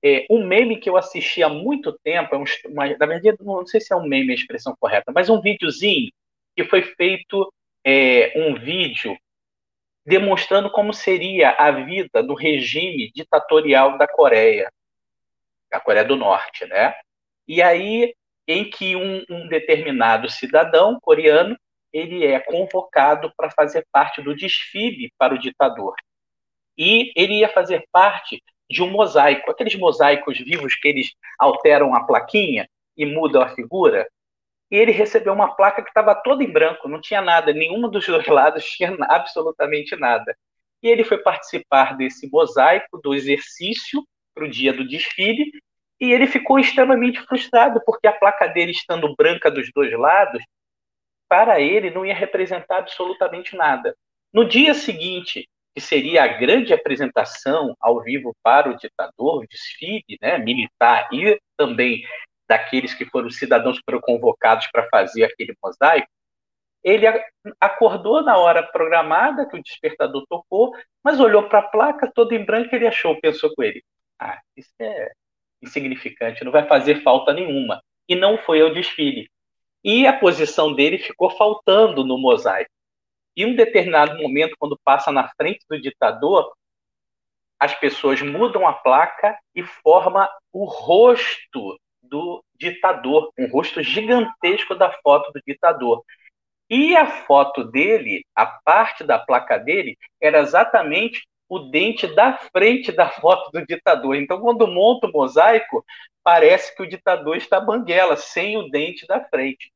É, 0.03 0.25
um 0.29 0.45
meme 0.45 0.77
que 0.77 0.89
eu 0.89 0.95
assisti 0.95 1.43
há 1.43 1.49
muito 1.49 1.91
tempo, 2.03 2.33
é 2.33 2.37
um, 2.37 2.43
uma, 2.67 2.87
na 2.87 3.05
verdade, 3.05 3.37
não 3.41 3.65
sei 3.65 3.81
se 3.81 3.93
é 3.93 3.95
um 3.95 4.07
meme 4.07 4.31
a 4.31 4.35
expressão 4.35 4.75
correta, 4.79 5.11
mas 5.13 5.29
um 5.29 5.41
videozinho 5.41 6.11
que 6.55 6.63
foi 6.63 6.81
feito 6.81 7.51
é, 7.85 8.33
um 8.35 8.55
vídeo 8.55 9.17
demonstrando 10.05 10.71
como 10.71 10.93
seria 10.93 11.51
a 11.51 11.71
vida 11.71 12.23
do 12.23 12.33
regime 12.33 13.11
ditatorial 13.13 13.97
da 13.97 14.07
Coreia, 14.07 14.71
da 15.69 15.79
Coreia 15.79 16.05
do 16.05 16.15
Norte, 16.15 16.65
né? 16.65 16.95
E 17.47 17.61
aí, 17.61 18.13
em 18.47 18.69
que 18.69 18.95
um, 18.95 19.23
um 19.29 19.47
determinado 19.47 20.29
cidadão 20.29 20.99
coreano 20.99 21.57
ele 21.91 22.25
é 22.25 22.39
convocado 22.39 23.31
para 23.35 23.49
fazer 23.51 23.85
parte 23.91 24.21
do 24.21 24.35
desfile 24.35 25.11
para 25.17 25.33
o 25.33 25.39
ditador. 25.39 25.95
E 26.77 27.11
ele 27.15 27.39
ia 27.39 27.49
fazer 27.49 27.85
parte 27.91 28.41
de 28.69 28.83
um 28.83 28.89
mosaico, 28.89 29.49
aqueles 29.49 29.75
mosaicos 29.75 30.37
vivos 30.37 30.75
que 30.75 30.87
eles 30.87 31.11
alteram 31.37 31.95
a 31.95 32.03
plaquinha 32.03 32.69
e 32.95 33.05
mudam 33.05 33.41
a 33.41 33.49
figura 33.49 34.07
e 34.71 34.77
ele 34.77 34.91
recebeu 34.91 35.33
uma 35.33 35.55
placa 35.55 35.81
que 35.81 35.89
estava 35.89 36.13
toda 36.13 36.43
em 36.43 36.51
branco, 36.51 36.87
não 36.87 37.01
tinha 37.01 37.21
nada, 37.21 37.51
nenhum 37.51 37.89
dos 37.89 38.05
dois 38.05 38.25
lados 38.27 38.63
tinha 38.65 38.95
absolutamente 39.01 39.95
nada. 39.95 40.35
E 40.81 40.87
ele 40.87 41.03
foi 41.03 41.17
participar 41.17 41.97
desse 41.97 42.29
mosaico, 42.31 42.99
do 43.01 43.13
exercício 43.13 44.05
para 44.33 44.45
o 44.45 44.49
dia 44.49 44.71
do 44.71 44.87
desfile, 44.87 45.51
e 45.99 46.13
ele 46.13 46.27
ficou 46.27 46.59
extremamente 46.59 47.19
frustrado, 47.21 47.81
porque 47.85 48.07
a 48.07 48.13
placa 48.13 48.47
dele, 48.47 48.71
estando 48.71 49.13
branca 49.15 49.51
dos 49.51 49.69
dois 49.73 49.91
lados, 49.91 50.41
para 51.27 51.59
ele 51.59 51.89
não 51.89 52.05
ia 52.05 52.15
representar 52.15 52.77
absolutamente 52.77 53.55
nada. 53.55 53.95
No 54.31 54.45
dia 54.45 54.73
seguinte, 54.73 55.49
que 55.79 55.85
seria 55.85 56.25
a 56.25 56.27
grande 56.27 56.73
apresentação 56.73 57.73
ao 57.79 58.03
vivo 58.03 58.35
para 58.43 58.69
o 58.69 58.75
ditador, 58.75 59.41
o 59.41 59.47
desfile 59.47 60.17
né, 60.21 60.37
militar 60.37 61.07
e 61.13 61.39
também 61.55 62.03
daqueles 62.49 62.93
que 62.93 63.05
foram 63.05 63.29
cidadãos 63.29 63.77
que 63.77 63.83
foram 63.85 64.01
convocados 64.01 64.67
para 64.73 64.89
fazer 64.89 65.23
aquele 65.23 65.55
mosaico, 65.63 66.09
ele 66.83 67.05
acordou 67.61 68.21
na 68.21 68.37
hora 68.37 68.61
programada 68.61 69.47
que 69.47 69.57
o 69.57 69.63
despertador 69.63 70.25
tocou, 70.27 70.75
mas 71.01 71.17
olhou 71.19 71.47
para 71.47 71.59
a 71.59 71.67
placa 71.69 72.11
toda 72.13 72.35
em 72.35 72.43
branco 72.43 72.69
e 72.73 72.75
ele 72.75 72.87
achou, 72.87 73.19
pensou 73.21 73.53
com 73.55 73.63
ele, 73.63 73.81
ah, 74.19 74.37
isso 74.57 74.73
é 74.79 75.11
insignificante, 75.61 76.43
não 76.43 76.51
vai 76.51 76.67
fazer 76.67 77.01
falta 77.03 77.33
nenhuma. 77.33 77.81
E 78.07 78.15
não 78.15 78.37
foi 78.37 78.61
ao 78.61 78.73
desfile. 78.73 79.29
E 79.83 80.05
a 80.05 80.11
posição 80.11 80.73
dele 80.73 80.97
ficou 80.97 81.29
faltando 81.29 82.03
no 82.03 82.17
mosaico. 82.17 82.71
E 83.35 83.45
um 83.45 83.55
determinado 83.55 84.17
momento, 84.21 84.55
quando 84.59 84.79
passa 84.83 85.11
na 85.11 85.29
frente 85.29 85.65
do 85.69 85.79
ditador, 85.79 86.51
as 87.59 87.75
pessoas 87.75 88.21
mudam 88.21 88.67
a 88.67 88.73
placa 88.73 89.37
e 89.53 89.63
forma 89.63 90.29
o 90.51 90.65
rosto 90.65 91.77
do 92.01 92.43
ditador, 92.55 93.31
um 93.37 93.47
rosto 93.47 93.83
gigantesco 93.83 94.73
da 94.75 94.91
foto 95.03 95.31
do 95.31 95.41
ditador. 95.45 96.03
E 96.69 96.95
a 96.95 97.05
foto 97.05 97.63
dele, 97.63 98.23
a 98.35 98.45
parte 98.45 99.03
da 99.03 99.19
placa 99.19 99.57
dele, 99.57 99.97
era 100.21 100.39
exatamente 100.39 101.27
o 101.49 101.59
dente 101.59 102.07
da 102.07 102.37
frente 102.37 102.91
da 102.91 103.09
foto 103.09 103.51
do 103.51 103.65
ditador. 103.65 104.15
Então, 104.15 104.39
quando 104.39 104.67
monta 104.67 105.07
o 105.07 105.11
mosaico, 105.11 105.83
parece 106.23 106.75
que 106.75 106.83
o 106.83 106.87
ditador 106.87 107.37
está 107.37 107.59
banguela, 107.59 108.15
sem 108.15 108.55
o 108.55 108.69
dente 108.69 109.07
da 109.07 109.23
frente. 109.25 109.71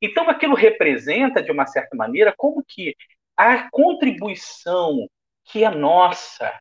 Então, 0.00 0.28
aquilo 0.30 0.54
representa, 0.54 1.42
de 1.42 1.50
uma 1.50 1.66
certa 1.66 1.96
maneira, 1.96 2.32
como 2.36 2.64
que 2.66 2.94
a 3.36 3.68
contribuição 3.70 5.08
que 5.44 5.64
é 5.64 5.70
nossa, 5.70 6.52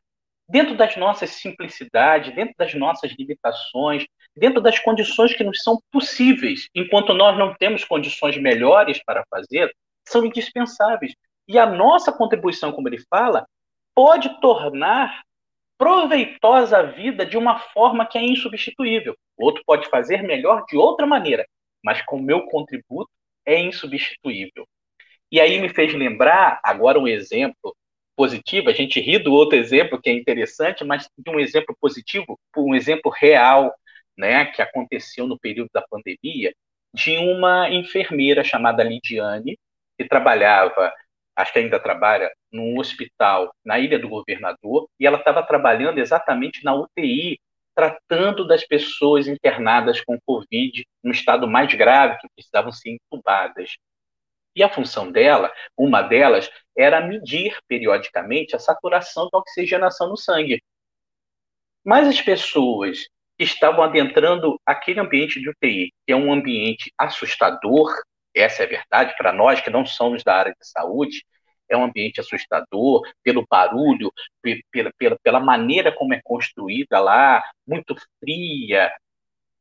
dentro 0.47 0.75
das 0.75 0.95
nossas 0.95 1.31
simplicidades, 1.31 2.33
dentro 2.33 2.55
das 2.57 2.73
nossas 2.73 3.11
limitações, 3.17 4.05
dentro 4.35 4.61
das 4.61 4.79
condições 4.79 5.33
que 5.33 5.43
nos 5.43 5.61
são 5.61 5.79
possíveis, 5.91 6.69
enquanto 6.73 7.13
nós 7.13 7.37
não 7.37 7.53
temos 7.55 7.83
condições 7.83 8.37
melhores 8.37 9.03
para 9.03 9.25
fazer, 9.29 9.71
são 10.07 10.25
indispensáveis. 10.25 11.13
E 11.47 11.59
a 11.59 11.65
nossa 11.65 12.11
contribuição, 12.11 12.71
como 12.71 12.87
ele 12.87 13.03
fala, 13.09 13.45
pode 13.93 14.39
tornar 14.39 15.23
proveitosa 15.77 16.79
a 16.79 16.83
vida 16.83 17.25
de 17.25 17.37
uma 17.37 17.59
forma 17.59 18.05
que 18.05 18.17
é 18.17 18.23
insubstituível. 18.23 19.15
O 19.37 19.45
outro 19.45 19.61
pode 19.65 19.87
fazer 19.89 20.23
melhor 20.23 20.65
de 20.65 20.77
outra 20.77 21.05
maneira, 21.05 21.45
mas 21.83 22.01
com 22.03 22.17
o 22.17 22.21
meu 22.21 22.47
contributo 22.47 23.09
é 23.47 23.59
insubstituível. 23.59 24.67
E 25.31 25.39
aí 25.41 25.59
me 25.59 25.69
fez 25.69 25.93
lembrar 25.93 26.59
agora 26.63 26.99
um 26.99 27.07
exemplo 27.07 27.75
positivo, 28.15 28.69
a 28.69 28.73
gente 28.73 28.99
ri 28.99 29.19
do 29.19 29.33
outro 29.33 29.57
exemplo 29.57 30.01
que 30.01 30.09
é 30.09 30.13
interessante, 30.13 30.83
mas 30.83 31.07
de 31.17 31.31
um 31.31 31.39
exemplo 31.39 31.75
positivo, 31.79 32.39
um 32.57 32.75
exemplo 32.75 33.11
real, 33.11 33.73
né, 34.17 34.45
que 34.45 34.61
aconteceu 34.61 35.27
no 35.27 35.39
período 35.39 35.69
da 35.73 35.83
pandemia, 35.89 36.53
de 36.93 37.17
uma 37.17 37.69
enfermeira 37.69 38.43
chamada 38.43 38.83
Lidiane, 38.83 39.57
que 39.97 40.07
trabalhava, 40.07 40.91
acho 41.35 41.53
que 41.53 41.59
ainda 41.59 41.79
trabalha, 41.79 42.31
num 42.51 42.79
hospital 42.79 43.53
na 43.63 43.77
Ilha 43.79 43.99
do 43.99 44.09
Governador, 44.09 44.89
e 44.99 45.05
ela 45.05 45.19
estava 45.19 45.43
trabalhando 45.43 45.99
exatamente 45.99 46.63
na 46.63 46.73
UTI, 46.73 47.39
tratando 47.77 48.47
das 48.47 48.65
pessoas 48.65 49.27
internadas 49.27 50.01
com 50.01 50.19
Covid, 50.25 50.83
no 51.03 51.11
estado 51.11 51.47
mais 51.47 51.71
grave, 51.75 52.17
que 52.17 52.27
precisavam 52.35 52.71
ser 52.71 52.97
intubadas. 52.97 53.77
E 54.55 54.63
a 54.63 54.69
função 54.69 55.11
dela, 55.11 55.53
uma 55.77 56.01
delas, 56.01 56.49
era 56.75 56.99
medir 56.99 57.55
periodicamente 57.67 58.55
a 58.55 58.59
saturação 58.59 59.29
de 59.31 59.37
oxigenação 59.37 60.09
no 60.09 60.17
sangue. 60.17 60.59
Mas 61.85 62.07
as 62.07 62.19
pessoas 62.19 63.07
que 63.37 63.43
estavam 63.43 63.83
adentrando 63.83 64.59
aquele 64.65 64.99
ambiente 64.99 65.39
de 65.39 65.47
UTI, 65.47 65.93
que 66.03 66.11
é 66.11 66.15
um 66.15 66.33
ambiente 66.33 66.91
assustador, 66.97 67.93
essa 68.35 68.63
é 68.63 68.65
a 68.65 68.69
verdade, 68.69 69.15
para 69.19 69.31
nós 69.31 69.61
que 69.61 69.69
não 69.69 69.85
somos 69.85 70.23
da 70.23 70.33
área 70.33 70.51
de 70.59 70.67
saúde, 70.67 71.23
é 71.69 71.77
um 71.77 71.83
ambiente 71.83 72.19
assustador 72.19 73.01
pelo 73.23 73.45
barulho, 73.49 74.11
pela, 74.71 74.91
pela, 74.97 75.17
pela 75.21 75.39
maneira 75.39 75.91
como 75.91 76.13
é 76.13 76.21
construída 76.23 76.99
lá, 76.99 77.43
muito 77.65 77.95
fria, 78.19 78.91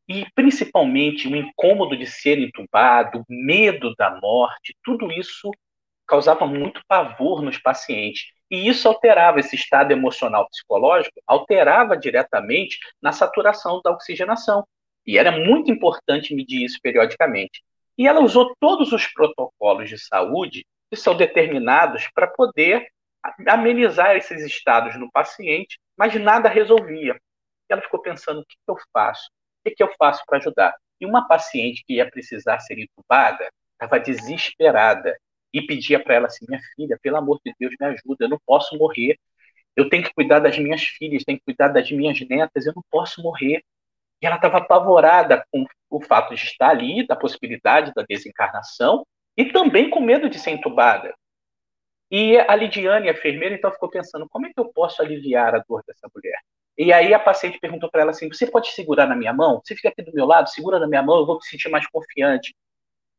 e 0.09 0.24
principalmente 0.34 1.26
o 1.26 1.34
incômodo 1.34 1.96
de 1.96 2.07
ser 2.07 2.38
entubado, 2.38 3.24
medo 3.28 3.94
da 3.96 4.20
morte, 4.20 4.76
tudo 4.84 5.11
isso 5.11 5.50
causava 6.07 6.46
muito 6.46 6.80
pavor 6.86 7.42
nos 7.42 7.59
pacientes. 7.59 8.26
E 8.48 8.68
isso 8.68 8.86
alterava 8.86 9.40
esse 9.40 9.57
estado 9.57 9.90
emocional 9.90 10.48
psicológico, 10.48 11.20
alterava 11.26 11.96
diretamente 11.96 12.78
na 13.02 13.11
saturação 13.11 13.80
da 13.82 13.90
oxigenação. 13.90 14.64
E 15.04 15.18
era 15.18 15.32
muito 15.32 15.72
importante 15.72 16.34
medir 16.34 16.64
isso 16.64 16.78
periodicamente. 16.80 17.62
E 17.98 18.07
ela 18.07 18.20
usou 18.20 18.54
todos 18.61 18.92
os 18.92 19.07
protocolos 19.09 19.88
de 19.88 19.98
saúde 19.98 20.64
que 20.91 20.97
são 20.97 21.16
determinados 21.16 22.09
para 22.14 22.26
poder 22.26 22.89
amenizar 23.49 24.16
esses 24.16 24.45
estados 24.45 24.97
no 24.99 25.11
paciente, 25.11 25.78
mas 25.97 26.14
nada 26.14 26.49
resolvia. 26.49 27.20
Ela 27.68 27.82
ficou 27.82 28.01
pensando: 28.01 28.41
o 28.41 28.45
que 28.47 28.57
eu 28.68 28.76
faço? 28.93 29.30
O 29.66 29.70
que 29.70 29.82
eu 29.82 29.93
faço 29.99 30.22
para 30.26 30.39
ajudar? 30.39 30.74
E 31.01 31.07
uma 31.07 31.26
paciente 31.26 31.82
que 31.87 31.95
ia 31.95 32.11
precisar 32.11 32.61
ser 32.61 32.78
entubada 32.78 33.49
estava 33.72 33.99
desesperada 34.01 35.18
e 35.53 35.62
pedia 35.66 36.03
para 36.03 36.14
ela 36.14 36.26
assim: 36.26 36.47
minha 36.49 36.61
filha, 36.74 36.99
pelo 37.03 37.16
amor 37.16 37.41
de 37.45 37.53
Deus, 37.59 37.74
me 37.78 37.87
ajuda, 37.87 38.24
eu 38.24 38.28
não 38.28 38.41
posso 38.47 38.76
morrer. 38.78 39.18
Eu 39.74 39.89
tenho 39.91 40.05
que 40.05 40.14
cuidar 40.14 40.39
das 40.39 40.59
minhas 40.59 40.82
filhas, 40.82 41.24
tenho 41.24 41.39
que 41.39 41.45
cuidar 41.45 41.68
das 41.68 41.91
minhas 41.91 42.18
netas, 42.28 42.66
eu 42.66 42.72
não 42.74 42.82
posso 42.91 43.22
morrer. 43.22 43.62
E 44.22 44.26
ela 44.26 44.37
estava 44.37 44.59
apavorada 44.59 45.45
com 45.53 45.66
o 45.91 46.01
fato 46.01 46.34
de 46.34 46.43
estar 46.43 46.70
ali, 46.70 47.07
da 47.07 47.14
possibilidade 47.14 47.93
da 47.95 48.03
desencarnação, 48.09 49.07
e 49.37 49.45
também 49.47 49.91
com 49.91 50.01
medo 50.01 50.28
de 50.30 50.39
ser 50.39 50.51
entubada. 50.51 51.14
E 52.11 52.39
a 52.39 52.55
Lidiane, 52.55 53.09
a 53.09 53.12
enfermeira, 53.12 53.55
então 53.55 53.70
ficou 53.72 53.91
pensando: 53.91 54.28
como 54.28 54.47
é 54.47 54.53
que 54.53 54.61
eu 54.61 54.72
posso 54.72 55.03
aliviar 55.03 55.55
a 55.55 55.62
dor 55.68 55.82
dessa 55.87 56.09
mulher? 56.14 56.39
E 56.78 56.93
aí 56.93 57.14
a 57.14 57.18
paciente 57.18 57.59
perguntou 57.59 57.91
para 57.91 58.03
ela 58.03 58.11
assim: 58.12 58.28
Você 58.28 58.47
pode 58.47 58.68
segurar 58.72 59.07
na 59.07 59.16
minha 59.16 59.32
mão? 59.32 59.61
Você 59.64 59.74
fica 59.74 59.89
aqui 59.89 60.03
do 60.03 60.12
meu 60.12 60.26
lado, 60.26 60.49
segura 60.51 60.78
na 60.78 60.87
minha 60.87 61.03
mão, 61.03 61.18
eu 61.18 61.26
vou 61.26 61.37
me 61.37 61.45
sentir 61.45 61.68
mais 61.68 61.87
confiante. 61.89 62.55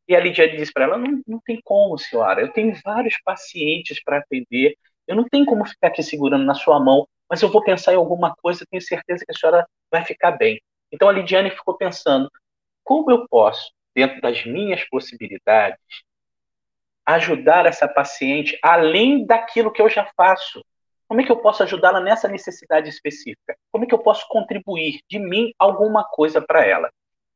E 0.07 0.15
a 0.15 0.19
Lidiane 0.19 0.57
disse 0.57 0.71
para 0.73 0.85
ela: 0.85 0.97
não, 0.97 1.21
não 1.27 1.39
tem 1.45 1.59
como, 1.63 1.97
senhora, 1.97 2.41
eu 2.41 2.51
tenho 2.53 2.73
vários 2.83 3.19
pacientes 3.23 4.01
para 4.03 4.19
atender, 4.19 4.75
eu 5.07 5.15
não 5.15 5.25
tenho 5.25 5.45
como 5.45 5.65
ficar 5.65 5.87
aqui 5.87 6.01
segurando 6.03 6.45
na 6.45 6.55
sua 6.55 6.79
mão, 6.79 7.07
mas 7.29 7.41
eu 7.41 7.49
vou 7.49 7.63
pensar 7.63 7.93
em 7.93 7.97
alguma 7.97 8.33
coisa, 8.37 8.65
tenho 8.69 8.81
certeza 8.81 9.25
que 9.25 9.31
a 9.31 9.37
senhora 9.37 9.67
vai 9.91 10.05
ficar 10.05 10.31
bem. 10.31 10.61
Então 10.91 11.09
a 11.09 11.11
Lidiane 11.11 11.51
ficou 11.51 11.77
pensando: 11.77 12.29
como 12.83 13.11
eu 13.11 13.27
posso 13.27 13.71
dentro 13.95 14.21
das 14.21 14.45
minhas 14.45 14.83
possibilidades, 14.89 15.79
ajudar 17.07 17.65
essa 17.65 17.87
paciente 17.87 18.59
além 18.61 19.25
daquilo 19.25 19.71
que 19.71 19.81
eu 19.81 19.89
já 19.89 20.05
faço? 20.17 20.61
Como 21.07 21.21
é 21.21 21.23
que 21.23 21.31
eu 21.31 21.37
posso 21.37 21.63
ajudá-la 21.63 22.01
nessa 22.01 22.27
necessidade 22.27 22.89
específica? 22.89 23.55
Como 23.71 23.85
é 23.85 23.87
que 23.87 23.93
eu 23.93 23.99
posso 23.99 24.27
contribuir 24.27 24.99
de 25.09 25.17
mim 25.17 25.53
alguma 25.57 26.03
coisa 26.03 26.41
para 26.41 26.65
ela? 26.65 26.91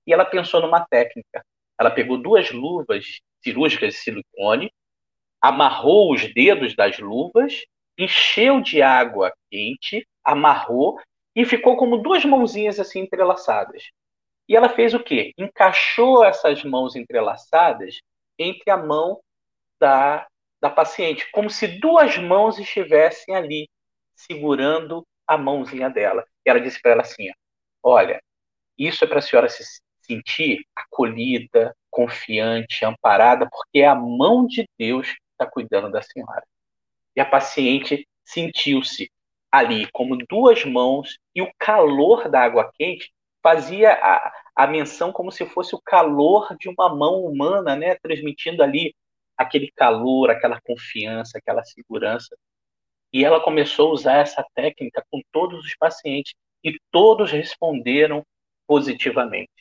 E 0.06 0.12
ela 0.12 0.26
pensou 0.26 0.60
numa 0.60 0.86
técnica. 0.86 1.42
Ela 1.80 1.90
pegou 1.90 2.18
duas 2.18 2.52
luvas 2.52 3.22
cirúrgicas 3.42 3.94
de 3.94 4.00
silicone, 4.00 4.74
amarrou 5.42 6.14
os 6.14 6.32
dedos 6.34 6.76
das 6.76 7.00
luvas, 7.00 7.64
encheu 7.98 8.60
de 8.60 8.82
água 8.82 9.32
quente, 9.50 10.06
amarrou 10.22 11.00
e 11.34 11.46
ficou 11.46 11.78
como 11.78 11.98
duas 11.98 12.26
mãozinhas 12.26 12.78
assim 12.78 13.00
entrelaçadas. 13.00 13.84
E 14.50 14.56
ela 14.56 14.68
fez 14.68 14.94
o 14.94 15.00
quê? 15.00 15.32
Encaixou 15.38 16.26
essas 16.26 16.62
mãos 16.66 16.94
entrelaçadas 16.98 18.02
entre 18.38 18.70
a 18.70 18.76
mão 18.76 19.22
da, 19.82 20.28
da 20.62 20.70
paciente, 20.70 21.30
como 21.32 21.50
se 21.50 21.68
duas 21.80 22.16
mãos 22.18 22.60
estivessem 22.60 23.36
ali 23.36 23.68
segurando 24.16 25.04
a 25.28 25.38
mãozinha 25.38 25.90
dela. 25.90 26.24
E 26.46 26.50
ela 26.50 26.62
disse 26.62 26.80
para 26.80 26.92
ela 26.92 27.02
assim: 27.02 27.30
Olha, 27.84 28.22
isso 28.78 29.04
é 29.04 29.08
para 29.08 29.20
a 29.20 29.22
senhora 29.22 29.50
se 29.50 29.64
sentir 30.02 30.66
acolhida, 30.76 31.76
confiante, 31.90 32.86
amparada, 32.86 33.50
porque 33.50 33.80
é 33.80 33.88
a 33.88 33.96
mão 33.96 34.46
de 34.46 34.68
Deus 34.78 35.08
que 35.08 35.20
está 35.32 35.50
cuidando 35.50 35.92
da 35.92 36.02
senhora. 36.02 36.44
E 37.16 37.20
a 37.20 37.26
paciente 37.26 38.08
sentiu-se 38.24 39.12
ali 39.52 39.90
como 39.92 40.18
duas 40.30 40.64
mãos 40.64 41.18
e 41.36 41.42
o 41.42 41.52
calor 41.58 42.30
da 42.30 42.42
água 42.42 42.72
quente 42.74 43.12
fazia 43.44 43.92
a, 43.94 44.32
a 44.56 44.68
menção 44.68 45.12
como 45.12 45.32
se 45.32 45.46
fosse 45.46 45.76
o 45.76 45.82
calor 45.84 46.56
de 46.58 46.70
uma 46.70 46.94
mão 46.96 47.26
humana, 47.26 47.76
né, 47.76 47.96
transmitindo 47.96 48.64
ali 48.64 48.94
aquele 49.42 49.72
calor, 49.76 50.30
aquela 50.30 50.60
confiança, 50.62 51.38
aquela 51.38 51.64
segurança. 51.64 52.36
E 53.14 53.26
ela 53.26 53.42
começou 53.42 53.90
a 53.90 53.94
usar 53.94 54.18
essa 54.18 54.46
técnica 54.56 55.04
com 55.10 55.22
todos 55.32 55.66
os 55.66 55.76
pacientes 55.76 56.34
e 56.64 56.78
todos 56.92 57.32
responderam 57.32 58.26
positivamente. 58.68 59.52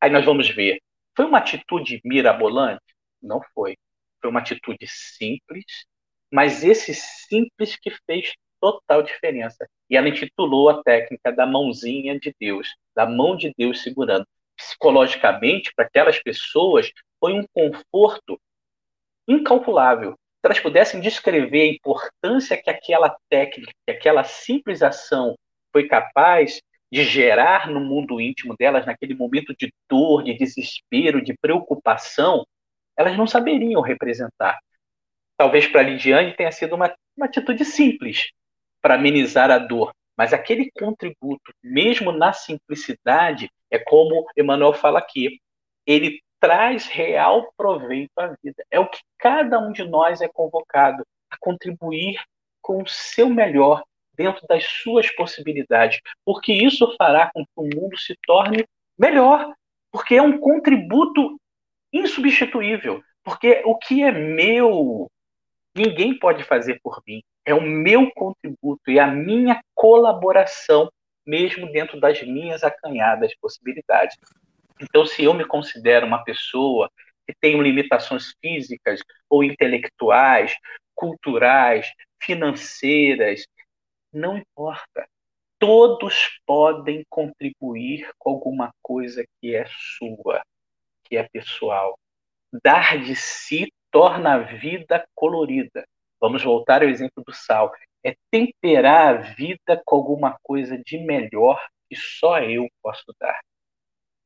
Aí 0.00 0.10
nós 0.10 0.24
vamos 0.24 0.48
ver, 0.48 0.80
foi 1.16 1.24
uma 1.24 1.38
atitude 1.38 2.00
mirabolante? 2.04 2.82
Não 3.22 3.40
foi. 3.54 3.76
Foi 4.20 4.30
uma 4.30 4.40
atitude 4.40 4.86
simples, 4.86 5.64
mas 6.30 6.62
esse 6.62 6.94
simples 6.94 7.76
que 7.76 7.90
fez 8.06 8.34
total 8.60 9.02
diferença. 9.02 9.66
E 9.88 9.96
ela 9.96 10.08
intitulou 10.08 10.68
a 10.68 10.82
técnica 10.82 11.32
da 11.32 11.46
mãozinha 11.46 12.18
de 12.18 12.34
Deus, 12.38 12.74
da 12.94 13.06
mão 13.06 13.36
de 13.36 13.52
Deus 13.56 13.82
segurando. 13.82 14.26
Psicologicamente, 14.56 15.72
para 15.74 15.86
aquelas 15.86 16.18
pessoas, 16.22 16.90
foi 17.20 17.32
um 17.32 17.46
conforto 17.52 18.38
incalculável. 19.26 20.12
Se 20.12 20.46
elas 20.46 20.60
pudessem 20.60 21.00
descrever 21.00 21.62
a 21.62 21.72
importância 21.72 22.60
que 22.60 22.70
aquela 22.70 23.16
técnica, 23.28 23.72
que 23.86 23.92
aquela 23.92 24.24
simples 24.24 24.82
ação 24.82 25.34
foi 25.72 25.88
capaz 25.88 26.60
de 26.90 27.02
gerar 27.04 27.68
no 27.68 27.80
mundo 27.80 28.20
íntimo 28.20 28.54
delas, 28.56 28.86
naquele 28.86 29.14
momento 29.14 29.54
de 29.58 29.72
dor, 29.88 30.22
de 30.22 30.34
desespero, 30.34 31.22
de 31.22 31.34
preocupação, 31.34 32.46
elas 32.96 33.16
não 33.16 33.26
saberiam 33.26 33.80
representar. 33.80 34.58
Talvez 35.36 35.66
para 35.66 35.82
Lidiane 35.82 36.34
tenha 36.34 36.52
sido 36.52 36.74
uma, 36.74 36.94
uma 37.16 37.26
atitude 37.26 37.64
simples 37.64 38.30
para 38.80 38.94
amenizar 38.94 39.50
a 39.50 39.58
dor, 39.58 39.92
mas 40.16 40.32
aquele 40.32 40.70
contributo, 40.70 41.52
mesmo 41.62 42.12
na 42.12 42.32
simplicidade, 42.32 43.50
é 43.70 43.78
como 43.78 44.26
Emmanuel 44.36 44.72
fala 44.72 44.98
aqui, 44.98 45.40
ele 45.84 46.22
traz 46.40 46.86
real 46.86 47.52
proveito 47.56 48.12
à 48.18 48.28
vida. 48.42 48.64
É 48.70 48.78
o 48.78 48.88
que 48.88 49.00
cada 49.18 49.58
um 49.58 49.72
de 49.72 49.84
nós 49.84 50.20
é 50.20 50.28
convocado 50.28 51.04
a 51.30 51.36
contribuir 51.38 52.20
com 52.60 52.82
o 52.82 52.88
seu 52.88 53.28
melhor 53.28 53.82
dentro 54.16 54.46
das 54.48 54.64
suas 54.64 55.10
possibilidades, 55.14 56.00
porque 56.24 56.52
isso 56.52 56.94
fará 56.96 57.30
com 57.32 57.44
que 57.44 57.52
o 57.56 57.62
mundo 57.62 57.96
se 57.98 58.16
torne 58.26 58.64
melhor, 58.98 59.54
porque 59.92 60.14
é 60.14 60.22
um 60.22 60.38
contributo 60.38 61.38
insubstituível, 61.92 63.02
porque 63.22 63.62
o 63.64 63.76
que 63.76 64.02
é 64.02 64.10
meu, 64.10 65.10
ninguém 65.76 66.18
pode 66.18 66.42
fazer 66.44 66.80
por 66.82 67.02
mim. 67.06 67.22
É 67.44 67.54
o 67.54 67.60
meu 67.60 68.10
contributo 68.12 68.90
e 68.90 68.98
a 68.98 69.06
minha 69.06 69.60
colaboração, 69.74 70.90
mesmo 71.24 71.70
dentro 71.70 72.00
das 72.00 72.20
minhas 72.22 72.64
acanhadas 72.64 73.32
possibilidades. 73.40 74.16
Então, 74.80 75.06
se 75.06 75.24
eu 75.24 75.32
me 75.34 75.44
considero 75.44 76.06
uma 76.06 76.22
pessoa 76.22 76.90
que 77.26 77.34
tem 77.40 77.60
limitações 77.60 78.34
físicas 78.40 79.00
ou 79.28 79.42
intelectuais, 79.42 80.54
culturais, 80.94 81.86
financeiras, 82.22 83.46
não 84.12 84.38
importa. 84.38 85.06
Todos 85.58 86.38
podem 86.46 87.04
contribuir 87.08 88.10
com 88.18 88.30
alguma 88.30 88.72
coisa 88.82 89.24
que 89.40 89.54
é 89.54 89.64
sua, 89.68 90.42
que 91.04 91.16
é 91.16 91.28
pessoal. 91.28 91.98
Dar 92.62 92.98
de 92.98 93.16
si 93.16 93.72
torna 93.90 94.34
a 94.34 94.38
vida 94.38 95.06
colorida. 95.14 95.86
Vamos 96.20 96.42
voltar 96.42 96.82
ao 96.82 96.88
exemplo 96.88 97.22
do 97.24 97.32
sal. 97.32 97.72
É 98.04 98.14
temperar 98.30 99.16
a 99.16 99.20
vida 99.34 99.82
com 99.84 99.96
alguma 99.96 100.38
coisa 100.42 100.78
de 100.78 100.98
melhor 100.98 101.60
que 101.88 101.96
só 101.96 102.38
eu 102.40 102.68
posso 102.82 103.04
dar. 103.18 103.38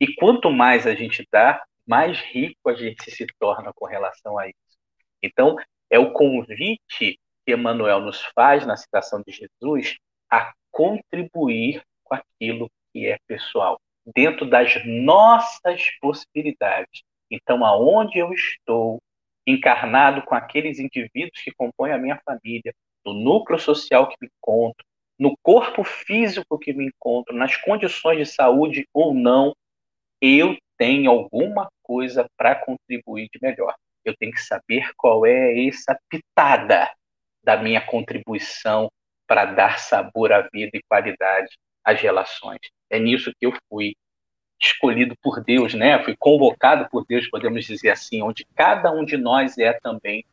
E 0.01 0.15
quanto 0.15 0.51
mais 0.51 0.87
a 0.87 0.95
gente 0.95 1.27
dá, 1.31 1.63
mais 1.87 2.19
rico 2.19 2.71
a 2.71 2.75
gente 2.75 3.11
se 3.11 3.27
torna 3.39 3.73
com 3.75 3.87
relação 3.87 4.39
a 4.39 4.49
isso. 4.49 4.57
Então, 5.23 5.57
é 5.91 5.99
o 5.99 6.13
convite 6.13 7.21
que 7.45 7.53
Emmanuel 7.53 8.01
nos 8.01 8.23
faz 8.35 8.65
na 8.65 8.77
citação 8.77 9.23
de 9.27 9.33
Jesus 9.33 9.97
a 10.31 10.53
contribuir 10.71 11.83
com 12.05 12.15
aquilo 12.15 12.71
que 12.93 13.07
é 13.07 13.19
pessoal, 13.27 13.81
dentro 14.15 14.49
das 14.49 14.75
nossas 14.87 15.91
possibilidades. 16.01 17.03
Então, 17.31 17.65
aonde 17.65 18.19
eu 18.19 18.33
estou, 18.33 19.01
encarnado 19.47 20.23
com 20.23 20.35
aqueles 20.35 20.79
indivíduos 20.79 21.41
que 21.43 21.53
compõem 21.53 21.93
a 21.93 21.99
minha 21.99 22.21
família, 22.25 22.75
no 23.05 23.13
núcleo 23.13 23.59
social 23.59 24.09
que 24.09 24.17
me 24.21 24.29
encontro, 24.29 24.85
no 25.19 25.37
corpo 25.43 25.85
físico 25.85 26.59
que 26.59 26.73
me 26.73 26.87
encontro, 26.87 27.35
nas 27.35 27.57
condições 27.57 28.19
de 28.19 28.27
saúde 28.27 28.87
ou 28.93 29.15
não, 29.15 29.55
eu 30.21 30.57
tenho 30.77 31.11
alguma 31.11 31.69
coisa 31.83 32.27
para 32.37 32.55
contribuir 32.55 33.29
de 33.33 33.39
melhor. 33.43 33.75
Eu 34.05 34.17
tenho 34.17 34.33
que 34.33 34.43
saber 34.43 34.93
qual 34.97 35.27
é 35.27 35.67
essa 35.67 35.99
pitada 36.09 36.91
da 37.43 37.57
minha 37.57 37.81
contribuição 37.81 38.91
para 39.27 39.45
dar 39.45 39.79
sabor 39.79 40.33
à 40.33 40.43
vida 40.53 40.71
e 40.75 40.83
qualidade 40.89 41.57
às 41.85 42.01
relações. 42.01 42.61
É 42.89 42.99
nisso 42.99 43.33
que 43.39 43.47
eu 43.47 43.53
fui 43.69 43.95
escolhido 44.61 45.15
por 45.23 45.43
Deus, 45.43 45.73
né? 45.75 46.03
Fui 46.05 46.15
convocado 46.19 46.89
por 46.91 47.07
Deus, 47.07 47.29
podemos 47.29 47.65
dizer 47.65 47.91
assim, 47.91 48.23
onde 48.23 48.47
cada 48.55 48.91
um 48.91 49.05
de 49.05 49.17
nós 49.17 49.57
é 49.57 49.73
também 49.73 50.25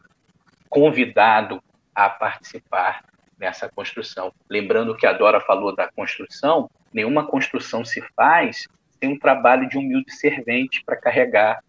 convidado 0.69 1.63
a 1.95 2.09
participar 2.09 3.05
nessa 3.39 3.69
construção. 3.69 4.33
Lembrando 4.49 4.95
que 4.95 5.05
a 5.05 5.13
Dora 5.13 5.39
falou 5.39 5.75
da 5.75 5.89
construção, 5.91 6.69
nenhuma 6.91 7.25
construção 7.25 7.85
se 7.85 8.01
faz 8.15 8.67
sem 8.99 9.09
um 9.13 9.19
trabalho 9.19 9.67
de 9.69 9.77
humilde 9.77 10.11
servente 10.13 10.83
para 10.85 10.95
carregar 10.95 11.63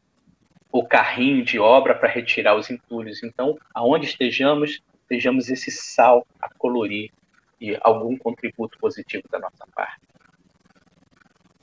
o 0.71 0.87
carrinho 0.87 1.45
de 1.45 1.59
obra 1.59 1.95
para 1.95 2.09
retirar 2.09 2.55
os 2.55 2.71
entulhos. 2.71 3.23
Então, 3.23 3.59
aonde 3.75 4.07
estejamos, 4.07 4.83
sejamos 5.09 5.49
esse 5.49 5.71
sal 5.71 6.27
a 6.41 6.49
colorir 6.55 7.11
e 7.61 7.77
algum 7.81 8.17
contributo 8.17 8.79
positivo 8.79 9.25
da 9.31 9.39
nossa 9.39 9.67
parte. 9.75 10.01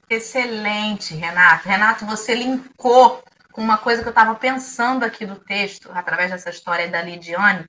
Excelente, 0.09 1.16
Renato. 1.16 1.68
Renato, 1.68 2.05
você 2.05 2.36
linkou 2.36 3.24
com 3.51 3.61
uma 3.61 3.78
coisa 3.78 4.01
que 4.01 4.07
eu 4.07 4.11
estava 4.11 4.36
pensando 4.36 5.03
aqui 5.03 5.26
do 5.26 5.38
texto, 5.38 5.89
através 5.93 6.30
dessa 6.30 6.49
história 6.49 6.89
da 6.89 7.01
Lidiane. 7.01 7.66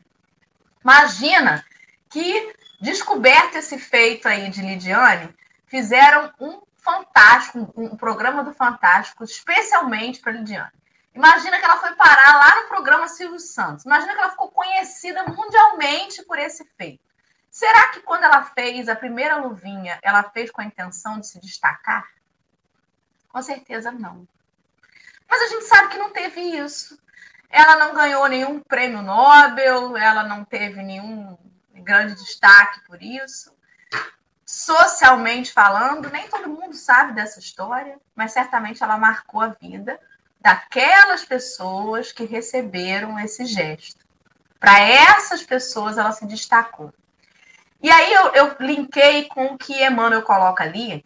Imagina 0.82 1.64
que, 2.10 2.52
descoberto 2.80 3.56
esse 3.56 3.78
feito 3.78 4.26
aí 4.26 4.50
de 4.50 4.60
Lidiane, 4.60 5.28
fizeram 5.66 6.32
um 6.40 6.60
fantástico, 6.86 7.72
um 7.76 7.96
programa 7.96 8.44
do 8.44 8.54
Fantástico, 8.54 9.24
especialmente 9.24 10.20
para 10.20 10.30
Lidiane. 10.30 10.70
Imagina 11.12 11.58
que 11.58 11.64
ela 11.64 11.78
foi 11.78 11.94
parar 11.96 12.36
lá 12.36 12.62
no 12.62 12.68
programa 12.68 13.08
Silvio 13.08 13.40
Santos. 13.40 13.84
Imagina 13.84 14.12
que 14.12 14.20
ela 14.20 14.30
ficou 14.30 14.50
conhecida 14.50 15.24
mundialmente 15.24 16.22
por 16.24 16.38
esse 16.38 16.64
feito. 16.76 17.02
Será 17.50 17.88
que 17.88 18.00
quando 18.00 18.24
ela 18.24 18.44
fez 18.44 18.88
a 18.88 18.94
primeira 18.94 19.36
luvinha, 19.38 19.98
ela 20.02 20.22
fez 20.22 20.50
com 20.50 20.60
a 20.60 20.64
intenção 20.64 21.18
de 21.18 21.26
se 21.26 21.40
destacar? 21.40 22.06
Com 23.28 23.42
certeza 23.42 23.90
não. 23.90 24.28
Mas 25.28 25.42
a 25.42 25.48
gente 25.48 25.64
sabe 25.64 25.88
que 25.88 25.98
não 25.98 26.10
teve 26.10 26.40
isso. 26.40 26.98
Ela 27.48 27.76
não 27.76 27.94
ganhou 27.94 28.28
nenhum 28.28 28.60
prêmio 28.60 29.02
Nobel, 29.02 29.96
ela 29.96 30.22
não 30.22 30.44
teve 30.44 30.82
nenhum 30.82 31.36
grande 31.74 32.14
destaque 32.14 32.80
por 32.86 33.02
isso. 33.02 33.56
Socialmente 34.46 35.52
falando, 35.52 36.08
nem 36.08 36.28
todo 36.28 36.48
mundo 36.48 36.72
sabe 36.72 37.12
dessa 37.14 37.40
história, 37.40 37.98
mas 38.14 38.30
certamente 38.30 38.80
ela 38.80 38.96
marcou 38.96 39.40
a 39.40 39.48
vida 39.48 39.98
daquelas 40.40 41.24
pessoas 41.24 42.12
que 42.12 42.24
receberam 42.24 43.18
esse 43.18 43.44
gesto. 43.44 44.06
Para 44.60 44.78
essas 44.78 45.42
pessoas, 45.42 45.98
ela 45.98 46.12
se 46.12 46.24
destacou. 46.26 46.94
E 47.82 47.90
aí 47.90 48.12
eu, 48.12 48.28
eu 48.34 48.56
linkei 48.60 49.24
com 49.24 49.46
o 49.46 49.58
que 49.58 49.84
Emmanuel 49.84 50.22
coloca 50.22 50.62
ali, 50.62 51.04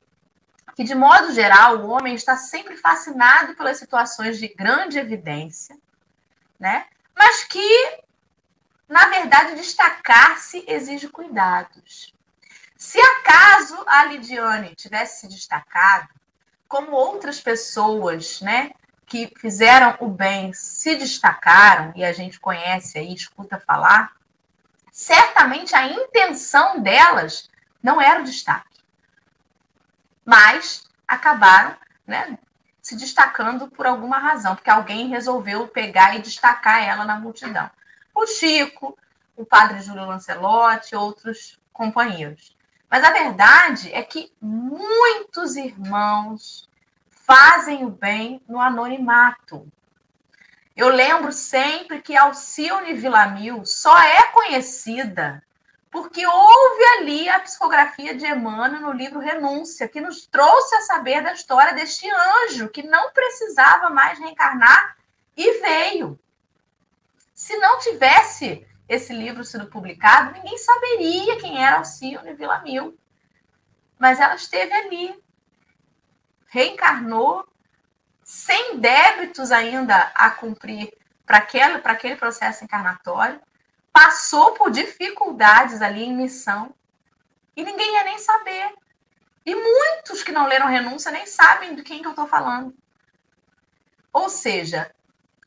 que 0.76 0.84
de 0.84 0.95
modo 0.95 1.32
geral 1.32 1.78
o 1.78 1.88
homem 1.88 2.14
está 2.14 2.36
sempre 2.36 2.76
fascinado 2.76 3.55
pelas 3.55 3.78
situações 3.78 4.38
de 4.38 4.49
grande 4.49 4.99
evidência, 4.99 5.78
né? 6.59 6.84
Mas 7.16 7.45
que, 7.45 8.03
na 8.86 9.09
verdade, 9.09 9.55
destacar-se 9.55 10.62
exige 10.68 11.09
cuidados. 11.09 12.14
Se 12.81 12.99
acaso 12.99 13.85
a 13.87 14.05
Lidiane 14.07 14.74
tivesse 14.74 15.20
se 15.20 15.28
destacado, 15.28 16.09
como 16.66 16.93
outras 16.93 17.39
pessoas, 17.39 18.41
né, 18.41 18.70
que 19.05 19.31
fizeram 19.37 19.99
o 20.01 20.09
bem 20.09 20.55
se 20.55 20.97
destacaram, 20.97 21.93
e 21.95 22.03
a 22.03 22.11
gente 22.14 22.41
conhece 22.41 22.99
aí, 22.99 23.12
escuta 23.12 23.61
falar, 23.61 24.12
certamente 24.91 25.76
a 25.76 25.89
intenção 25.89 26.81
delas 26.81 27.51
não 27.83 28.01
era 28.01 28.22
o 28.22 28.24
destaque. 28.24 28.81
Mas 30.24 30.89
acabaram 31.07 31.76
né, 32.07 32.39
se 32.81 32.97
destacando 32.97 33.68
por 33.68 33.87
alguma 33.87 34.16
razão, 34.16 34.57
porque 34.57 34.70
alguém 34.70 35.09
resolveu 35.09 35.68
pegar 35.68 36.16
e 36.16 36.22
destacar 36.22 36.83
ela 36.83 37.05
na 37.05 37.20
multidão. 37.20 37.70
O 38.14 38.26
Chico, 38.26 38.99
o 39.37 39.45
padre 39.45 39.83
Júlio 39.83 40.07
Lancelotti, 40.07 40.97
outros 40.97 41.61
companheiros. 41.74 42.59
Mas 42.91 43.05
a 43.05 43.12
verdade 43.12 43.93
é 43.95 44.03
que 44.03 44.32
muitos 44.41 45.55
irmãos 45.55 46.68
fazem 47.09 47.84
o 47.84 47.91
bem 47.91 48.43
no 48.49 48.59
anonimato. 48.61 49.70
Eu 50.76 50.88
lembro 50.88 51.30
sempre 51.30 52.01
que 52.03 52.16
Alcione 52.16 52.95
Villamil 52.95 53.64
só 53.64 53.97
é 53.97 54.24
conhecida 54.32 55.43
porque 55.91 56.24
houve 56.24 56.84
ali 56.99 57.28
a 57.28 57.41
psicografia 57.41 58.14
de 58.14 58.24
Emmanuel 58.24 58.80
no 58.80 58.93
livro 58.93 59.18
Renúncia, 59.18 59.88
que 59.88 60.01
nos 60.01 60.24
trouxe 60.26 60.74
a 60.76 60.82
saber 60.82 61.20
da 61.20 61.32
história 61.32 61.74
deste 61.74 62.09
anjo 62.09 62.68
que 62.68 62.82
não 62.82 63.11
precisava 63.12 63.91
mais 63.91 64.18
reencarnar 64.18 64.97
e 65.36 65.61
veio. 65.61 66.18
Se 67.34 67.57
não 67.59 67.78
tivesse 67.80 68.66
esse 68.91 69.12
livro 69.12 69.45
sido 69.45 69.68
publicado, 69.68 70.32
ninguém 70.32 70.59
saberia 70.59 71.38
quem 71.38 71.64
era 71.64 71.76
Alcione 71.76 72.34
Villamil. 72.34 72.99
Mas 73.97 74.18
ela 74.18 74.34
esteve 74.34 74.72
ali, 74.72 75.14
reencarnou, 76.49 77.47
sem 78.24 78.80
débitos 78.80 79.53
ainda 79.53 80.11
a 80.12 80.30
cumprir 80.30 80.93
para 81.24 81.38
aquele, 81.38 81.80
aquele 81.84 82.16
processo 82.16 82.64
encarnatório, 82.64 83.41
passou 83.93 84.55
por 84.55 84.72
dificuldades 84.72 85.80
ali 85.80 86.03
em 86.03 86.16
missão 86.16 86.74
e 87.57 87.62
ninguém 87.62 87.95
ia 87.95 88.03
nem 88.05 88.18
saber. 88.18 88.74
E 89.47 89.55
muitos 89.55 90.24
que 90.24 90.32
não 90.32 90.49
leram 90.49 90.66
renúncia 90.66 91.12
nem 91.12 91.26
sabem 91.26 91.76
de 91.76 91.84
quem 91.84 92.01
que 92.01 92.09
eu 92.09 92.12
estou 92.12 92.26
falando. 92.26 92.74
Ou 94.12 94.28
seja, 94.28 94.93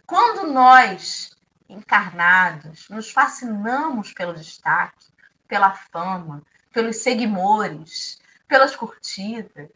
quando 0.07 0.47
nós 0.47 1.32
encarnados, 1.73 2.87
nos 2.89 3.11
fascinamos 3.11 4.13
pelo 4.13 4.33
destaque, 4.33 5.07
pela 5.47 5.71
fama, 5.71 6.41
pelos 6.71 6.97
seguidores, 6.97 8.19
pelas 8.47 8.75
curtidas. 8.75 9.69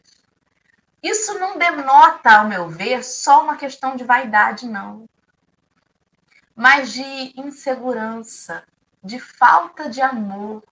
Isso 1.02 1.38
não 1.38 1.58
denota, 1.58 2.38
ao 2.38 2.48
meu 2.48 2.68
ver, 2.68 3.04
só 3.04 3.44
uma 3.44 3.56
questão 3.56 3.96
de 3.96 4.04
vaidade, 4.04 4.66
não, 4.66 5.08
mas 6.54 6.92
de 6.92 7.32
insegurança, 7.40 8.64
de 9.02 9.20
falta 9.20 9.88
de 9.88 10.00
amor. 10.00 10.64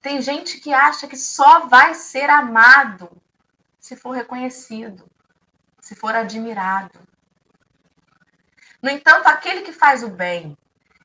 Tem 0.00 0.22
gente 0.22 0.60
que 0.60 0.72
acha 0.72 1.08
que 1.08 1.16
só 1.16 1.66
vai 1.66 1.94
ser 1.94 2.30
amado 2.30 3.10
se 3.80 3.96
for 3.96 4.12
reconhecido, 4.12 5.10
se 5.80 5.96
for 5.96 6.14
admirado. 6.14 6.98
No 8.84 8.90
entanto, 8.90 9.26
aquele 9.28 9.62
que 9.62 9.72
faz 9.72 10.02
o 10.02 10.10
bem 10.10 10.58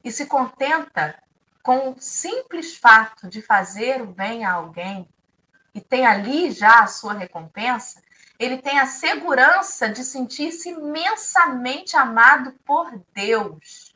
e 0.03 0.11
se 0.11 0.25
contenta 0.25 1.17
com 1.63 1.91
o 1.91 1.95
simples 1.97 2.75
fato 2.75 3.29
de 3.29 3.41
fazer 3.41 4.01
o 4.01 4.05
bem 4.05 4.43
a 4.43 4.51
alguém 4.51 5.07
e 5.73 5.79
tem 5.79 6.05
ali 6.05 6.51
já 6.51 6.81
a 6.81 6.87
sua 6.87 7.13
recompensa, 7.13 8.03
ele 8.37 8.57
tem 8.57 8.79
a 8.79 8.85
segurança 8.85 9.87
de 9.87 10.03
sentir-se 10.03 10.71
imensamente 10.71 11.95
amado 11.95 12.51
por 12.65 13.01
Deus. 13.13 13.95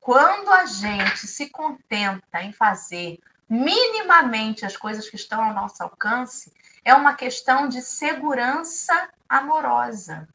Quando 0.00 0.50
a 0.50 0.66
gente 0.66 1.28
se 1.28 1.48
contenta 1.48 2.42
em 2.42 2.52
fazer 2.52 3.20
minimamente 3.48 4.66
as 4.66 4.76
coisas 4.76 5.08
que 5.08 5.14
estão 5.14 5.44
ao 5.44 5.54
nosso 5.54 5.80
alcance, 5.80 6.52
é 6.84 6.92
uma 6.92 7.14
questão 7.14 7.68
de 7.68 7.82
segurança 7.82 9.10
amorosa 9.28 10.28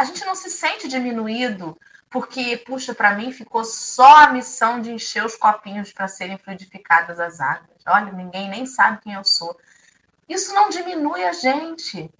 a 0.00 0.04
gente 0.04 0.24
não 0.24 0.34
se 0.34 0.48
sente 0.48 0.88
diminuído 0.88 1.78
porque, 2.08 2.56
puxa, 2.56 2.94
para 2.94 3.14
mim 3.14 3.32
ficou 3.32 3.62
só 3.66 4.24
a 4.24 4.32
missão 4.32 4.80
de 4.80 4.90
encher 4.90 5.22
os 5.22 5.36
copinhos 5.36 5.92
para 5.92 6.08
serem 6.08 6.38
fluidificadas 6.38 7.20
as 7.20 7.38
águas. 7.38 7.82
Olha, 7.86 8.10
ninguém 8.10 8.48
nem 8.48 8.64
sabe 8.64 9.02
quem 9.02 9.12
eu 9.12 9.22
sou. 9.22 9.54
Isso 10.26 10.54
não 10.54 10.70
diminui 10.70 11.22
a 11.22 11.34
gente, 11.34 12.10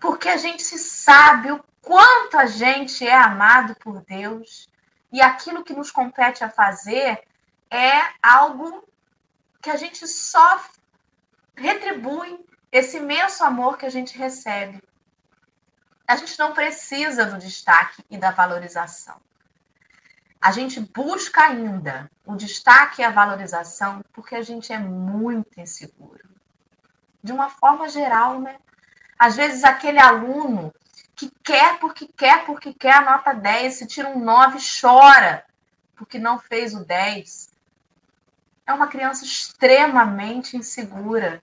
porque 0.00 0.28
a 0.28 0.36
gente 0.36 0.64
se 0.64 0.80
sabe 0.80 1.52
o 1.52 1.64
quanto 1.80 2.36
a 2.36 2.46
gente 2.46 3.06
é 3.06 3.14
amado 3.14 3.76
por 3.76 4.00
Deus 4.00 4.68
e 5.12 5.20
aquilo 5.20 5.62
que 5.62 5.72
nos 5.72 5.92
compete 5.92 6.42
a 6.42 6.50
fazer 6.50 7.22
é 7.70 8.00
algo 8.20 8.82
que 9.62 9.70
a 9.70 9.76
gente 9.76 10.08
só 10.08 10.60
retribui 11.54 12.44
esse 12.72 12.96
imenso 12.96 13.44
amor 13.44 13.78
que 13.78 13.86
a 13.86 13.90
gente 13.90 14.18
recebe 14.18 14.82
a 16.10 16.16
gente 16.16 16.36
não 16.40 16.52
precisa 16.52 17.24
do 17.24 17.38
destaque 17.38 18.04
e 18.10 18.18
da 18.18 18.32
valorização. 18.32 19.20
A 20.40 20.50
gente 20.50 20.80
busca 20.80 21.44
ainda 21.44 22.10
o 22.26 22.34
destaque 22.34 23.00
e 23.00 23.04
a 23.04 23.12
valorização 23.12 24.02
porque 24.12 24.34
a 24.34 24.42
gente 24.42 24.72
é 24.72 24.78
muito 24.80 25.60
inseguro. 25.60 26.28
De 27.22 27.30
uma 27.30 27.48
forma 27.48 27.88
geral, 27.88 28.40
né? 28.40 28.56
Às 29.16 29.36
vezes 29.36 29.62
aquele 29.62 30.00
aluno 30.00 30.74
que 31.14 31.30
quer 31.44 31.78
porque 31.78 32.08
quer, 32.08 32.44
porque 32.44 32.74
quer 32.74 32.94
a 32.94 33.02
nota 33.02 33.32
10, 33.32 33.74
se 33.74 33.86
tira 33.86 34.08
um 34.08 34.18
9, 34.18 34.58
chora 34.80 35.44
porque 35.94 36.18
não 36.18 36.40
fez 36.40 36.74
o 36.74 36.84
10. 36.84 37.50
É 38.66 38.72
uma 38.72 38.88
criança 38.88 39.24
extremamente 39.24 40.56
insegura. 40.56 41.40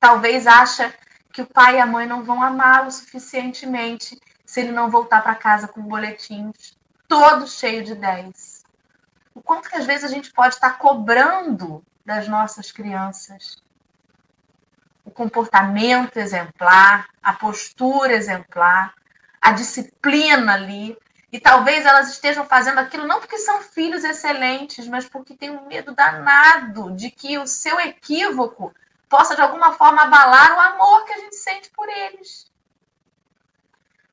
Talvez 0.00 0.46
acha 0.46 0.94
que 1.34 1.42
o 1.42 1.46
pai 1.46 1.76
e 1.76 1.80
a 1.80 1.86
mãe 1.86 2.06
não 2.06 2.22
vão 2.22 2.40
amá-lo 2.40 2.92
suficientemente 2.92 4.16
se 4.46 4.60
ele 4.60 4.70
não 4.70 4.88
voltar 4.88 5.20
para 5.20 5.34
casa 5.34 5.66
com 5.66 5.82
boletins 5.82 6.78
todo 7.08 7.48
cheio 7.48 7.82
de 7.82 7.96
10. 7.96 8.62
O 9.34 9.42
quanto 9.42 9.68
que 9.68 9.76
às 9.76 9.84
vezes 9.84 10.04
a 10.04 10.14
gente 10.14 10.32
pode 10.32 10.54
estar 10.54 10.78
cobrando 10.78 11.84
das 12.06 12.28
nossas 12.28 12.70
crianças 12.70 13.56
o 15.04 15.10
comportamento 15.10 16.16
exemplar, 16.18 17.08
a 17.22 17.32
postura 17.32 18.14
exemplar, 18.14 18.94
a 19.40 19.50
disciplina 19.52 20.54
ali. 20.54 20.96
E 21.32 21.40
talvez 21.40 21.84
elas 21.84 22.10
estejam 22.10 22.46
fazendo 22.46 22.78
aquilo 22.78 23.08
não 23.08 23.18
porque 23.18 23.38
são 23.38 23.60
filhos 23.60 24.04
excelentes, 24.04 24.86
mas 24.86 25.04
porque 25.04 25.34
têm 25.34 25.50
um 25.50 25.66
medo 25.66 25.92
danado 25.92 26.92
de 26.92 27.10
que 27.10 27.36
o 27.38 27.46
seu 27.46 27.80
equívoco 27.80 28.72
possa 29.14 29.36
de 29.36 29.42
alguma 29.42 29.72
forma 29.74 30.02
abalar 30.02 30.56
o 30.56 30.60
amor 30.60 31.04
que 31.04 31.12
a 31.12 31.18
gente 31.18 31.36
sente 31.36 31.70
por 31.70 31.88
eles. 31.88 32.52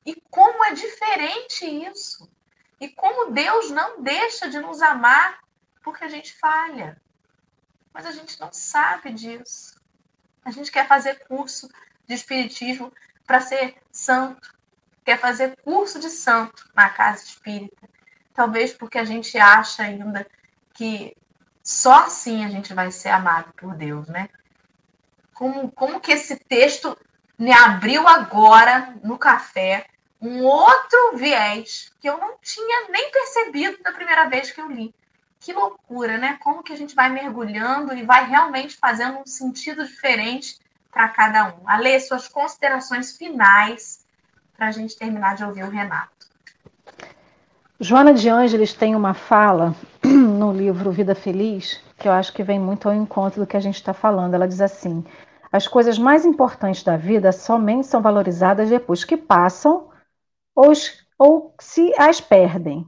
E 0.06 0.14
como 0.30 0.64
é 0.64 0.74
diferente 0.74 1.64
isso. 1.66 2.30
E 2.80 2.88
como 2.88 3.32
Deus 3.32 3.68
não 3.68 4.00
deixa 4.00 4.48
de 4.48 4.60
nos 4.60 4.80
amar 4.80 5.40
porque 5.82 6.04
a 6.04 6.08
gente 6.08 6.32
falha. 6.34 7.02
Mas 7.92 8.06
a 8.06 8.12
gente 8.12 8.38
não 8.40 8.52
sabe 8.52 9.12
disso. 9.12 9.74
A 10.44 10.52
gente 10.52 10.70
quer 10.70 10.86
fazer 10.86 11.26
curso 11.26 11.68
de 12.06 12.14
espiritismo 12.14 12.92
para 13.26 13.40
ser 13.40 13.82
santo. 13.90 14.56
Quer 15.04 15.18
fazer 15.18 15.56
curso 15.64 15.98
de 15.98 16.10
santo 16.10 16.70
na 16.76 16.88
casa 16.90 17.24
espírita. 17.24 17.90
Talvez 18.32 18.72
porque 18.72 18.98
a 18.98 19.04
gente 19.04 19.36
acha 19.36 19.82
ainda 19.82 20.24
que 20.72 21.16
só 21.60 22.04
assim 22.04 22.44
a 22.44 22.48
gente 22.48 22.72
vai 22.72 22.92
ser 22.92 23.08
amado 23.08 23.52
por 23.54 23.74
Deus, 23.74 24.06
né? 24.06 24.28
Como, 25.42 25.72
como 25.72 25.98
que 25.98 26.12
esse 26.12 26.36
texto 26.36 26.96
me 27.36 27.52
abriu 27.52 28.06
agora 28.06 28.94
no 29.02 29.18
café 29.18 29.86
um 30.20 30.44
outro 30.44 31.16
viés 31.16 31.92
que 32.00 32.08
eu 32.08 32.16
não 32.16 32.36
tinha 32.40 32.88
nem 32.90 33.10
percebido 33.10 33.82
da 33.82 33.90
primeira 33.90 34.28
vez 34.28 34.52
que 34.52 34.60
eu 34.60 34.70
li. 34.70 34.94
Que 35.40 35.52
loucura, 35.52 36.16
né? 36.16 36.38
Como 36.40 36.62
que 36.62 36.72
a 36.72 36.76
gente 36.76 36.94
vai 36.94 37.08
mergulhando 37.08 37.92
e 37.92 38.04
vai 38.04 38.24
realmente 38.30 38.76
fazendo 38.76 39.18
um 39.18 39.26
sentido 39.26 39.84
diferente 39.84 40.60
para 40.92 41.08
cada 41.08 41.48
um. 41.48 41.68
Alê, 41.68 41.98
suas 41.98 42.28
considerações 42.28 43.16
finais 43.16 44.06
para 44.56 44.68
a 44.68 44.70
gente 44.70 44.96
terminar 44.96 45.34
de 45.34 45.42
ouvir 45.42 45.64
o 45.64 45.70
Renato. 45.70 46.28
Joana 47.80 48.14
de 48.14 48.28
Ângeles 48.28 48.74
tem 48.74 48.94
uma 48.94 49.12
fala 49.12 49.74
no 50.06 50.52
livro 50.52 50.92
Vida 50.92 51.16
Feliz 51.16 51.80
que 51.98 52.06
eu 52.06 52.12
acho 52.12 52.32
que 52.32 52.44
vem 52.44 52.60
muito 52.60 52.88
ao 52.88 52.94
encontro 52.94 53.40
do 53.40 53.46
que 53.46 53.56
a 53.56 53.60
gente 53.60 53.74
está 53.74 53.92
falando. 53.92 54.34
Ela 54.34 54.46
diz 54.46 54.60
assim: 54.60 55.04
as 55.52 55.68
coisas 55.68 55.98
mais 55.98 56.24
importantes 56.24 56.82
da 56.82 56.96
vida 56.96 57.30
somente 57.30 57.86
são 57.86 58.00
valorizadas 58.00 58.70
depois 58.70 59.04
que 59.04 59.18
passam 59.18 59.90
ou, 60.56 60.72
ou 61.18 61.54
se 61.60 61.92
as 61.98 62.22
perdem. 62.22 62.86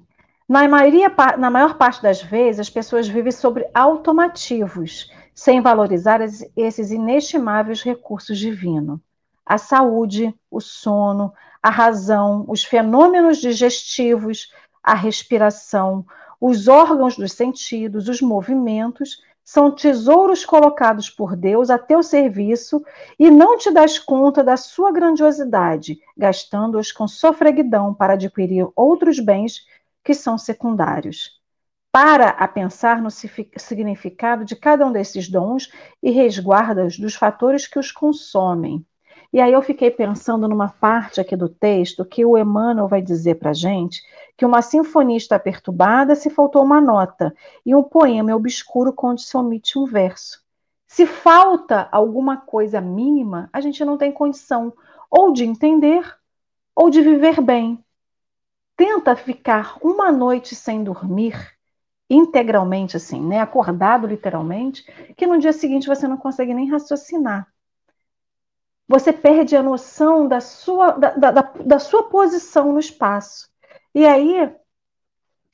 Na, 0.48 0.66
maioria, 0.66 1.12
na 1.38 1.50
maior 1.50 1.76
parte 1.76 2.02
das 2.02 2.22
vezes, 2.22 2.60
as 2.60 2.70
pessoas 2.70 3.06
vivem 3.06 3.32
sobre 3.32 3.68
automativos, 3.74 5.12
sem 5.34 5.60
valorizar 5.60 6.20
esses 6.56 6.90
inestimáveis 6.90 7.82
recursos 7.82 8.38
divinos. 8.38 8.98
A 9.44 9.58
saúde, 9.58 10.34
o 10.50 10.58
sono, 10.58 11.34
a 11.62 11.68
razão, 11.68 12.46
os 12.48 12.64
fenômenos 12.64 13.38
digestivos, 13.38 14.50
a 14.82 14.94
respiração, 14.94 16.06
os 16.40 16.66
órgãos 16.66 17.16
dos 17.16 17.32
sentidos, 17.32 18.08
os 18.08 18.22
movimentos, 18.22 19.22
são 19.44 19.70
tesouros 19.70 20.44
colocados 20.44 21.10
por 21.10 21.36
Deus 21.36 21.68
a 21.68 21.78
teu 21.78 22.02
serviço 22.02 22.82
e 23.18 23.30
não 23.30 23.58
te 23.58 23.70
das 23.70 23.98
conta 23.98 24.42
da 24.42 24.56
sua 24.56 24.90
grandiosidade, 24.90 25.98
gastando-os 26.16 26.90
com 26.90 27.06
sofreguidão 27.06 27.92
para 27.92 28.14
adquirir 28.14 28.66
outros 28.74 29.20
bens 29.20 29.66
que 30.02 30.14
são 30.14 30.38
secundários. 30.38 31.40
Para 31.92 32.30
a 32.30 32.48
pensar 32.48 33.00
no 33.00 33.10
significado 33.10 34.44
de 34.44 34.56
cada 34.56 34.84
um 34.86 34.90
desses 34.90 35.28
dons 35.28 35.70
e 36.02 36.10
resguarda-os 36.10 36.98
dos 36.98 37.14
fatores 37.14 37.66
que 37.68 37.78
os 37.78 37.92
consomem. 37.92 38.84
E 39.34 39.40
aí 39.40 39.52
eu 39.52 39.60
fiquei 39.62 39.90
pensando 39.90 40.46
numa 40.46 40.68
parte 40.68 41.20
aqui 41.20 41.34
do 41.34 41.48
texto 41.48 42.04
que 42.04 42.24
o 42.24 42.38
Emmanuel 42.38 42.86
vai 42.86 43.02
dizer 43.02 43.34
para 43.34 43.52
gente 43.52 44.00
que 44.36 44.46
uma 44.46 44.62
sinfonia 44.62 45.16
está 45.16 45.40
perturbada 45.40 46.14
se 46.14 46.30
faltou 46.30 46.62
uma 46.62 46.80
nota, 46.80 47.34
e 47.66 47.74
um 47.74 47.82
poema 47.82 48.30
é 48.30 48.34
obscuro 48.36 48.92
quando 48.92 49.18
se 49.18 49.36
omite 49.36 49.76
um 49.76 49.86
verso. 49.86 50.40
Se 50.86 51.04
falta 51.04 51.88
alguma 51.90 52.36
coisa 52.36 52.80
mínima, 52.80 53.50
a 53.52 53.60
gente 53.60 53.84
não 53.84 53.98
tem 53.98 54.12
condição 54.12 54.72
ou 55.10 55.32
de 55.32 55.42
entender 55.42 56.16
ou 56.72 56.88
de 56.88 57.02
viver 57.02 57.40
bem. 57.40 57.84
Tenta 58.76 59.16
ficar 59.16 59.78
uma 59.82 60.12
noite 60.12 60.54
sem 60.54 60.84
dormir, 60.84 61.34
integralmente 62.08 62.96
assim, 62.96 63.20
né, 63.20 63.40
acordado 63.40 64.06
literalmente, 64.06 64.84
que 65.16 65.26
no 65.26 65.40
dia 65.40 65.52
seguinte 65.52 65.88
você 65.88 66.06
não 66.06 66.16
consegue 66.16 66.54
nem 66.54 66.70
raciocinar 66.70 67.52
você 68.88 69.12
perde 69.12 69.56
a 69.56 69.62
noção 69.62 70.28
da 70.28 70.40
sua, 70.40 70.92
da, 70.92 71.10
da, 71.10 71.30
da, 71.30 71.78
sua 71.78 72.04
posição 72.04 72.72
no 72.72 72.78
espaço. 72.78 73.48
E 73.94 74.04
aí 74.04 74.52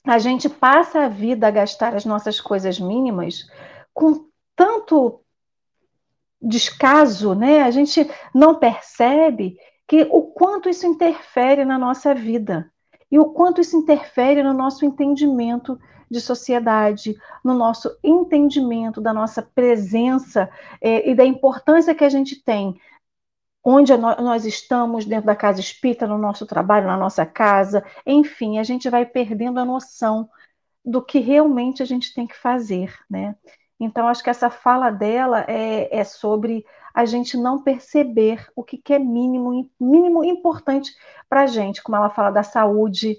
a 0.05 0.19
gente 0.19 0.49
passa 0.49 1.05
a 1.05 1.09
vida 1.09 1.47
a 1.47 1.51
gastar 1.51 1.95
as 1.95 2.05
nossas 2.05 2.41
coisas 2.41 2.81
mínimas 2.81 3.47
com 3.93 4.27
tanto 4.57 5.21
descaso, 6.41 7.35
né? 7.35 7.63
A 7.63 7.71
gente 7.71 8.09
não 8.35 8.55
percebe 8.55 9.57
que 9.87 10.09
o 10.11 10.23
quanto 10.23 10.69
isso 10.69 10.87
interfere 10.87 11.65
na 11.65 11.79
nossa 11.79 12.15
vida 12.15 12.71
e 13.11 13.19
o 13.19 13.27
quanto 13.27 13.61
isso 13.61 13.77
interfere 13.77 14.43
no 14.43 14.55
nosso 14.55 14.85
entendimento 14.85 15.79
de 16.11 16.21
sociedade, 16.21 17.17
no 17.45 17.55
nosso 17.55 17.97
entendimento 18.03 19.01
da 19.01 19.13
nossa 19.13 19.43
presença 19.43 20.51
eh, 20.81 21.11
e 21.11 21.15
da 21.15 21.25
importância 21.25 21.95
que 21.95 22.05
a 22.05 22.09
gente 22.09 22.43
tem 22.43 22.81
onde 23.63 23.97
nós 23.97 24.47
estamos 24.47 25.05
dentro 25.05 25.27
da 25.27 25.37
casa 25.37 25.61
espírita, 25.61 26.07
no 26.07 26.17
nosso 26.19 26.47
trabalho, 26.47 26.87
na 26.87 26.97
nossa 26.97 27.27
casa, 27.27 27.85
enfim, 28.07 28.59
a 28.59 28.63
gente 28.63 28.89
vai 28.89 29.05
perdendo 29.05 29.61
a 29.61 29.65
noção 29.65 30.29
do 30.85 31.03
que 31.03 31.19
realmente 31.19 31.83
a 31.83 31.87
gente 31.87 32.15
tem 32.15 32.27
que 32.27 32.37
fazer, 32.37 32.95
né? 33.09 33.37
Então, 33.79 34.09
acho 34.09 34.23
que 34.23 34.31
essa 34.31 34.51
fala 34.51 34.91
dela 34.91 35.45
é, 35.49 35.99
é 35.99 36.05
sobre 36.05 36.65
a 36.95 37.05
gente 37.05 37.37
não 37.37 37.63
perceber 37.63 38.47
o 38.55 38.63
que, 38.63 38.77
que 38.77 38.93
é 38.93 38.99
mínimo, 38.99 39.71
mínimo 39.81 40.25
importante 40.25 40.93
para 41.29 41.43
a 41.43 41.47
gente, 41.47 41.83
como 41.83 41.97
ela 41.97 42.11
fala 42.11 42.31
da 42.31 42.43
saúde. 42.43 43.17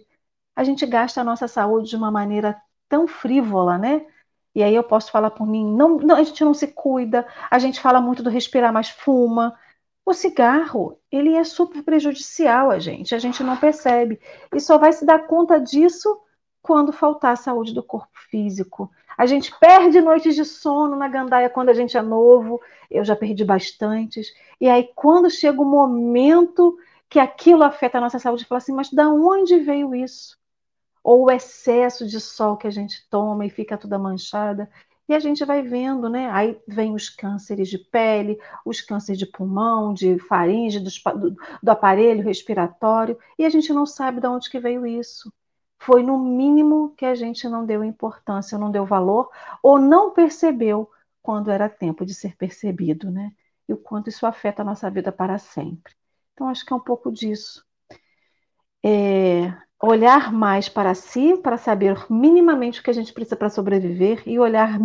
A 0.56 0.64
gente 0.64 0.86
gasta 0.86 1.22
a 1.22 1.24
nossa 1.24 1.48
saúde 1.48 1.90
de 1.90 1.96
uma 1.96 2.12
maneira 2.12 2.62
tão 2.88 3.08
frívola, 3.08 3.78
né? 3.78 4.06
E 4.54 4.62
aí 4.62 4.76
eu 4.76 4.84
posso 4.84 5.12
falar 5.12 5.32
por 5.32 5.48
mim, 5.48 5.66
não, 5.66 5.98
não, 5.98 6.16
a 6.16 6.24
gente 6.24 6.44
não 6.44 6.54
se 6.54 6.68
cuida, 6.68 7.26
a 7.50 7.58
gente 7.58 7.80
fala 7.80 8.02
muito 8.02 8.22
do 8.22 8.30
respirar, 8.30 8.74
mas 8.74 8.90
fuma, 8.90 9.58
o 10.06 10.14
cigarro, 10.14 10.98
ele 11.12 11.36
é 11.36 11.44
super 11.44 11.84
prejudicial 11.84 12.72
a 12.72 12.80
gente, 12.80 13.14
a 13.14 13.20
gente 13.20 13.44
não 13.44 13.58
percebe. 13.58 14.20
E 14.54 14.60
só 14.60 14.78
vai 14.78 14.92
se 14.92 15.06
dar 15.06 15.28
conta 15.28 15.60
disso 15.60 16.20
quando 16.62 16.92
faltar 16.92 17.34
a 17.34 17.36
saúde 17.36 17.74
do 17.74 17.84
corpo 17.84 18.12
físico. 18.30 18.92
A 19.18 19.26
gente 19.26 19.54
perde 19.60 20.02
noites 20.02 20.36
de 20.36 20.46
sono 20.46 20.96
na 20.96 21.08
gandaia 21.08 21.50
quando 21.50 21.70
a 21.70 21.74
gente 21.74 21.98
é 21.98 22.02
novo, 22.02 22.62
eu 22.90 23.04
já 23.04 23.16
perdi 23.16 23.44
bastantes. 23.44 24.34
E 24.60 24.68
aí, 24.68 24.90
quando 24.96 25.30
chega 25.30 25.62
o 25.62 25.66
momento 25.66 26.78
que 27.10 27.20
aquilo 27.20 27.64
afeta 27.64 27.98
a 27.98 28.02
nossa 28.02 28.20
saúde, 28.20 28.46
fala 28.46 28.58
assim: 28.58 28.74
mas 28.74 28.92
da 28.92 29.10
onde 29.10 29.60
veio 29.60 29.94
isso? 29.94 30.40
Ou 31.04 31.26
o 31.26 31.32
excesso 31.32 32.08
de 32.08 32.20
sol 32.20 32.58
que 32.58 32.68
a 32.68 32.72
gente 32.72 33.08
toma 33.10 33.46
e 33.46 33.50
fica 33.50 33.78
toda 33.78 34.00
manchada. 34.00 34.70
E 35.12 35.14
a 35.14 35.20
gente 35.20 35.44
vai 35.44 35.62
vendo, 35.62 36.10
né? 36.10 36.30
Aí 36.32 36.58
vem 36.66 36.94
os 36.94 37.10
cânceres 37.10 37.68
de 37.68 37.78
pele, 37.78 38.40
os 38.66 38.80
cânceres 38.80 39.20
de 39.20 39.26
pulmão, 39.26 39.94
de 39.94 40.18
faringe, 40.20 40.80
do, 40.80 40.90
do, 41.62 41.70
aparelho 41.70 42.24
respiratório, 42.24 43.20
e 43.38 43.44
a 43.44 43.50
gente 43.50 43.74
não 43.74 43.86
sabe 43.86 44.22
de 44.22 44.28
onde 44.28 44.50
que 44.50 44.58
veio 44.58 44.88
isso. 44.88 45.30
Foi 45.78 46.02
no 46.02 46.18
mínimo 46.18 46.96
que 46.96 47.04
a 47.04 47.14
gente 47.14 47.46
não 47.50 47.66
deu 47.66 47.84
importância, 47.84 48.58
não 48.58 48.72
deu 48.72 48.86
valor, 48.86 49.30
ou 49.62 49.78
não 49.78 50.12
percebeu 50.14 50.90
quando 51.22 51.52
era 51.52 51.68
tempo 51.68 52.06
de 52.06 52.16
ser 52.16 52.38
percebido, 52.38 53.12
né? 53.12 53.34
E 53.68 53.74
o 53.74 53.78
quanto 53.78 54.08
isso 54.08 54.26
afeta 54.26 54.62
a 54.62 54.66
nossa 54.66 54.90
vida 54.90 55.12
para 55.12 55.38
sempre. 55.38 55.94
Então, 56.32 56.48
acho 56.48 56.66
que 56.66 56.72
é 56.72 56.76
um 56.78 56.80
pouco 56.80 57.12
disso. 57.12 57.66
É, 58.84 59.54
olhar 59.82 60.32
mais 60.32 60.70
para 60.70 60.94
si, 60.94 61.38
para 61.38 61.58
saber 61.58 62.06
minimamente 62.10 62.80
o 62.80 62.84
que 62.84 62.90
a 62.90 62.94
gente 62.94 63.14
precisa 63.14 63.36
para 63.36 63.50
sobreviver 63.50 64.22
e 64.26 64.40
olhar 64.40 64.78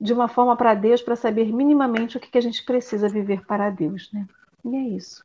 de 0.00 0.12
uma 0.12 0.28
forma 0.28 0.56
para 0.56 0.74
Deus 0.74 1.00
para 1.00 1.16
saber 1.16 1.52
minimamente 1.52 2.16
o 2.16 2.20
que 2.20 2.36
a 2.36 2.42
gente 2.42 2.64
precisa 2.64 3.08
viver 3.08 3.44
para 3.46 3.70
Deus, 3.70 4.10
né? 4.12 4.26
E 4.64 4.76
é 4.76 4.80
isso. 4.96 5.22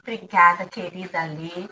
Obrigada, 0.00 0.66
querida 0.66 1.24
Lê. 1.24 1.68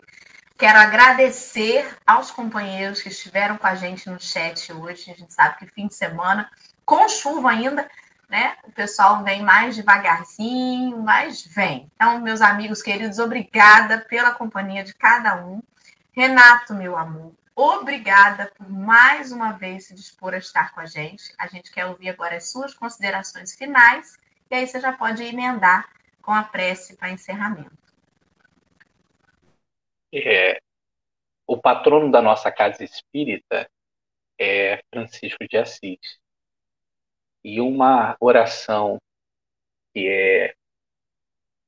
Quero 0.58 0.78
agradecer 0.78 1.96
aos 2.06 2.30
companheiros 2.30 3.00
que 3.00 3.08
estiveram 3.08 3.56
com 3.56 3.66
a 3.66 3.74
gente 3.74 4.10
no 4.10 4.20
chat 4.20 4.72
hoje. 4.72 5.10
A 5.10 5.14
gente 5.14 5.32
sabe 5.32 5.58
que 5.58 5.66
fim 5.66 5.86
de 5.86 5.94
semana, 5.94 6.50
com 6.84 7.08
chuva 7.08 7.50
ainda, 7.50 7.88
né? 8.30 8.56
O 8.64 8.70
pessoal 8.70 9.24
vem 9.24 9.42
mais 9.42 9.74
devagarzinho, 9.74 10.98
mas 10.98 11.44
vem. 11.44 11.90
Então, 11.96 12.20
meus 12.20 12.40
amigos 12.40 12.80
queridos, 12.80 13.18
obrigada 13.18 13.98
pela 13.98 14.30
companhia 14.30 14.84
de 14.84 14.94
cada 14.94 15.44
um. 15.44 15.60
Renato, 16.12 16.72
meu 16.72 16.96
amor, 16.96 17.32
obrigada 17.56 18.50
por 18.56 18.70
mais 18.70 19.32
uma 19.32 19.52
vez 19.52 19.86
se 19.86 19.94
dispor 19.94 20.32
a 20.34 20.38
estar 20.38 20.72
com 20.72 20.80
a 20.80 20.86
gente. 20.86 21.34
A 21.38 21.48
gente 21.48 21.72
quer 21.72 21.86
ouvir 21.86 22.08
agora 22.10 22.36
as 22.36 22.50
suas 22.50 22.72
considerações 22.72 23.56
finais 23.56 24.16
e 24.48 24.54
aí 24.54 24.66
você 24.66 24.80
já 24.80 24.92
pode 24.92 25.22
emendar 25.24 25.88
com 26.22 26.32
a 26.32 26.44
prece 26.44 26.96
para 26.96 27.10
encerramento. 27.10 27.78
É, 30.14 30.60
o 31.46 31.56
patrono 31.56 32.10
da 32.10 32.22
nossa 32.22 32.50
casa 32.50 32.84
espírita 32.84 33.68
é 34.38 34.82
Francisco 34.92 35.46
de 35.48 35.56
Assis 35.56 36.20
e 37.44 37.60
uma 37.60 38.16
oração 38.20 38.98
que 39.94 40.08
é, 40.08 40.54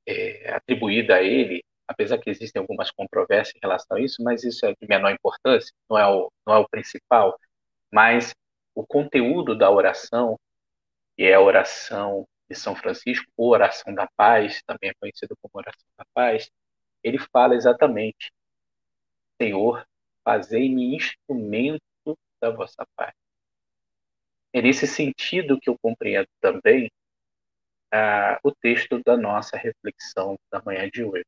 é, 0.07 0.55
atribuída 0.55 1.17
a 1.17 1.23
ele, 1.23 1.65
apesar 1.87 2.19
que 2.19 2.31
existem 2.31 2.61
algumas 2.61 2.91
controvérsias 2.91 3.55
em 3.57 3.61
relação 3.61 3.97
a 3.97 4.01
isso, 4.01 4.23
mas 4.23 4.45
isso 4.45 4.65
é 4.67 4.73
de 4.73 4.89
menor 4.89 5.13
importância, 5.13 5.73
não 5.89 5.99
é 5.99 6.07
o, 6.07 6.31
não 6.47 6.55
é 6.55 6.59
o 6.59 6.69
principal, 6.69 7.39
mas 7.93 8.35
o 8.75 8.87
conteúdo 8.87 9.57
da 9.57 9.71
oração, 9.71 10.39
que 11.17 11.25
é 11.25 11.35
a 11.35 11.41
oração 11.41 12.27
de 12.51 12.57
São 12.57 12.75
Francisco, 12.77 13.27
ou 13.37 13.51
oração 13.51 13.95
da 13.95 14.09
paz, 14.17 14.63
também 14.67 14.91
é 14.91 14.95
conhecida 15.01 15.35
como 15.41 15.53
oração 15.55 15.87
da 15.99 16.05
paz, 16.15 16.51
ele 17.03 17.19
fala 17.19 17.55
exatamente: 17.55 18.33
Senhor, 19.41 19.87
fazei-me 20.25 20.95
instrumento 20.97 21.83
da 22.41 22.51
vossa 22.51 22.87
paz. 22.97 23.13
É 24.53 24.61
nesse 24.61 24.87
sentido 24.87 25.59
que 25.59 25.71
eu 25.71 25.79
compreendo 25.79 26.29
também 26.41 26.91
ah, 27.91 28.39
o 28.43 28.51
texto 28.55 29.03
da 29.03 29.17
nossa 29.17 29.57
reflexão 29.57 30.39
da 30.51 30.63
manhã 30.63 30.89
de 30.91 31.05
hoje. 31.05 31.25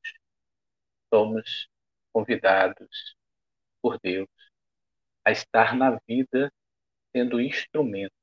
Somos 1.13 1.69
convidados 2.13 3.17
por 3.81 3.99
Deus 4.03 4.29
a 5.25 5.31
estar 5.31 5.75
na 5.75 5.99
vida 6.07 6.53
sendo 7.13 7.41
instrumentos. 7.41 8.17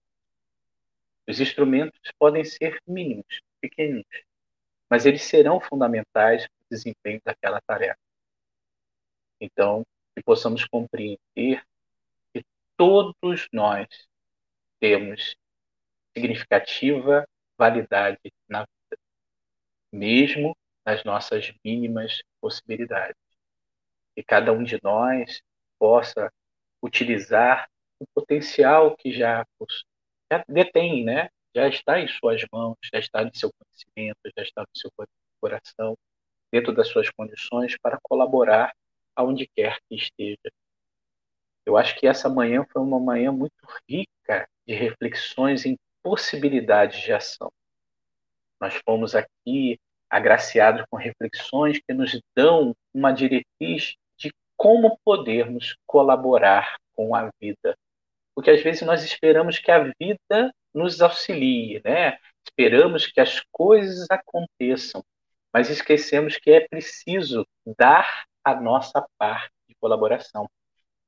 Os 1.27 1.39
instrumentos 1.39 1.99
podem 2.19 2.43
ser 2.43 2.77
mínimos, 2.85 3.41
pequenos, 3.59 4.05
mas 4.89 5.05
eles 5.05 5.23
serão 5.23 5.59
fundamentais 5.59 6.47
para 6.47 6.65
o 6.65 6.69
desempenho 6.69 7.21
daquela 7.23 7.61
tarefa. 7.61 7.97
Então, 9.39 9.85
que 10.15 10.21
possamos 10.23 10.65
compreender 10.65 11.63
que 12.33 12.43
todos 12.75 13.47
nós 13.51 13.87
temos 14.81 15.35
significativa 16.13 17.25
validade 17.57 18.19
na 18.49 18.61
vida, 18.61 19.01
mesmo 19.91 20.57
nas 20.85 21.03
nossas 21.03 21.53
mínimas 21.63 22.21
possibilidades. 22.41 23.15
Que 24.15 24.23
cada 24.23 24.51
um 24.51 24.63
de 24.63 24.79
nós 24.83 25.41
possa 25.79 26.29
utilizar 26.81 27.69
o 27.99 28.05
potencial 28.13 28.97
que 28.97 29.13
já, 29.13 29.45
já 30.31 30.43
detém, 30.49 31.05
né? 31.05 31.29
já 31.55 31.67
está 31.67 31.99
em 31.99 32.07
suas 32.07 32.41
mãos, 32.51 32.77
já 32.91 32.99
está 32.99 33.23
no 33.23 33.35
seu 33.35 33.51
conhecimento, 33.53 34.19
já 34.35 34.43
está 34.43 34.61
no 34.61 34.75
seu 34.75 34.91
coração, 35.39 35.97
dentro 36.51 36.73
das 36.73 36.87
suas 36.87 37.09
condições, 37.09 37.77
para 37.77 37.99
colaborar 38.01 38.73
aonde 39.15 39.47
quer 39.47 39.77
que 39.87 39.95
esteja. 39.95 40.51
Eu 41.71 41.77
acho 41.77 41.97
que 41.97 42.05
essa 42.05 42.27
manhã 42.27 42.65
foi 42.69 42.81
uma 42.81 42.99
manhã 42.99 43.31
muito 43.31 43.55
rica 43.89 44.45
de 44.67 44.73
reflexões 44.73 45.65
em 45.65 45.79
possibilidades 46.03 46.99
de 47.01 47.13
ação. 47.13 47.49
Nós 48.59 48.77
fomos 48.85 49.15
aqui 49.15 49.79
agraciados 50.09 50.83
com 50.89 50.97
reflexões 50.97 51.79
que 51.79 51.93
nos 51.93 52.19
dão 52.35 52.75
uma 52.93 53.13
diretriz 53.13 53.95
de 54.17 54.33
como 54.57 54.99
podermos 55.05 55.77
colaborar 55.87 56.75
com 56.93 57.15
a 57.15 57.29
vida. 57.39 57.77
Porque 58.35 58.51
às 58.51 58.61
vezes 58.61 58.81
nós 58.81 59.01
esperamos 59.05 59.57
que 59.57 59.71
a 59.71 59.79
vida 59.97 60.53
nos 60.73 61.01
auxilie, 61.01 61.81
né? 61.85 62.17
Esperamos 62.43 63.07
que 63.07 63.21
as 63.21 63.39
coisas 63.49 64.07
aconteçam, 64.11 65.01
mas 65.53 65.69
esquecemos 65.69 66.35
que 66.35 66.51
é 66.51 66.67
preciso 66.67 67.47
dar 67.77 68.25
a 68.43 68.59
nossa 68.59 69.07
parte 69.17 69.53
de 69.69 69.75
colaboração. 69.75 70.49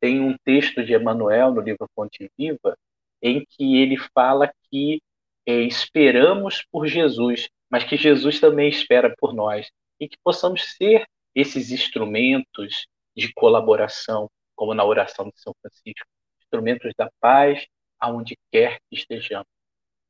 Tem 0.03 0.19
um 0.19 0.35
texto 0.43 0.83
de 0.83 0.93
Emmanuel 0.93 1.53
no 1.53 1.61
livro 1.61 1.89
Fonte 1.95 2.29
Viva 2.37 2.77
em 3.21 3.45
que 3.45 3.77
ele 3.77 3.95
fala 4.13 4.53
que 4.69 5.01
é, 5.45 5.61
esperamos 5.61 6.61
por 6.69 6.87
Jesus, 6.87 7.47
mas 7.69 7.85
que 7.85 7.95
Jesus 7.95 8.37
também 8.37 8.67
espera 8.67 9.15
por 9.17 9.33
nós 9.33 9.71
e 9.97 10.09
que 10.09 10.17
possamos 10.21 10.75
ser 10.75 11.05
esses 11.33 11.71
instrumentos 11.71 12.85
de 13.15 13.31
colaboração, 13.33 14.29
como 14.57 14.73
na 14.73 14.83
oração 14.83 15.29
de 15.29 15.39
São 15.39 15.55
Francisco, 15.61 16.05
instrumentos 16.37 16.91
da 16.97 17.09
paz 17.21 17.65
aonde 17.97 18.37
quer 18.51 18.79
que 18.89 18.97
estejamos, 18.97 19.47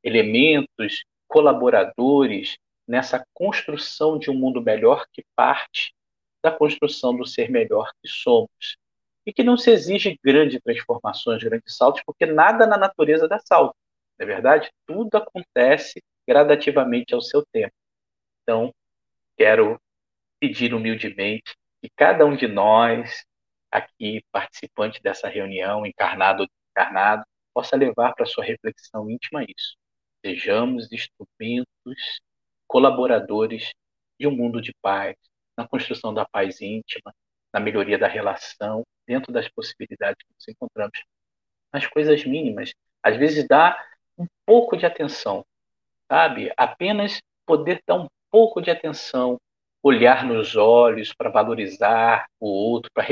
elementos 0.03 1.03
colaboradores 1.27 2.57
nessa 2.87 3.23
construção 3.31 4.17
de 4.17 4.31
um 4.31 4.33
mundo 4.33 4.59
melhor 4.59 5.05
que 5.13 5.23
parte 5.35 5.93
da 6.41 6.51
construção 6.51 7.15
do 7.15 7.27
ser 7.27 7.51
melhor 7.51 7.91
que 8.01 8.09
somos. 8.09 8.81
E 9.25 9.33
que 9.33 9.43
não 9.43 9.57
se 9.57 9.71
exige 9.71 10.19
grandes 10.23 10.59
transformações, 10.61 11.43
grandes 11.43 11.75
saltos, 11.75 12.01
porque 12.05 12.25
nada 12.25 12.67
na 12.67 12.77
natureza 12.77 13.27
dá 13.27 13.39
salto. 13.39 13.75
Não 14.19 14.25
é 14.25 14.27
verdade? 14.27 14.71
Tudo 14.85 15.15
acontece 15.17 16.03
gradativamente 16.27 17.13
ao 17.13 17.21
seu 17.21 17.45
tempo. 17.51 17.73
Então, 18.41 18.73
quero 19.37 19.79
pedir 20.39 20.73
humildemente 20.73 21.55
que 21.81 21.89
cada 21.95 22.25
um 22.25 22.35
de 22.35 22.47
nós, 22.47 23.23
aqui 23.71 24.23
participante 24.31 25.01
dessa 25.01 25.27
reunião, 25.27 25.85
encarnado 25.85 26.43
ou 26.43 26.47
desencarnado, 26.47 27.23
possa 27.53 27.75
levar 27.75 28.13
para 28.13 28.25
sua 28.25 28.43
reflexão 28.43 29.09
íntima 29.09 29.43
isso. 29.43 29.77
Sejamos 30.25 30.91
instrumentos 30.91 32.21
colaboradores 32.67 33.73
de 34.19 34.27
um 34.27 34.31
mundo 34.31 34.61
de 34.61 34.73
paz, 34.81 35.15
na 35.57 35.67
construção 35.67 36.13
da 36.13 36.25
paz 36.25 36.61
íntima, 36.61 37.13
na 37.53 37.59
melhoria 37.59 37.97
da 37.97 38.07
relação, 38.07 38.83
dentro 39.07 39.31
das 39.31 39.47
possibilidades 39.49 40.17
que 40.25 40.33
nos 40.33 40.47
encontramos. 40.47 41.03
Nas 41.71 41.87
coisas 41.87 42.23
mínimas, 42.25 42.73
às 43.01 43.17
vezes 43.17 43.47
dá 43.47 43.77
um 44.17 44.27
pouco 44.45 44.77
de 44.77 44.85
atenção, 44.85 45.45
sabe? 46.07 46.51
Apenas 46.57 47.19
poder 47.45 47.81
dar 47.85 47.95
um 47.95 48.07
pouco 48.31 48.61
de 48.61 48.71
atenção, 48.71 49.39
olhar 49.81 50.23
nos 50.25 50.55
olhos 50.55 51.13
para 51.13 51.29
valorizar 51.29 52.27
o 52.39 52.47
outro, 52.47 52.91
para 52.93 53.05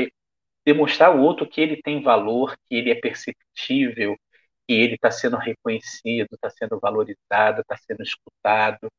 demonstrar 0.64 1.10
ao 1.10 1.20
outro 1.20 1.48
que 1.48 1.60
ele 1.60 1.82
tem 1.82 2.02
valor, 2.02 2.56
que 2.68 2.76
ele 2.76 2.90
é 2.90 2.94
perceptível, 2.94 4.16
que 4.66 4.74
ele 4.74 4.94
está 4.94 5.10
sendo 5.10 5.36
reconhecido, 5.36 6.28
está 6.32 6.50
sendo 6.50 6.78
valorizado, 6.80 7.60
está 7.60 7.76
sendo 7.76 8.02
escutado, 8.02 8.90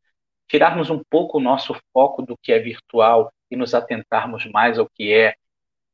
tirarmos 0.48 0.90
um 0.90 1.02
pouco 1.10 1.38
o 1.38 1.42
nosso 1.42 1.76
foco 1.94 2.22
do 2.22 2.38
que 2.38 2.52
é 2.52 2.60
virtual 2.60 3.32
e 3.50 3.56
nos 3.56 3.74
atentarmos 3.74 4.46
mais 4.46 4.78
ao 4.78 4.90
que 4.90 5.12
é 5.14 5.36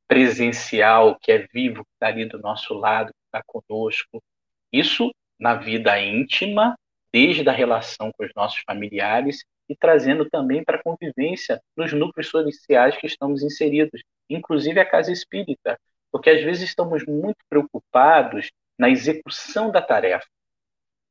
presencial, 0.09 1.17
que 1.21 1.31
é 1.31 1.47
vivo, 1.53 1.85
que 1.85 1.91
está 1.93 2.07
ali 2.07 2.25
do 2.25 2.39
nosso 2.39 2.73
lado, 2.73 3.13
que 3.13 3.25
está 3.27 3.43
conosco. 3.45 4.21
Isso 4.73 5.11
na 5.39 5.53
vida 5.53 6.01
íntima, 6.01 6.75
desde 7.13 7.47
a 7.47 7.53
relação 7.53 8.11
com 8.17 8.25
os 8.25 8.31
nossos 8.35 8.61
familiares 8.65 9.45
e 9.69 9.75
trazendo 9.75 10.27
também 10.27 10.63
para 10.63 10.77
a 10.77 10.83
convivência 10.83 11.61
nos 11.77 11.93
núcleos 11.93 12.27
sociais 12.27 12.97
que 12.97 13.05
estamos 13.05 13.43
inseridos, 13.43 14.01
inclusive 14.27 14.79
a 14.79 14.85
casa 14.85 15.11
espírita, 15.11 15.79
porque 16.11 16.31
às 16.31 16.43
vezes 16.43 16.63
estamos 16.63 17.05
muito 17.05 17.37
preocupados 17.47 18.49
na 18.79 18.89
execução 18.89 19.71
da 19.71 19.81
tarefa. 19.81 20.25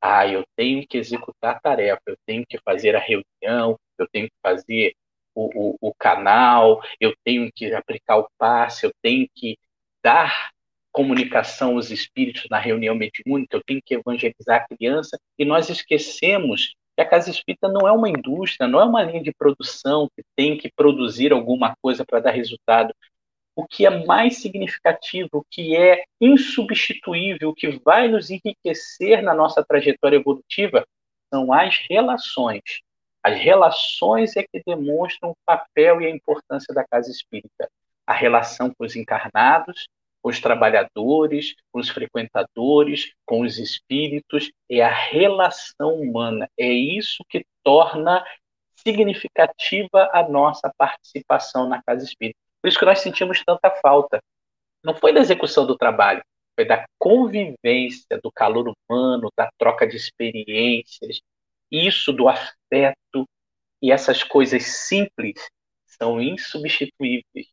Ah, 0.01 0.27
eu 0.27 0.45
tenho 0.57 0.85
que 0.87 0.99
executar 0.99 1.57
a 1.57 1.61
tarefa, 1.61 2.03
eu 2.07 2.17
tenho 2.27 2.45
que 2.49 2.59
fazer 2.65 2.97
a 2.97 3.01
reunião, 3.01 3.79
eu 3.97 4.09
tenho 4.09 4.27
que 4.27 4.37
fazer 4.43 4.95
o, 5.39 5.77
o, 5.81 5.89
o 5.91 5.95
canal, 5.95 6.83
eu 7.01 7.15
tenho 7.25 7.51
que 7.55 7.73
aplicar 7.73 8.17
o 8.19 8.29
passe, 8.37 8.85
eu 8.85 8.93
tenho 9.01 9.29
que 9.35 9.57
dar 10.03 10.51
comunicação 10.91 11.75
aos 11.75 11.91
espíritos 11.91 12.47
na 12.51 12.59
reunião 12.59 12.95
mediúnica, 12.95 13.57
eu 13.57 13.63
tenho 13.65 13.81
que 13.85 13.95
evangelizar 13.95 14.63
a 14.63 14.77
criança, 14.77 15.19
e 15.39 15.45
nós 15.45 15.71
esquecemos 15.71 16.75
que 16.97 17.03
a 17.03 17.09
casa 17.09 17.31
espírita 17.31 17.69
não 17.69 17.87
é 17.87 17.93
uma 17.93 18.09
indústria, 18.09 18.67
não 18.67 18.81
é 18.81 18.85
uma 18.85 19.03
linha 19.03 19.23
de 19.23 19.33
produção 19.33 20.09
que 20.17 20.25
tem 20.35 20.59
que 20.59 20.73
produzir 20.75 21.33
alguma 21.33 21.77
coisa 21.81 22.05
para 22.05 22.21
dar 22.21 22.33
resultado 22.33 22.93
o 23.55 23.67
que 23.67 23.87
é 23.87 24.05
mais 24.05 24.41
significativo, 24.41 25.29
o 25.33 25.45
que 25.51 25.77
é 25.77 26.05
insubstituível, 26.21 27.51
o 27.51 27.55
que 27.55 27.71
vai 27.85 28.09
nos 28.09 28.31
enriquecer 28.31 29.23
na 29.23 29.35
nossa 29.35 29.65
trajetória 29.65 30.17
evolutiva, 30.17 30.87
são 31.33 31.53
as 31.53 31.77
relações. 31.91 32.63
As 33.29 33.39
relações 33.39 34.35
é 34.39 34.43
que 34.43 34.63
demonstram 34.67 35.33
o 35.33 35.37
papel 35.45 36.01
e 36.01 36.07
a 36.07 36.11
importância 36.11 36.73
da 36.75 36.83
casa 36.83 37.11
espírita. 37.11 37.71
A 38.07 38.15
relação 38.15 38.73
com 38.73 38.87
os 38.87 38.97
encarnados, 38.97 39.87
com 40.23 40.31
os 40.31 40.41
trabalhadores, 40.41 41.55
com 41.71 41.79
os 41.79 41.91
frequentadores, 41.91 43.13
com 43.27 43.43
os 43.43 43.59
espíritos, 43.59 44.51
é 44.71 44.81
a 44.81 44.89
relação 44.89 46.01
humana. 46.01 46.49
É 46.59 46.69
isso 46.69 47.23
que 47.29 47.45
torna 47.63 48.25
significativa 48.77 50.09
a 50.11 50.27
nossa 50.27 50.73
participação 50.79 51.69
na 51.69 51.83
casa 51.83 52.05
espírita. 52.05 52.39
Por 52.63 52.69
isso 52.69 52.79
que 52.79 52.87
nós 52.87 53.01
sentimos 53.01 53.45
tanta 53.45 53.71
falta. 53.83 54.23
Não 54.83 54.95
foi 54.95 55.13
da 55.13 55.21
execução 55.21 55.67
do 55.67 55.77
trabalho, 55.77 56.23
foi 56.57 56.65
da 56.65 56.87
convivência, 56.99 58.19
do 58.23 58.33
calor 58.33 58.73
humano, 58.89 59.31
da 59.37 59.51
troca 59.59 59.87
de 59.87 59.97
experiências, 59.97 61.21
isso 61.71 62.13
do 62.13 62.29
afeto 62.29 63.29
e 63.83 63.93
essas 63.93 64.23
coisas 64.23 64.65
simples 64.65 65.49
são 65.87 66.21
insubstituíveis. 66.21 67.47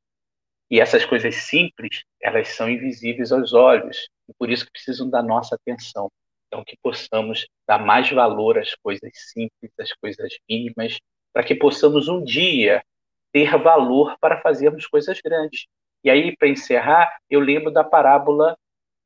E 0.69 0.79
essas 0.79 1.05
coisas 1.05 1.35
simples, 1.35 2.03
elas 2.21 2.49
são 2.49 2.69
invisíveis 2.69 3.31
aos 3.31 3.53
olhos, 3.53 4.09
e 4.27 4.33
por 4.33 4.49
isso 4.49 4.65
que 4.65 4.71
precisam 4.71 5.09
da 5.09 5.21
nossa 5.21 5.55
atenção. 5.55 6.11
Então, 6.47 6.63
que 6.65 6.77
possamos 6.81 7.47
dar 7.67 7.79
mais 7.79 8.09
valor 8.09 8.57
às 8.57 8.73
coisas 8.75 9.11
simples, 9.31 9.71
às 9.79 9.91
coisas 9.93 10.31
mínimas, 10.49 10.99
para 11.33 11.43
que 11.43 11.53
possamos 11.53 12.07
um 12.07 12.23
dia 12.23 12.83
ter 13.31 13.57
valor 13.57 14.17
para 14.19 14.41
fazermos 14.41 14.87
coisas 14.87 15.19
grandes. 15.21 15.67
E 16.03 16.09
aí, 16.09 16.35
para 16.37 16.47
encerrar, 16.47 17.17
eu 17.29 17.39
lembro 17.39 17.71
da 17.71 17.83
parábola 17.83 18.57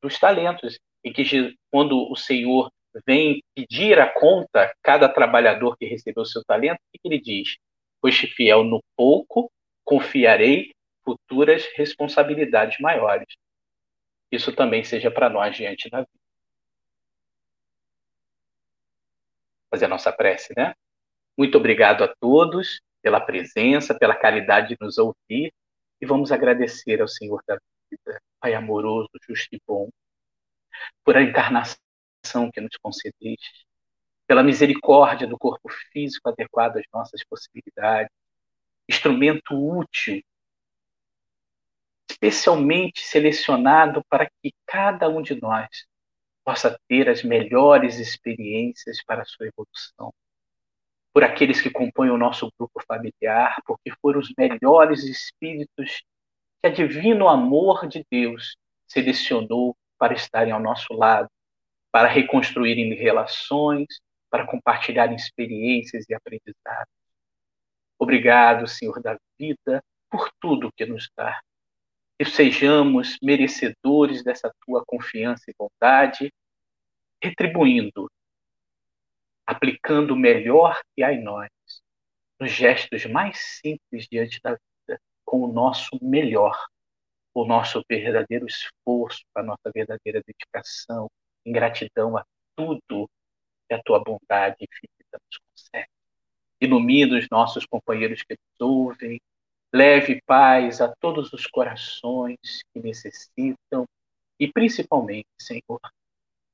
dos 0.02 0.18
talentos, 0.20 0.80
em 1.04 1.12
que 1.12 1.56
quando 1.72 2.10
o 2.10 2.16
Senhor 2.16 2.72
vem 3.06 3.44
pedir 3.56 4.00
a 4.00 4.12
conta 4.12 4.74
cada 4.82 5.08
trabalhador 5.08 5.78
que 5.78 5.86
recebeu 5.86 6.26
seu 6.26 6.44
talento, 6.44 6.80
o 6.80 6.92
que 6.92 7.00
ele 7.06 7.20
diz? 7.20 7.58
Foste 8.02 8.28
fiel 8.28 8.64
no 8.64 8.84
pouco, 8.96 9.52
confiarei 9.84 10.74
futuras 11.04 11.68
responsabilidades 11.76 12.80
maiores. 12.80 13.28
Isso 14.32 14.56
também 14.56 14.84
seja 14.84 15.10
para 15.10 15.30
nós 15.30 15.56
diante 15.56 15.90
da 15.90 16.00
vida. 16.00 16.10
Fazer 19.72 19.86
a 19.86 19.90
nossa 19.90 20.12
prece, 20.12 20.54
né? 20.56 20.74
Muito 21.38 21.58
obrigado 21.58 22.04
a 22.04 22.14
todos 22.20 22.82
pela 23.02 23.20
presença, 23.20 23.98
pela 23.98 24.16
caridade 24.16 24.70
de 24.70 24.78
nos 24.80 24.98
ouvir, 24.98 25.54
e 26.02 26.06
vamos 26.06 26.32
agradecer 26.32 27.02
ao 27.02 27.08
Senhor 27.08 27.42
da 27.48 27.58
vida, 27.90 28.22
Pai 28.40 28.54
amoroso, 28.54 29.10
justo 29.28 29.54
e 29.54 29.62
bom, 29.66 29.90
por 31.04 31.18
a 31.18 31.22
encarnação 31.22 31.78
que 32.52 32.62
nos 32.62 32.76
concedeste, 32.82 33.66
pela 34.28 34.44
misericórdia 34.44 35.28
do 35.28 35.38
corpo 35.38 35.70
físico 35.92 36.30
adequado 36.30 36.78
às 36.78 36.86
nossas 36.94 37.24
possibilidades, 37.24 38.12
instrumento 38.88 39.56
útil, 39.56 40.22
especialmente 42.10 43.02
selecionado 43.02 44.04
para 44.10 44.28
que 44.28 44.54
cada 44.66 45.10
um 45.10 45.22
de 45.22 45.40
nós 45.40 45.68
possa 46.44 46.80
ter 46.88 47.08
as 47.10 47.24
melhores 47.24 48.00
experiências 48.00 49.04
para 49.04 49.22
a 49.22 49.26
sua 49.26 49.48
evolução. 49.48 50.14
Por 51.14 51.24
aqueles 51.24 51.62
que 51.62 51.70
compõem 51.70 52.10
o 52.10 52.18
nosso 52.18 52.52
grupo 52.58 52.84
familiar, 52.88 53.56
porque 53.66 53.92
foram 54.02 54.20
os 54.20 54.32
melhores 54.38 55.04
espíritos 55.04 56.04
que 56.62 56.68
a 56.68 56.70
divino 56.70 57.28
amor 57.28 57.88
de 57.88 58.06
Deus 58.12 58.56
selecionou 58.88 59.76
para 59.98 60.14
estarem 60.14 60.52
ao 60.52 60.60
nosso 60.60 60.94
lado, 60.94 61.30
para 61.92 62.08
reconstruírem 62.08 62.94
relações, 62.94 63.88
para 64.30 64.46
compartilhar 64.46 65.12
experiências 65.14 66.06
e 66.10 66.14
aprendizados. 66.14 66.94
Obrigado, 67.98 68.68
Senhor 68.68 69.02
da 69.02 69.18
vida, 69.38 69.84
por 70.10 70.32
tudo 70.40 70.72
que 70.72 70.86
nos 70.86 71.10
dá. 71.18 71.40
Que 72.18 72.26
sejamos 72.26 73.18
merecedores 73.22 74.24
dessa 74.24 74.54
tua 74.66 74.84
confiança 74.86 75.44
e 75.48 75.54
bondade, 75.58 76.32
retribuindo, 77.22 78.10
aplicando 79.46 80.14
o 80.14 80.18
melhor 80.18 80.80
que 80.96 81.04
há 81.04 81.12
em 81.12 81.24
nós, 81.24 81.50
nos 82.40 82.52
gestos 82.52 83.06
mais 83.06 83.38
simples 83.62 84.08
diante 84.10 84.40
da 84.42 84.52
vida, 84.52 85.02
com 85.26 85.42
o 85.42 85.52
nosso 85.52 85.98
melhor, 86.02 86.56
o 87.34 87.46
nosso 87.46 87.84
verdadeiro 87.90 88.46
esforço, 88.46 89.24
a 89.36 89.44
nossa 89.44 89.72
verdadeira 89.74 90.22
dedicação, 90.26 91.10
em 91.50 91.52
gratidão 91.52 92.16
a 92.16 92.26
tudo 92.56 93.10
que 93.68 93.74
a 93.74 93.82
tua 93.84 94.00
bondade 94.04 94.56
infinita 94.60 95.20
nos 95.26 95.38
concede. 95.38 95.90
Ilumina 96.62 97.18
os 97.18 97.28
nossos 97.30 97.66
companheiros 97.66 98.22
que 98.22 98.34
nos 98.34 98.70
ouvem, 98.70 99.20
leve 99.74 100.22
paz 100.26 100.82
a 100.82 100.94
todos 101.00 101.34
os 101.34 101.48
corações 101.48 102.38
que 102.74 102.80
necessitam 102.80 103.86
e, 104.40 104.52
principalmente, 104.52 105.28
Senhor, 105.42 105.80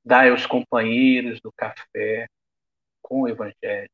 dai 0.04 0.30
aos 0.30 0.46
companheiros 0.46 1.40
do 1.40 1.52
café 1.52 2.28
com 3.02 3.22
o 3.22 3.28
Evangelho 3.28 3.90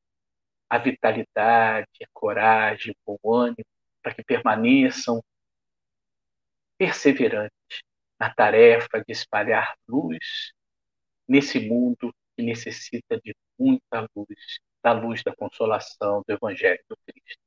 a 0.69 0.79
vitalidade, 0.79 1.87
a 2.03 2.07
coragem, 2.15 2.95
o 3.05 3.19
bom 3.23 3.35
ânimo, 3.35 3.67
para 4.03 4.15
que 4.15 4.25
permaneçam 4.25 5.23
perseverantes 6.79 7.83
na 8.19 8.33
tarefa 8.33 9.05
de 9.07 9.13
espalhar 9.13 9.77
luz 9.87 10.55
nesse 11.33 11.59
mundo 11.59 12.15
que 12.37 12.43
necessita 12.43 13.19
de 13.25 13.35
muita 13.59 14.07
luz, 14.15 14.61
da 14.83 14.93
luz 14.93 15.23
da 15.23 15.35
consolação 15.35 16.23
do 16.29 16.31
Evangelho 16.35 16.85
do 16.87 16.97
Cristo. 17.07 17.41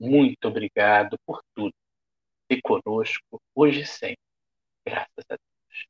Muito 0.00 0.48
obrigado 0.48 1.16
por 1.24 1.40
tudo. 1.54 1.72
E 2.50 2.60
conosco, 2.60 3.40
hoje 3.54 3.82
e 3.82 3.86
sempre. 3.86 4.18
Graças 4.84 5.24
a 5.30 5.36
Deus. 5.36 5.86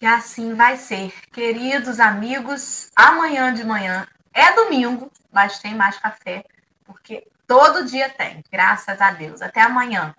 E 0.00 0.06
assim 0.06 0.54
vai 0.54 0.78
ser. 0.78 1.12
Queridos 1.30 2.00
amigos, 2.00 2.90
amanhã 2.96 3.52
de 3.52 3.64
manhã 3.64 4.08
é 4.32 4.54
domingo, 4.54 5.10
mas 5.30 5.58
tem 5.58 5.74
mais 5.74 5.98
café, 5.98 6.42
porque 6.84 7.28
todo 7.46 7.84
dia 7.84 8.08
tem, 8.08 8.42
graças 8.50 8.98
a 9.00 9.10
Deus. 9.10 9.42
Até 9.42 9.60
amanhã. 9.60 10.14